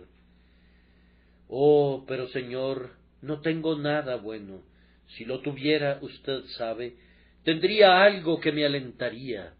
Oh, 1.47 2.03
pero 2.07 2.27
Señor, 2.29 2.91
no 3.21 3.41
tengo 3.41 3.77
nada 3.77 4.17
bueno 4.17 4.73
si 5.17 5.25
lo 5.25 5.41
tuviera, 5.41 5.99
usted 6.01 6.43
sabe, 6.57 6.95
tendría 7.43 8.03
algo 8.03 8.39
que 8.39 8.51
me 8.51 8.65
alentaría. 8.65 9.53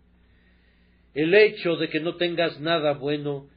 El 1.14 1.34
hecho 1.36 1.76
de 1.76 1.90
que 1.90 2.00
no 2.00 2.16
tengas 2.16 2.60
nada 2.60 2.94
bueno 2.94 3.48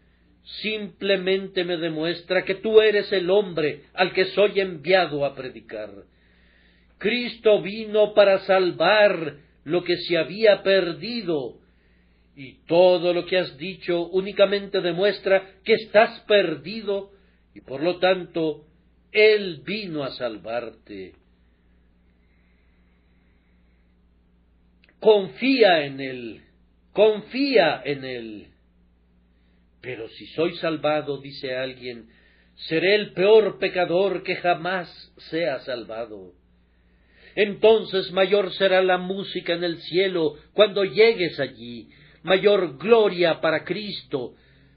simplemente 0.63 1.65
me 1.65 1.77
demuestra 1.77 2.45
que 2.45 2.57
tú 2.57 2.81
eres 2.81 3.13
el 3.13 3.31
hombre 3.31 3.85
al 3.95 4.13
que 4.13 4.27
soy 4.27 4.61
enviado 4.61 5.25
a 5.25 5.35
predicar. 5.35 5.91
Cristo 6.99 7.61
vino 7.63 8.15
para 8.15 8.39
salvar 8.41 9.37
lo 9.65 9.85
que 9.85 9.97
se 9.97 10.17
había 10.17 10.63
perdido, 10.63 11.59
y 12.35 12.65
todo 12.67 13.13
lo 13.13 13.27
que 13.27 13.39
has 13.39 13.57
dicho 13.57 14.07
únicamente 14.09 14.81
demuestra 14.81 15.59
que 15.65 15.75
estás 15.75 16.21
perdido, 16.21 17.11
y 17.55 17.61
por 17.61 17.83
lo 17.83 17.99
tanto 17.99 18.65
Él 19.13 19.63
vino 19.65 20.05
a 20.05 20.11
salvarte. 20.13 21.15
confía 25.07 25.85
en 25.85 26.01
Él, 26.01 26.43
confía 26.93 27.81
en 27.85 28.05
Él. 28.05 28.47
Pero 29.81 30.09
si 30.09 30.27
soy 30.29 30.57
salvado, 30.57 31.19
dice 31.19 31.57
alguien, 31.57 32.09
seré 32.55 32.95
el 32.95 33.13
peor 33.13 33.59
pecador 33.59 34.23
que 34.23 34.37
jamás 34.37 34.89
sea 35.31 35.61
salvado. 35.61 36.33
Entonces 37.35 38.11
mayor 38.13 38.53
será 38.55 38.83
la 38.83 38.97
música 38.97 39.53
en 39.53 39.63
el 39.63 39.79
cielo 39.83 40.37
cuando 40.55 40.85
llegues 40.85 41.39
allí, 41.39 41.91
mayor 42.23 42.79
gloria 42.79 43.41
para 43.41 43.63
Cristo, 43.65 44.35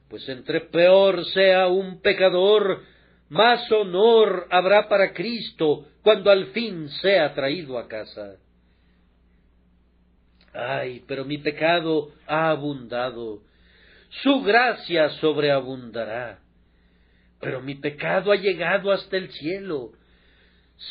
pues 0.09 0.27
entre 0.27 0.61
peor 0.61 1.25
sea 1.27 1.67
un 1.67 2.01
pecador, 2.01 2.83
más 3.29 3.71
honor 3.71 4.47
habrá 4.49 4.89
para 4.89 5.13
Cristo 5.13 5.85
cuando 6.01 6.31
al 6.31 6.47
fin 6.47 6.89
sea 6.89 7.33
traído 7.33 7.77
a 7.77 7.87
casa. 7.87 8.37
Ay, 10.53 11.03
pero 11.07 11.25
mi 11.25 11.37
pecado 11.37 12.11
ha 12.27 12.49
abundado, 12.49 13.43
su 14.09 14.41
gracia 14.41 15.09
sobreabundará. 15.21 16.39
Pero 17.39 17.61
mi 17.61 17.75
pecado 17.75 18.31
ha 18.31 18.35
llegado 18.35 18.91
hasta 18.91 19.17
el 19.17 19.31
cielo. 19.31 19.91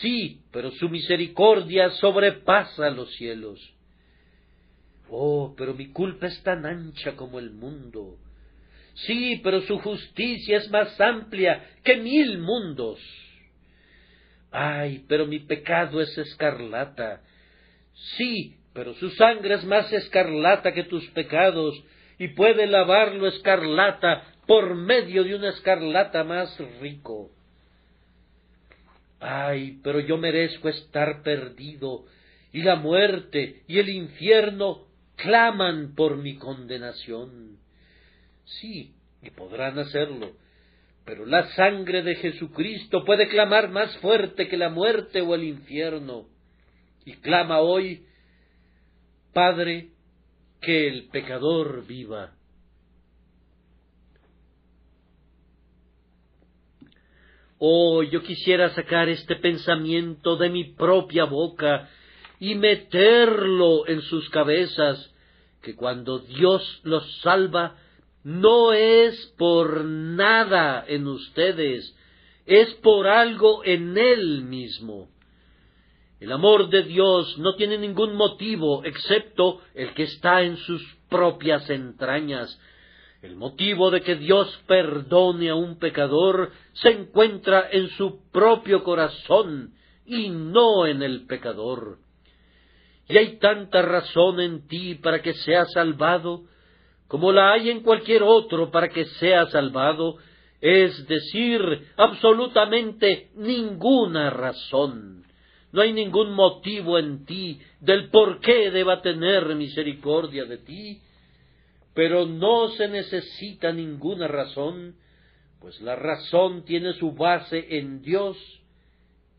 Sí, 0.00 0.42
pero 0.52 0.70
su 0.72 0.88
misericordia 0.88 1.90
sobrepasa 1.90 2.90
los 2.90 3.14
cielos. 3.16 3.58
Oh, 5.10 5.54
pero 5.56 5.74
mi 5.74 5.90
culpa 5.92 6.26
es 6.26 6.42
tan 6.42 6.66
ancha 6.66 7.16
como 7.16 7.38
el 7.38 7.50
mundo. 7.50 8.18
Sí, 9.06 9.40
pero 9.42 9.62
su 9.62 9.78
justicia 9.78 10.58
es 10.58 10.70
más 10.70 11.00
amplia 11.00 11.64
que 11.84 11.96
mil 11.96 12.38
mundos. 12.38 13.00
Ay, 14.50 15.04
pero 15.08 15.26
mi 15.26 15.38
pecado 15.40 16.00
es 16.00 16.16
escarlata. 16.18 17.22
Sí, 18.16 18.56
pero 18.72 18.94
su 18.94 19.10
sangre 19.10 19.54
es 19.54 19.64
más 19.64 19.92
escarlata 19.92 20.72
que 20.72 20.84
tus 20.84 21.06
pecados, 21.10 21.74
y 22.18 22.28
puede 22.28 22.66
lavarlo 22.66 23.28
escarlata 23.28 24.34
por 24.46 24.74
medio 24.74 25.24
de 25.24 25.36
una 25.36 25.50
escarlata 25.50 26.24
más 26.24 26.56
rico. 26.80 27.30
Ay, 29.20 29.78
pero 29.82 30.00
yo 30.00 30.16
merezco 30.16 30.68
estar 30.68 31.22
perdido, 31.22 32.04
y 32.52 32.62
la 32.62 32.76
muerte 32.76 33.62
y 33.66 33.78
el 33.78 33.88
infierno 33.88 34.86
claman 35.16 35.94
por 35.94 36.16
mi 36.16 36.36
condenación. 36.36 37.58
Sí, 38.44 38.94
y 39.22 39.30
podrán 39.30 39.78
hacerlo, 39.78 40.32
pero 41.04 41.26
la 41.26 41.48
sangre 41.54 42.02
de 42.02 42.14
Jesucristo 42.16 43.04
puede 43.04 43.28
clamar 43.28 43.68
más 43.70 43.96
fuerte 43.98 44.48
que 44.48 44.56
la 44.56 44.70
muerte 44.70 45.20
o 45.20 45.34
el 45.34 45.44
infierno, 45.44 46.26
y 47.04 47.14
clama 47.14 47.60
hoy, 47.60 48.04
Padre, 49.32 49.90
que 50.61 50.88
el 50.88 51.09
pecador 51.09 51.86
viva. 51.86 52.32
Oh, 57.59 58.02
yo 58.02 58.22
quisiera 58.22 58.70
sacar 58.70 59.09
este 59.09 59.36
pensamiento 59.36 60.36
de 60.36 60.48
mi 60.48 60.64
propia 60.64 61.24
boca 61.24 61.88
y 62.38 62.54
meterlo 62.54 63.86
en 63.88 64.00
sus 64.02 64.28
cabezas, 64.30 65.12
que 65.62 65.74
cuando 65.74 66.20
Dios 66.20 66.80
los 66.84 67.20
salva, 67.20 67.76
no 68.22 68.72
es 68.72 69.34
por 69.36 69.84
nada 69.84 70.84
en 70.86 71.09
ustedes, 71.09 71.96
es 72.46 72.72
por 72.74 73.09
algo 73.09 73.64
en 73.64 73.98
Él 73.98 74.42
mismo. 74.44 75.09
El 76.20 76.32
amor 76.32 76.68
de 76.68 76.82
Dios 76.82 77.38
no 77.38 77.54
tiene 77.54 77.78
ningún 77.78 78.16
motivo 78.16 78.84
excepto 78.84 79.60
el 79.74 79.94
que 79.94 80.02
está 80.04 80.42
en 80.42 80.56
sus 80.56 80.82
propias 81.08 81.70
entrañas. 81.70 82.60
El 83.22 83.36
motivo 83.36 83.90
de 83.90 84.00
que 84.00 84.16
Dios 84.16 84.48
perdone 84.66 85.50
a 85.50 85.54
un 85.54 85.78
pecador 85.78 86.50
se 86.72 86.90
encuentra 86.90 87.68
en 87.70 87.88
su 87.90 88.30
propio 88.32 88.82
corazón 88.82 89.74
y 90.06 90.28
no 90.28 90.86
en 90.86 91.02
el 91.02 91.26
pecador. 91.26 91.98
Y 93.08 93.16
hay 93.16 93.38
tanta 93.38 93.82
razón 93.82 94.40
en 94.40 94.66
ti 94.66 94.96
para 94.96 95.22
que 95.22 95.34
seas 95.34 95.72
salvado, 95.72 96.42
como 97.06 97.32
la 97.32 97.52
hay 97.52 97.70
en 97.70 97.82
cualquier 97.82 98.22
otro 98.22 98.70
para 98.70 98.88
que 98.88 99.04
sea 99.04 99.46
salvado, 99.46 100.16
es 100.60 101.06
decir, 101.06 101.62
absolutamente 101.96 103.30
ninguna 103.36 104.30
razón. 104.30 105.27
No 105.72 105.82
hay 105.82 105.92
ningún 105.92 106.32
motivo 106.32 106.98
en 106.98 107.24
ti 107.24 107.60
del 107.80 108.10
por 108.10 108.40
qué 108.40 108.70
deba 108.70 109.02
tener 109.02 109.54
misericordia 109.54 110.44
de 110.44 110.58
ti, 110.58 111.00
pero 111.94 112.26
no 112.26 112.70
se 112.70 112.88
necesita 112.88 113.72
ninguna 113.72 114.28
razón, 114.28 114.96
pues 115.60 115.80
la 115.80 115.96
razón 115.96 116.64
tiene 116.64 116.92
su 116.94 117.12
base 117.12 117.78
en 117.78 118.00
Dios 118.02 118.36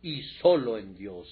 y 0.01 0.21
sólo 0.41 0.77
en 0.77 0.95
Dios. 0.95 1.27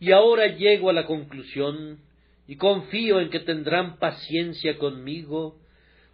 Y 0.00 0.12
ahora 0.12 0.46
llego 0.48 0.90
a 0.90 0.92
la 0.92 1.06
conclusión 1.06 1.98
y 2.46 2.56
confío 2.56 3.20
en 3.20 3.30
que 3.30 3.40
tendrán 3.40 3.98
paciencia 3.98 4.78
conmigo, 4.78 5.58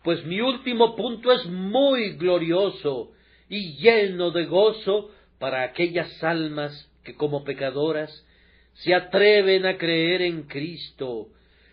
pues 0.02 0.24
mi 0.24 0.40
último 0.40 0.96
punto 0.96 1.32
es 1.32 1.44
muy 1.46 2.12
glorioso 2.12 3.12
y 3.48 3.76
lleno 3.76 4.30
de 4.30 4.46
gozo 4.46 5.11
para 5.41 5.62
aquellas 5.62 6.22
almas 6.22 6.88
que 7.03 7.16
como 7.16 7.45
pecadoras 7.45 8.26
se 8.74 8.95
atreven 8.95 9.64
a 9.64 9.78
creer 9.78 10.20
en 10.22 10.43
Cristo, 10.43 11.28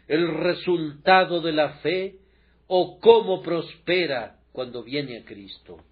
el 0.07 0.33
resultado 0.33 1.41
de 1.41 1.51
la 1.51 1.73
fe 1.79 2.15
o 2.67 2.99
cómo 2.99 3.43
prospera 3.43 4.37
cuando 4.53 4.83
viene 4.83 5.17
a 5.17 5.25
Cristo. 5.25 5.83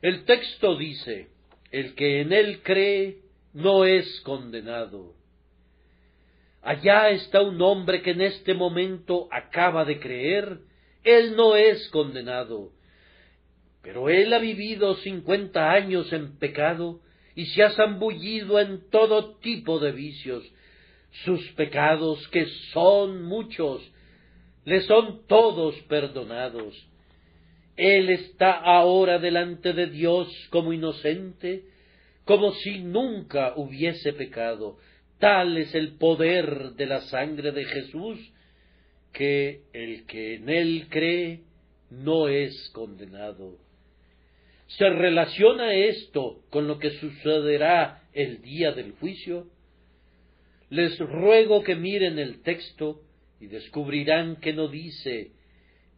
El 0.00 0.24
texto 0.24 0.76
dice, 0.76 1.28
el 1.70 1.94
que 1.94 2.22
en 2.22 2.32
él 2.32 2.62
cree 2.62 3.18
no 3.52 3.84
es 3.84 4.22
condenado. 4.22 5.14
Allá 6.62 7.10
está 7.10 7.42
un 7.42 7.60
hombre 7.60 8.00
que 8.00 8.12
en 8.12 8.22
este 8.22 8.54
momento 8.54 9.28
acaba 9.30 9.84
de 9.84 10.00
creer, 10.00 10.60
él 11.04 11.36
no 11.36 11.56
es 11.56 11.88
condenado, 11.90 12.72
pero 13.82 14.08
él 14.08 14.32
ha 14.32 14.38
vivido 14.38 14.94
cincuenta 14.96 15.72
años 15.72 16.12
en 16.12 16.38
pecado 16.38 17.00
y 17.34 17.46
se 17.46 17.62
ha 17.62 17.70
zambullido 17.70 18.60
en 18.60 18.88
todo 18.90 19.36
tipo 19.36 19.78
de 19.78 19.92
vicios. 19.92 20.44
Sus 21.24 21.44
pecados, 21.52 22.28
que 22.28 22.46
son 22.72 23.22
muchos, 23.22 23.82
le 24.64 24.82
son 24.82 25.26
todos 25.26 25.74
perdonados. 25.82 26.86
Él 27.76 28.10
está 28.10 28.52
ahora 28.52 29.18
delante 29.18 29.72
de 29.72 29.86
Dios 29.86 30.28
como 30.50 30.72
inocente, 30.72 31.64
como 32.24 32.52
si 32.52 32.78
nunca 32.80 33.54
hubiese 33.56 34.12
pecado. 34.12 34.76
Tal 35.18 35.56
es 35.56 35.74
el 35.74 35.94
poder 35.94 36.72
de 36.74 36.86
la 36.86 37.00
sangre 37.02 37.52
de 37.52 37.64
Jesús, 37.64 38.18
que 39.12 39.62
el 39.72 40.04
que 40.06 40.34
en 40.34 40.48
él 40.48 40.86
cree 40.90 41.40
no 41.90 42.28
es 42.28 42.70
condenado. 42.74 43.69
¿Se 44.76 44.88
relaciona 44.88 45.74
esto 45.74 46.42
con 46.48 46.68
lo 46.68 46.78
que 46.78 46.90
sucederá 46.90 48.04
el 48.12 48.40
día 48.40 48.70
del 48.70 48.92
juicio? 48.92 49.48
Les 50.68 50.96
ruego 50.98 51.64
que 51.64 51.74
miren 51.74 52.20
el 52.20 52.42
texto 52.42 53.00
y 53.40 53.48
descubrirán 53.48 54.36
que 54.36 54.52
no 54.52 54.68
dice 54.68 55.32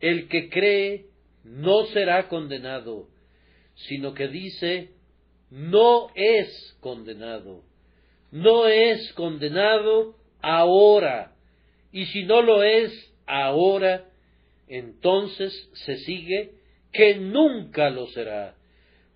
el 0.01 0.27
que 0.29 0.49
cree 0.49 1.07
no 1.45 1.85
será 1.87 2.29
condenado, 2.29 3.09
sino 3.75 4.14
que 4.14 4.29
dice 4.29 4.93
no 5.51 6.09
es 6.14 6.77
condenado. 6.81 7.64
No 8.31 8.66
es 8.66 9.12
condenado 9.12 10.16
ahora. 10.41 11.37
Y 11.93 12.07
si 12.07 12.25
no 12.25 12.41
lo 12.41 12.62
es 12.62 12.91
ahora, 13.27 14.09
entonces 14.66 15.53
se 15.75 15.99
sigue 15.99 16.53
que 16.91 17.16
nunca 17.16 17.91
lo 17.91 18.07
será 18.07 18.57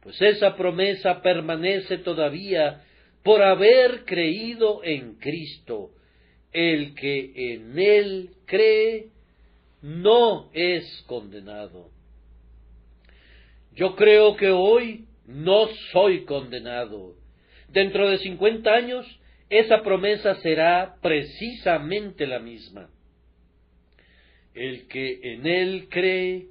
pues 0.06 0.22
esa 0.22 0.54
promesa 0.54 1.20
permanece 1.20 1.98
todavía 1.98 2.84
por 3.24 3.42
haber 3.42 4.04
creído 4.04 4.84
en 4.84 5.16
Cristo. 5.16 5.90
El 6.52 6.94
que 6.94 7.54
en 7.54 7.76
Él 7.76 8.30
cree 8.44 9.08
no 9.82 10.48
es 10.52 11.02
condenado. 11.08 11.90
Yo 13.74 13.96
creo 13.96 14.36
que 14.36 14.50
hoy 14.50 15.06
no 15.26 15.66
soy 15.90 16.24
condenado. 16.24 17.16
Dentro 17.68 18.08
de 18.08 18.18
cincuenta 18.18 18.74
años 18.74 19.04
esa 19.50 19.82
promesa 19.82 20.36
será 20.36 20.98
precisamente 21.02 22.28
la 22.28 22.38
misma. 22.38 22.90
El 24.54 24.86
que 24.86 25.18
en 25.32 25.48
Él 25.48 25.88
cree 25.90 26.46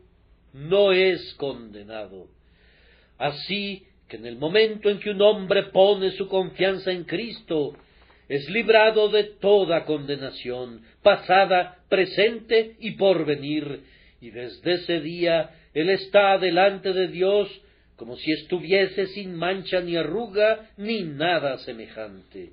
no 0.52 0.92
es 0.92 1.34
condenado. 1.36 2.35
Así 3.18 3.86
que 4.08 4.18
en 4.18 4.26
el 4.26 4.38
momento 4.38 4.90
en 4.90 5.00
que 5.00 5.12
un 5.12 5.22
hombre 5.22 5.64
pone 5.64 6.12
su 6.12 6.28
confianza 6.28 6.92
en 6.92 7.06
Cristo, 7.06 7.76
es 8.28 8.50
librado 8.50 9.10
de 9.10 9.24
toda 9.24 9.86
condenación, 9.86 10.82
pasada, 11.02 11.80
presente 11.90 12.76
y 12.80 12.92
por 12.92 13.26
venir, 13.26 13.84
y 14.20 14.32
desde 14.32 14.74
ese 14.74 15.00
día 15.02 15.52
él 15.74 15.90
está 15.90 16.38
delante 16.38 16.94
de 16.94 17.08
Dios 17.08 17.50
como 17.96 18.18
si 18.18 18.32
estuviese 18.32 19.08
sin 19.08 19.36
mancha 19.36 19.80
ni 19.82 19.96
arruga 19.96 20.72
ni 20.78 21.04
nada 21.04 21.58
semejante. 21.60 22.52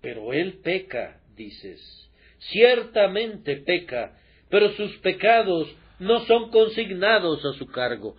Pero 0.00 0.32
él 0.32 0.60
peca, 0.62 1.20
dices, 1.36 2.08
ciertamente 2.38 3.56
peca, 3.56 4.16
pero 4.48 4.72
sus 4.72 4.96
pecados 4.98 5.68
no 5.98 6.20
son 6.26 6.50
consignados 6.50 7.44
a 7.44 7.58
su 7.58 7.66
cargo, 7.66 8.16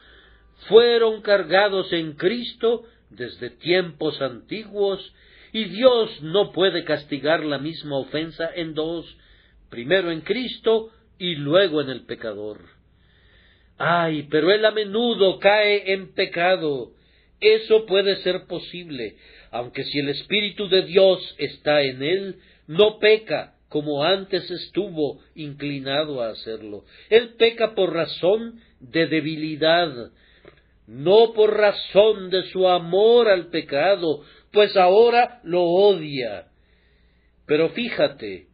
fueron 0.67 1.21
cargados 1.21 1.91
en 1.93 2.13
Cristo 2.13 2.83
desde 3.09 3.49
tiempos 3.49 4.21
antiguos, 4.21 5.13
y 5.51 5.65
Dios 5.65 6.21
no 6.21 6.51
puede 6.51 6.83
castigar 6.83 7.43
la 7.43 7.57
misma 7.57 7.97
ofensa 7.97 8.49
en 8.55 8.73
dos, 8.73 9.17
primero 9.69 10.11
en 10.11 10.21
Cristo 10.21 10.91
y 11.17 11.35
luego 11.35 11.81
en 11.81 11.89
el 11.89 12.05
pecador. 12.05 12.59
Ay, 13.77 14.27
pero 14.29 14.51
él 14.51 14.65
a 14.65 14.71
menudo 14.71 15.39
cae 15.39 15.93
en 15.93 16.13
pecado. 16.13 16.91
Eso 17.39 17.85
puede 17.85 18.17
ser 18.17 18.45
posible, 18.45 19.15
aunque 19.51 19.85
si 19.85 19.99
el 19.99 20.09
Espíritu 20.09 20.67
de 20.67 20.83
Dios 20.83 21.35
está 21.37 21.81
en 21.81 22.03
él, 22.03 22.35
no 22.67 22.99
peca 22.99 23.55
como 23.69 24.03
antes 24.03 24.49
estuvo 24.51 25.21
inclinado 25.35 26.21
a 26.21 26.29
hacerlo. 26.29 26.83
Él 27.09 27.35
peca 27.37 27.75
por 27.75 27.93
razón 27.93 28.59
de 28.79 29.07
debilidad, 29.07 30.11
no 30.89 31.33
por 31.33 31.55
razón 31.55 32.31
de 32.31 32.49
su 32.49 32.67
amor 32.67 33.29
al 33.29 33.49
pecado, 33.49 34.23
pues 34.51 34.75
ahora 34.75 35.39
lo 35.43 35.61
odia. 35.61 36.47
Pero 37.45 37.69
fíjate, 37.69 38.47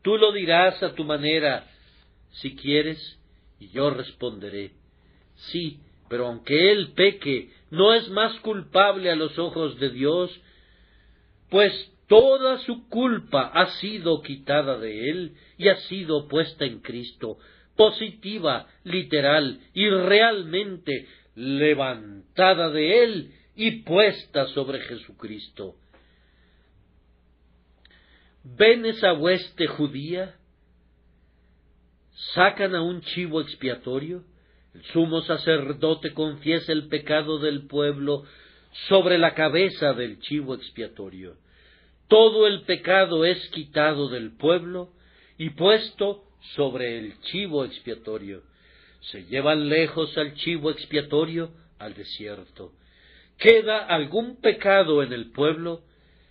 tú 0.00 0.16
lo 0.16 0.32
dirás 0.32 0.82
a 0.82 0.94
tu 0.94 1.04
manera, 1.04 1.66
si 2.30 2.56
quieres, 2.56 3.20
y 3.60 3.68
yo 3.68 3.90
responderé, 3.90 4.70
sí, 5.34 5.78
pero 6.08 6.28
aunque 6.28 6.72
él 6.72 6.92
peque, 6.94 7.50
no 7.70 7.92
es 7.92 8.08
más 8.08 8.34
culpable 8.40 9.10
a 9.10 9.16
los 9.16 9.38
ojos 9.38 9.78
de 9.78 9.90
Dios, 9.90 10.30
pues 11.50 11.92
toda 12.08 12.60
su 12.60 12.88
culpa 12.88 13.50
ha 13.52 13.66
sido 13.72 14.22
quitada 14.22 14.78
de 14.78 15.10
él 15.10 15.34
y 15.58 15.68
ha 15.68 15.76
sido 15.80 16.28
puesta 16.28 16.64
en 16.64 16.80
Cristo, 16.80 17.36
positiva, 17.76 18.68
literal 18.84 19.60
y 19.74 19.86
realmente 19.90 21.08
levantada 21.34 22.70
de 22.70 23.02
él 23.02 23.34
y 23.56 23.82
puesta 23.82 24.46
sobre 24.48 24.80
Jesucristo. 24.80 25.76
¿Ven 28.42 28.84
esa 28.84 29.14
hueste 29.14 29.66
judía? 29.66 30.36
¿Sacan 32.34 32.74
a 32.74 32.82
un 32.82 33.00
chivo 33.00 33.40
expiatorio? 33.40 34.22
El 34.74 34.84
sumo 34.86 35.22
sacerdote 35.22 36.12
confiesa 36.12 36.72
el 36.72 36.88
pecado 36.88 37.38
del 37.38 37.66
pueblo 37.66 38.24
sobre 38.88 39.18
la 39.18 39.34
cabeza 39.34 39.92
del 39.92 40.20
chivo 40.20 40.54
expiatorio. 40.54 41.36
Todo 42.08 42.46
el 42.46 42.62
pecado 42.62 43.24
es 43.24 43.48
quitado 43.50 44.08
del 44.08 44.32
pueblo 44.32 44.90
y 45.38 45.50
puesto 45.50 46.24
sobre 46.54 46.98
el 46.98 47.18
chivo 47.20 47.64
expiatorio. 47.64 48.42
Se 49.10 49.24
llevan 49.24 49.68
lejos 49.68 50.16
al 50.16 50.34
chivo 50.34 50.70
expiatorio 50.70 51.50
al 51.78 51.94
desierto. 51.94 52.72
¿Queda 53.38 53.78
algún 53.78 54.40
pecado 54.40 55.02
en 55.02 55.12
el 55.12 55.30
pueblo? 55.32 55.82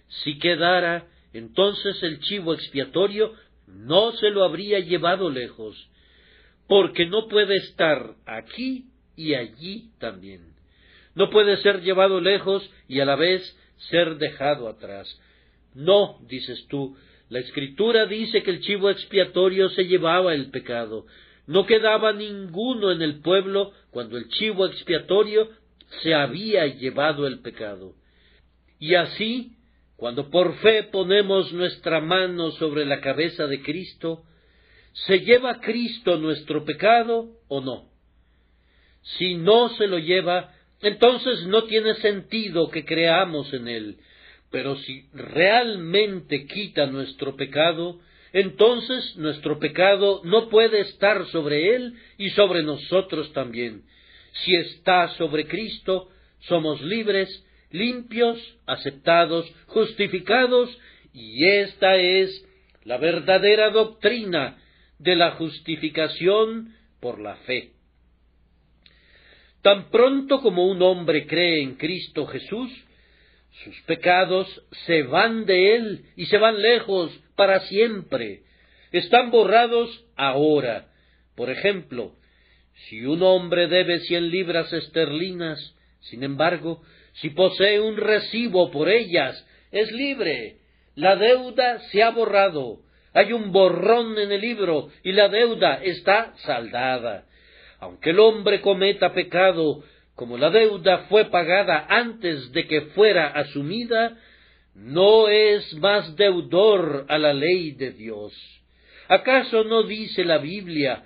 Si 0.07 0.39
quedara, 0.39 1.07
entonces 1.34 2.01
el 2.03 2.19
chivo 2.21 2.53
expiatorio 2.53 3.34
no 3.67 4.11
se 4.13 4.30
lo 4.30 4.43
habría 4.43 4.80
llevado 4.80 5.30
lejos, 5.30 5.89
porque 6.67 7.05
no 7.05 7.28
puede 7.28 7.57
estar 7.57 8.15
aquí 8.26 8.86
y 9.15 9.34
allí 9.34 9.91
también. 9.99 10.53
No 11.15 11.30
puede 11.30 11.57
ser 11.57 11.82
llevado 11.82 12.21
lejos 12.21 12.69
y 12.88 12.99
a 12.99 13.05
la 13.05 13.15
vez 13.15 13.57
ser 13.89 14.17
dejado 14.17 14.67
atrás. 14.67 15.19
No, 15.74 16.19
dices 16.28 16.65
tú, 16.69 16.95
la 17.30 17.39
escritura 17.39 18.05
dice 18.05 18.43
que 18.43 18.51
el 18.51 18.61
chivo 18.61 18.89
expiatorio 18.89 19.69
se 19.69 19.86
llevaba 19.86 20.34
el 20.34 20.49
pecado. 20.49 21.05
No 21.45 21.65
quedaba 21.65 22.13
ninguno 22.13 22.91
en 22.91 23.01
el 23.01 23.19
pueblo 23.19 23.73
cuando 23.91 24.17
el 24.17 24.29
chivo 24.29 24.65
expiatorio 24.65 25.49
se 26.01 26.13
había 26.13 26.65
llevado 26.67 27.27
el 27.27 27.39
pecado. 27.39 27.95
Y 28.79 28.95
así, 28.95 29.57
cuando 29.95 30.29
por 30.29 30.55
fe 30.57 30.83
ponemos 30.83 31.51
nuestra 31.53 31.99
mano 31.99 32.51
sobre 32.51 32.85
la 32.85 33.01
cabeza 33.01 33.47
de 33.47 33.61
Cristo, 33.61 34.23
¿se 34.93 35.19
lleva 35.19 35.59
Cristo 35.59 36.17
nuestro 36.17 36.65
pecado 36.65 37.29
o 37.47 37.61
no? 37.61 37.89
Si 39.17 39.35
no 39.35 39.69
se 39.69 39.87
lo 39.87 39.99
lleva, 39.99 40.53
entonces 40.81 41.45
no 41.47 41.63
tiene 41.63 41.95
sentido 41.95 42.69
que 42.69 42.85
creamos 42.85 43.53
en 43.53 43.67
Él. 43.67 43.97
Pero 44.49 44.75
si 44.77 45.07
realmente 45.13 46.45
quita 46.45 46.85
nuestro 46.85 47.35
pecado, 47.35 47.99
entonces 48.34 49.15
nuestro 49.15 49.59
pecado 49.59 50.21
no 50.23 50.49
puede 50.49 50.81
estar 50.81 51.25
sobre 51.27 51.75
Él 51.75 51.93
y 52.17 52.31
sobre 52.31 52.63
nosotros 52.63 53.31
también. 53.31 53.84
Si 54.43 54.55
está 54.55 55.09
sobre 55.09 55.45
Cristo, 55.45 56.09
somos 56.39 56.81
libres, 56.81 57.45
limpios, 57.69 58.39
aceptados, 58.65 59.45
justificados, 59.67 60.75
y 61.13 61.45
esta 61.45 61.95
es 61.95 62.43
la 62.84 62.97
verdadera 62.97 63.69
doctrina 63.69 64.57
de 64.97 65.15
la 65.15 65.31
justificación 65.31 66.73
por 66.99 67.19
la 67.19 67.36
fe. 67.38 67.73
Tan 69.61 69.91
pronto 69.91 70.41
como 70.41 70.67
un 70.67 70.81
hombre 70.81 71.27
cree 71.27 71.61
en 71.61 71.75
Cristo 71.75 72.25
Jesús, 72.25 72.71
sus 73.63 73.79
pecados 73.81 74.47
se 74.88 75.03
van 75.03 75.45
de 75.45 75.75
él 75.75 76.05
y 76.15 76.25
se 76.25 76.38
van 76.39 76.59
lejos 76.59 77.11
para 77.36 77.61
siempre. 77.61 78.43
Están 78.91 79.31
borrados 79.31 80.05
ahora. 80.15 80.88
Por 81.36 81.49
ejemplo, 81.49 82.13
si 82.88 83.05
un 83.05 83.23
hombre 83.23 83.67
debe 83.67 83.99
cien 84.01 84.29
libras 84.29 84.71
esterlinas, 84.71 85.75
sin 86.01 86.23
embargo, 86.23 86.81
si 87.13 87.29
posee 87.29 87.79
un 87.79 87.97
recibo 87.97 88.71
por 88.71 88.89
ellas, 88.89 89.45
es 89.71 89.91
libre. 89.91 90.57
La 90.95 91.15
deuda 91.15 91.79
se 91.91 92.03
ha 92.03 92.09
borrado. 92.09 92.79
Hay 93.13 93.31
un 93.34 93.51
borrón 93.51 94.17
en 94.17 94.31
el 94.31 94.41
libro 94.41 94.89
y 95.03 95.11
la 95.11 95.29
deuda 95.29 95.79
está 95.84 96.34
saldada. 96.38 97.25
Aunque 97.79 98.11
el 98.11 98.19
hombre 98.19 98.61
cometa 98.61 99.13
pecado, 99.13 99.84
como 100.15 100.38
la 100.38 100.49
deuda 100.49 101.05
fue 101.09 101.25
pagada 101.25 101.86
antes 101.89 102.51
de 102.51 102.67
que 102.67 102.81
fuera 102.93 103.27
asumida, 103.27 104.17
no 104.76 105.28
es 105.28 105.74
más 105.76 106.15
deudor 106.15 107.05
a 107.09 107.17
la 107.17 107.34
ley 107.34 107.71
de 107.71 107.91
Dios. 107.91 108.34
¿Acaso 109.07 109.63
no 109.63 109.84
dice 109.84 110.24
la 110.24 110.38
Biblia 110.39 111.03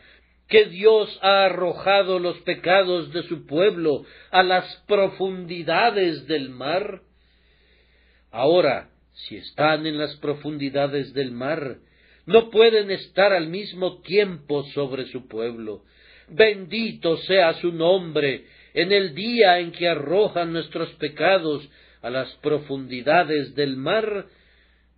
que 0.48 0.66
Dios 0.66 1.20
ha 1.22 1.46
arrojado 1.46 2.20
los 2.20 2.38
pecados 2.42 3.12
de 3.12 3.24
su 3.24 3.46
pueblo 3.46 4.06
a 4.32 4.44
las 4.44 4.84
profundidades 4.88 6.28
del 6.28 6.50
mar? 6.50 7.02
Ahora, 8.32 8.90
si 9.14 9.36
están 9.36 9.86
en 9.86 9.98
las 9.98 10.16
profundidades 10.18 11.14
del 11.14 11.32
mar, 11.32 11.78
no 12.26 12.50
pueden 12.50 12.92
estar 12.92 13.34
al 13.34 13.48
mismo 13.48 14.02
tiempo 14.02 14.64
sobre 14.74 15.08
su 15.08 15.28
pueblo. 15.28 15.84
Bendito 16.30 17.18
sea 17.18 17.54
su 17.56 17.72
nombre 17.72 18.46
en 18.74 18.92
el 18.92 19.16
día 19.16 19.60
en 19.60 19.72
que 19.72 19.88
arrojan 19.88 20.54
nuestros 20.54 20.90
pecados 20.96 21.68
a 22.08 22.10
las 22.10 22.34
profundidades 22.36 23.54
del 23.56 23.78
mar, 23.78 24.28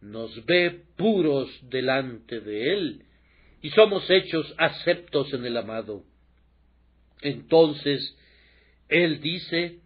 nos 0.02 0.46
ve 0.46 0.84
puros 0.96 1.50
delante 1.70 2.40
de 2.40 2.74
él 2.74 3.06
y 3.62 3.70
somos 3.72 4.10
hechos 4.10 4.54
aceptos 4.58 5.34
en 5.34 5.46
el 5.46 5.58
amado. 5.58 6.04
Entonces, 7.22 8.16
Él 8.88 9.20
dice, 9.22 9.80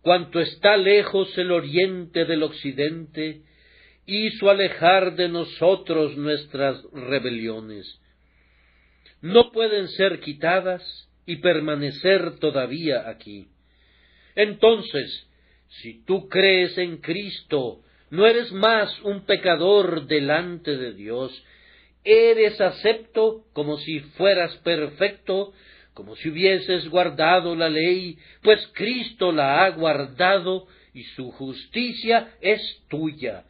cuanto 0.00 0.40
está 0.40 0.76
lejos 0.76 1.36
el 1.38 1.52
oriente 1.52 2.24
del 2.24 2.42
occidente, 2.42 3.42
hizo 4.06 4.50
alejar 4.50 5.14
de 5.14 5.28
nosotros 5.28 6.16
nuestras 6.16 6.82
rebeliones. 6.92 8.00
No 9.20 9.52
pueden 9.52 9.86
ser 9.88 10.18
quitadas 10.20 10.82
y 11.24 11.36
permanecer 11.36 12.40
todavía 12.40 13.08
aquí. 13.08 13.46
Entonces, 14.34 15.28
si 15.80 16.04
tú 16.04 16.28
crees 16.28 16.76
en 16.76 16.98
Cristo, 16.98 17.80
no 18.10 18.26
eres 18.26 18.52
más 18.52 19.00
un 19.02 19.24
pecador 19.24 20.06
delante 20.06 20.76
de 20.76 20.92
Dios, 20.92 21.42
eres 22.04 22.60
acepto 22.60 23.44
como 23.52 23.78
si 23.78 24.00
fueras 24.00 24.54
perfecto, 24.58 25.52
como 25.94 26.16
si 26.16 26.28
hubieses 26.28 26.88
guardado 26.88 27.54
la 27.54 27.68
ley, 27.68 28.18
pues 28.42 28.66
Cristo 28.74 29.32
la 29.32 29.64
ha 29.64 29.70
guardado 29.70 30.66
y 30.92 31.04
su 31.04 31.30
justicia 31.30 32.34
es 32.40 32.60
tuya. 32.88 33.44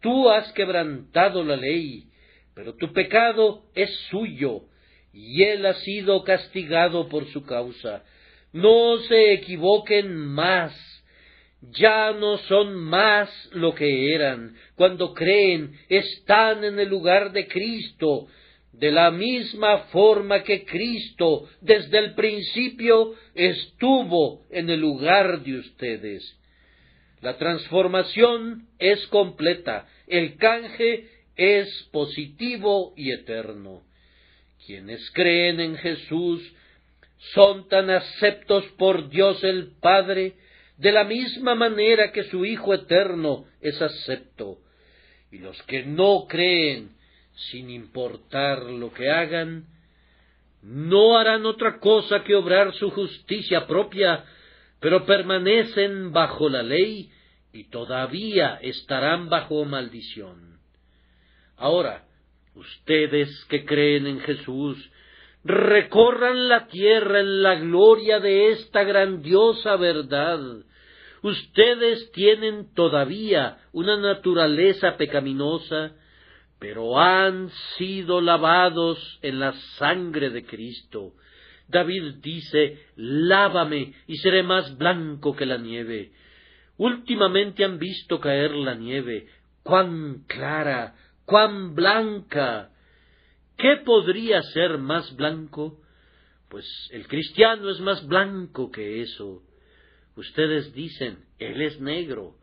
Tú 0.00 0.28
has 0.28 0.52
quebrantado 0.52 1.42
la 1.44 1.56
ley, 1.56 2.08
pero 2.54 2.74
tu 2.74 2.92
pecado 2.92 3.62
es 3.74 3.90
suyo, 4.10 4.64
y 5.12 5.42
él 5.42 5.64
ha 5.64 5.74
sido 5.74 6.22
castigado 6.24 7.08
por 7.08 7.26
su 7.28 7.44
causa. 7.44 8.02
No 8.52 8.98
se 9.08 9.32
equivoquen 9.32 10.14
más 10.14 10.91
ya 11.70 12.12
no 12.12 12.38
son 12.38 12.74
más 12.74 13.30
lo 13.52 13.74
que 13.74 14.14
eran. 14.14 14.54
Cuando 14.74 15.14
creen, 15.14 15.78
están 15.88 16.64
en 16.64 16.78
el 16.78 16.88
lugar 16.88 17.32
de 17.32 17.46
Cristo. 17.46 18.28
de 18.72 18.90
la 18.90 19.10
misma 19.10 19.80
forma 19.92 20.42
que 20.42 20.64
Cristo 20.64 21.46
desde 21.60 21.98
el 21.98 22.14
principio 22.14 23.14
estuvo 23.34 24.46
en 24.50 24.70
el 24.70 24.80
lugar 24.80 25.42
de 25.42 25.58
ustedes. 25.58 26.36
La 27.20 27.36
transformación 27.36 28.66
es 28.78 29.06
completa, 29.08 29.86
el 30.06 30.36
canje 30.36 31.06
es 31.36 31.68
positivo 31.92 32.94
y 32.96 33.12
eterno. 33.12 33.82
Quienes 34.66 35.10
creen 35.10 35.60
en 35.60 35.76
Jesús 35.76 36.42
son 37.34 37.68
tan 37.68 37.90
aceptos 37.90 38.64
por 38.78 39.10
Dios 39.10 39.44
el 39.44 39.72
Padre 39.80 40.34
de 40.82 40.90
la 40.90 41.04
misma 41.04 41.54
manera 41.54 42.10
que 42.10 42.24
su 42.24 42.44
Hijo 42.44 42.74
eterno 42.74 43.44
es 43.60 43.80
acepto. 43.80 44.58
Y 45.30 45.38
los 45.38 45.62
que 45.62 45.84
no 45.84 46.26
creen, 46.28 46.96
sin 47.52 47.70
importar 47.70 48.64
lo 48.64 48.92
que 48.92 49.08
hagan, 49.08 49.66
no 50.60 51.16
harán 51.16 51.46
otra 51.46 51.78
cosa 51.78 52.24
que 52.24 52.34
obrar 52.34 52.74
su 52.74 52.90
justicia 52.90 53.68
propia, 53.68 54.24
pero 54.80 55.06
permanecen 55.06 56.10
bajo 56.10 56.48
la 56.48 56.64
ley 56.64 57.12
y 57.52 57.70
todavía 57.70 58.58
estarán 58.60 59.28
bajo 59.28 59.64
maldición. 59.64 60.58
Ahora, 61.56 62.06
ustedes 62.56 63.30
que 63.44 63.64
creen 63.64 64.08
en 64.08 64.18
Jesús, 64.18 64.90
recorran 65.44 66.48
la 66.48 66.66
tierra 66.66 67.20
en 67.20 67.40
la 67.40 67.54
gloria 67.54 68.18
de 68.18 68.50
esta 68.50 68.82
grandiosa 68.82 69.76
verdad. 69.76 70.40
Ustedes 71.22 72.10
tienen 72.12 72.74
todavía 72.74 73.58
una 73.72 73.96
naturaleza 73.96 74.96
pecaminosa, 74.96 75.92
pero 76.58 76.98
han 76.98 77.48
sido 77.76 78.20
lavados 78.20 79.18
en 79.22 79.38
la 79.38 79.52
sangre 79.78 80.30
de 80.30 80.44
Cristo. 80.44 81.12
David 81.68 82.16
dice, 82.20 82.86
lávame 82.96 83.94
y 84.08 84.16
seré 84.16 84.42
más 84.42 84.76
blanco 84.76 85.34
que 85.36 85.46
la 85.46 85.58
nieve. 85.58 86.12
Últimamente 86.76 87.64
han 87.64 87.78
visto 87.78 88.18
caer 88.18 88.50
la 88.52 88.74
nieve, 88.74 89.28
cuán 89.62 90.24
clara, 90.26 90.96
cuán 91.24 91.76
blanca. 91.76 92.70
¿Qué 93.56 93.76
podría 93.84 94.42
ser 94.42 94.78
más 94.78 95.14
blanco? 95.14 95.80
Pues 96.48 96.66
el 96.90 97.06
cristiano 97.06 97.70
es 97.70 97.80
más 97.80 98.04
blanco 98.06 98.72
que 98.72 99.02
eso. 99.02 99.42
Ustedes 100.16 100.72
dicen, 100.74 101.18
él 101.38 101.62
es 101.62 101.80
negro. 101.80 102.34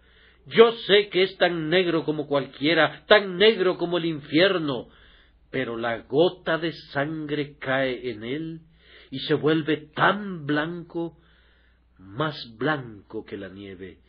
Yo 0.48 0.72
sé 0.88 1.10
que 1.10 1.24
es 1.24 1.38
tan 1.38 1.70
negro 1.70 2.04
como 2.06 2.28
cualquiera, 2.28 3.06
tan 3.08 3.38
negro 3.38 3.78
como 3.78 3.98
el 3.98 4.06
infierno, 4.06 4.90
pero 5.52 5.78
la 5.78 6.00
gota 6.00 6.58
de 6.58 6.74
sangre 6.92 7.58
cae 7.60 8.10
en 8.12 8.24
él 8.24 8.62
y 9.12 9.20
se 9.20 9.34
vuelve 9.36 9.78
tan 9.96 10.46
blanco, 10.46 11.18
más 11.98 12.36
blanco 12.58 13.26
que 13.26 13.38
la 13.38 13.50
nieve. 13.50 14.00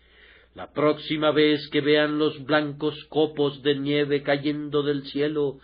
La 0.54 0.72
próxima 0.72 1.30
vez 1.30 1.68
que 1.70 1.80
vean 1.80 2.18
los 2.18 2.44
blancos 2.44 3.04
copos 3.08 3.62
de 3.62 3.76
nieve 3.76 4.22
cayendo 4.22 4.82
del 4.82 5.04
cielo, 5.04 5.58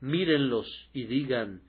mírenlos 0.00 0.66
y 0.92 1.04
digan, 1.04 1.62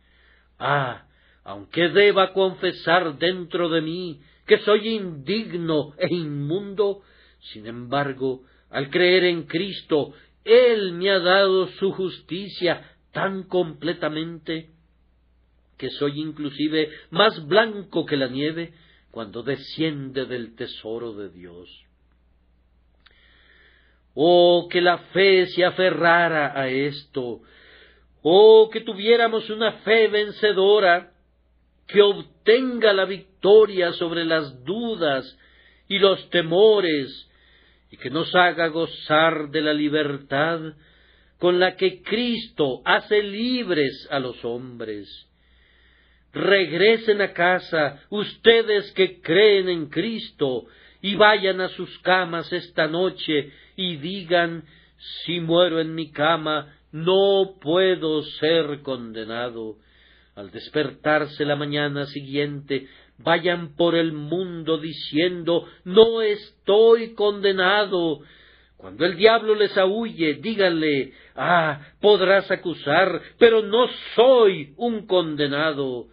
Ah, 0.58 1.08
aunque 1.44 1.90
deba 1.90 2.34
confesar 2.34 3.18
dentro 3.18 3.70
de 3.70 3.82
mí 3.82 4.22
que 4.46 4.58
soy 4.60 4.90
indigno 4.90 5.94
e 5.98 6.14
inmundo, 6.14 7.02
sin 7.40 7.68
embargo, 7.68 8.44
al 8.70 8.90
creer 8.90 9.26
en 9.26 9.44
Cristo, 9.44 10.14
Él 10.44 10.94
me 10.94 11.12
ha 11.12 11.20
dado 11.20 11.68
su 11.68 11.92
justicia 11.92 12.98
tan 13.12 13.44
completamente 13.44 14.72
que 15.78 15.90
soy 15.92 16.22
inclusive 16.22 16.90
más 17.12 17.46
blanco 17.48 18.06
que 18.06 18.18
la 18.18 18.28
nieve 18.28 18.74
cuando 19.12 19.44
desciende 19.44 20.26
del 20.26 20.56
tesoro 20.56 21.14
de 21.14 21.30
Dios. 21.30 21.70
Oh, 24.16 24.68
que 24.70 24.82
la 24.82 24.98
fe 24.98 25.48
se 25.48 25.66
aferrara 25.66 26.60
a 26.60 26.68
esto, 26.68 27.42
oh, 28.22 28.70
que 28.72 28.82
tuviéramos 28.82 29.50
una 29.50 29.74
fe 29.80 30.08
vencedora, 30.08 31.14
que 31.88 32.02
obtenga 32.02 32.94
la 32.94 33.06
sobre 33.94 34.24
las 34.24 34.64
dudas 34.64 35.38
y 35.88 36.00
los 36.00 36.30
temores 36.30 37.30
y 37.92 37.98
que 37.98 38.10
nos 38.10 38.34
haga 38.34 38.68
gozar 38.68 39.50
de 39.50 39.62
la 39.62 39.74
libertad 39.74 40.60
con 41.40 41.60
la 41.60 41.76
que 41.76 42.02
Cristo 42.02 42.82
hace 42.86 43.22
libres 43.22 44.08
a 44.10 44.20
los 44.20 44.44
hombres. 44.46 45.10
Regresen 46.32 47.22
a 47.22 47.34
casa 47.34 48.02
ustedes 48.10 48.92
que 48.94 49.22
creen 49.22 49.68
en 49.68 49.90
Cristo 49.90 50.66
y 51.02 51.16
vayan 51.16 51.60
a 51.60 51.68
sus 51.70 52.00
camas 52.00 52.52
esta 52.54 52.88
noche 52.88 53.52
y 53.76 53.98
digan 53.98 54.64
si 55.26 55.42
muero 55.42 55.82
en 55.82 55.94
mi 55.94 56.12
cama 56.12 56.78
no 56.94 57.56
puedo 57.60 58.24
ser 58.40 58.82
condenado. 58.84 59.76
Al 60.36 60.50
despertarse 60.50 61.46
la 61.46 61.56
mañana 61.56 62.06
siguiente 62.08 62.88
vayan 63.24 63.76
por 63.76 63.96
el 63.96 64.12
mundo 64.12 64.78
diciendo 64.78 65.68
no 65.84 66.22
estoy 66.22 67.14
condenado. 67.14 68.22
Cuando 68.78 69.06
el 69.06 69.16
diablo 69.16 69.56
les 69.56 69.78
aúlle, 69.78 70.36
díganle 70.36 71.14
ah, 71.36 71.80
podrás 72.02 72.52
acusar, 72.52 73.22
pero 73.38 73.62
no 73.62 73.88
soy 74.16 74.74
un 74.78 75.08
condenado. 75.08 76.08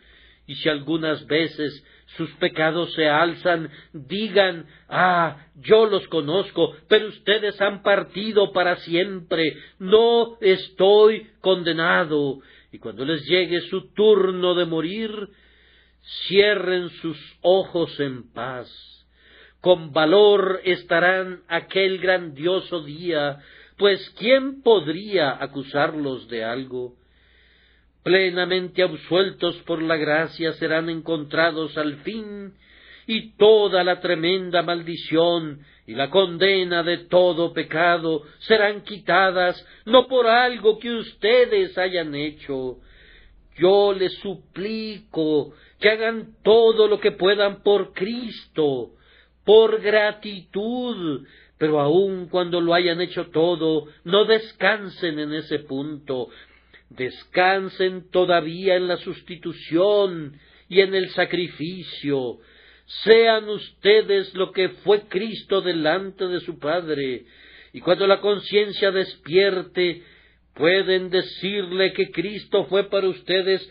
Y 0.46 0.54
si 0.54 0.68
algunas 0.68 1.26
veces 1.26 1.84
sus 2.16 2.30
pecados 2.34 2.92
se 2.94 3.08
alzan, 3.08 3.70
digan 3.92 4.66
ah, 4.88 5.46
yo 5.56 5.86
los 5.86 6.06
conozco, 6.08 6.74
pero 6.88 7.08
ustedes 7.08 7.60
han 7.60 7.82
partido 7.82 8.52
para 8.52 8.76
siempre, 8.76 9.56
no 9.78 10.38
estoy 10.40 11.28
condenado. 11.40 12.38
Y 12.72 12.78
cuando 12.78 13.04
les 13.04 13.24
llegue 13.26 13.62
su 13.62 13.92
turno 13.94 14.54
de 14.54 14.64
morir, 14.64 15.10
cierren 16.26 16.90
sus 17.00 17.18
ojos 17.42 17.98
en 18.00 18.32
paz. 18.32 18.68
Con 19.60 19.92
valor 19.92 20.60
estarán 20.64 21.42
aquel 21.48 21.98
grandioso 21.98 22.82
día, 22.82 23.38
pues 23.76 24.10
¿quién 24.18 24.62
podría 24.62 25.42
acusarlos 25.42 26.28
de 26.28 26.44
algo? 26.44 26.94
Plenamente 28.02 28.82
absueltos 28.82 29.56
por 29.66 29.82
la 29.82 29.96
gracia 29.96 30.52
serán 30.54 30.88
encontrados 30.88 31.76
al 31.76 31.96
fin, 31.98 32.54
y 33.06 33.32
toda 33.32 33.82
la 33.82 34.00
tremenda 34.00 34.62
maldición 34.62 35.60
y 35.86 35.94
la 35.94 36.10
condena 36.10 36.84
de 36.84 36.98
todo 36.98 37.52
pecado 37.52 38.22
serán 38.38 38.82
quitadas 38.82 39.66
no 39.84 40.06
por 40.06 40.28
algo 40.28 40.78
que 40.78 40.92
ustedes 40.92 41.76
hayan 41.76 42.14
hecho. 42.14 42.78
Yo 43.58 43.92
les 43.92 44.14
suplico 44.20 45.52
que 45.80 45.88
hagan 45.88 46.36
todo 46.42 46.86
lo 46.86 47.00
que 47.00 47.12
puedan 47.12 47.62
por 47.62 47.92
Cristo, 47.94 48.92
por 49.44 49.80
gratitud, 49.80 51.26
pero 51.58 51.80
aun 51.80 52.28
cuando 52.28 52.60
lo 52.60 52.74
hayan 52.74 53.00
hecho 53.00 53.28
todo, 53.30 53.86
no 54.04 54.26
descansen 54.26 55.18
en 55.18 55.32
ese 55.32 55.60
punto, 55.60 56.28
descansen 56.90 58.10
todavía 58.10 58.76
en 58.76 58.88
la 58.88 58.98
sustitución 58.98 60.38
y 60.68 60.80
en 60.80 60.94
el 60.94 61.08
sacrificio, 61.10 62.38
sean 63.04 63.48
ustedes 63.48 64.34
lo 64.34 64.52
que 64.52 64.68
fue 64.84 65.02
Cristo 65.08 65.60
delante 65.62 66.26
de 66.26 66.40
su 66.40 66.58
Padre, 66.58 67.24
y 67.72 67.80
cuando 67.80 68.06
la 68.06 68.20
conciencia 68.20 68.90
despierte, 68.90 70.02
pueden 70.54 71.08
decirle 71.08 71.92
que 71.92 72.10
Cristo 72.10 72.66
fue 72.66 72.84
para 72.90 73.08
ustedes 73.08 73.66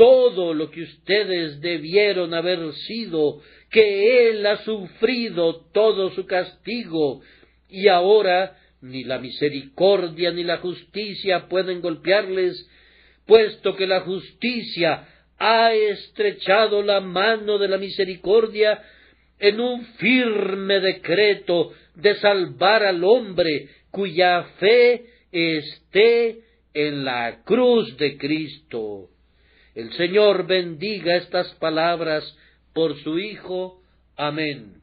todo 0.00 0.54
lo 0.54 0.70
que 0.70 0.80
ustedes 0.80 1.60
debieron 1.60 2.32
haber 2.32 2.72
sido, 2.72 3.42
que 3.70 4.30
Él 4.30 4.46
ha 4.46 4.56
sufrido 4.64 5.66
todo 5.74 6.10
su 6.12 6.24
castigo, 6.24 7.20
y 7.68 7.86
ahora 7.88 8.56
ni 8.80 9.04
la 9.04 9.18
misericordia 9.18 10.30
ni 10.30 10.42
la 10.42 10.56
justicia 10.56 11.48
pueden 11.50 11.82
golpearles, 11.82 12.66
puesto 13.26 13.76
que 13.76 13.86
la 13.86 14.00
justicia 14.00 15.06
ha 15.38 15.74
estrechado 15.74 16.82
la 16.82 17.02
mano 17.02 17.58
de 17.58 17.68
la 17.68 17.76
misericordia 17.76 18.82
en 19.38 19.60
un 19.60 19.84
firme 19.96 20.80
decreto 20.80 21.74
de 21.94 22.14
salvar 22.14 22.84
al 22.84 23.04
hombre 23.04 23.68
cuya 23.90 24.44
fe 24.60 25.04
esté 25.30 26.38
en 26.72 27.04
la 27.04 27.42
cruz 27.44 27.98
de 27.98 28.16
Cristo. 28.16 29.10
El 29.74 29.92
Señor 29.92 30.46
bendiga 30.46 31.16
estas 31.16 31.54
palabras 31.54 32.24
por 32.72 33.00
su 33.02 33.18
Hijo. 33.18 33.80
Amén. 34.16 34.79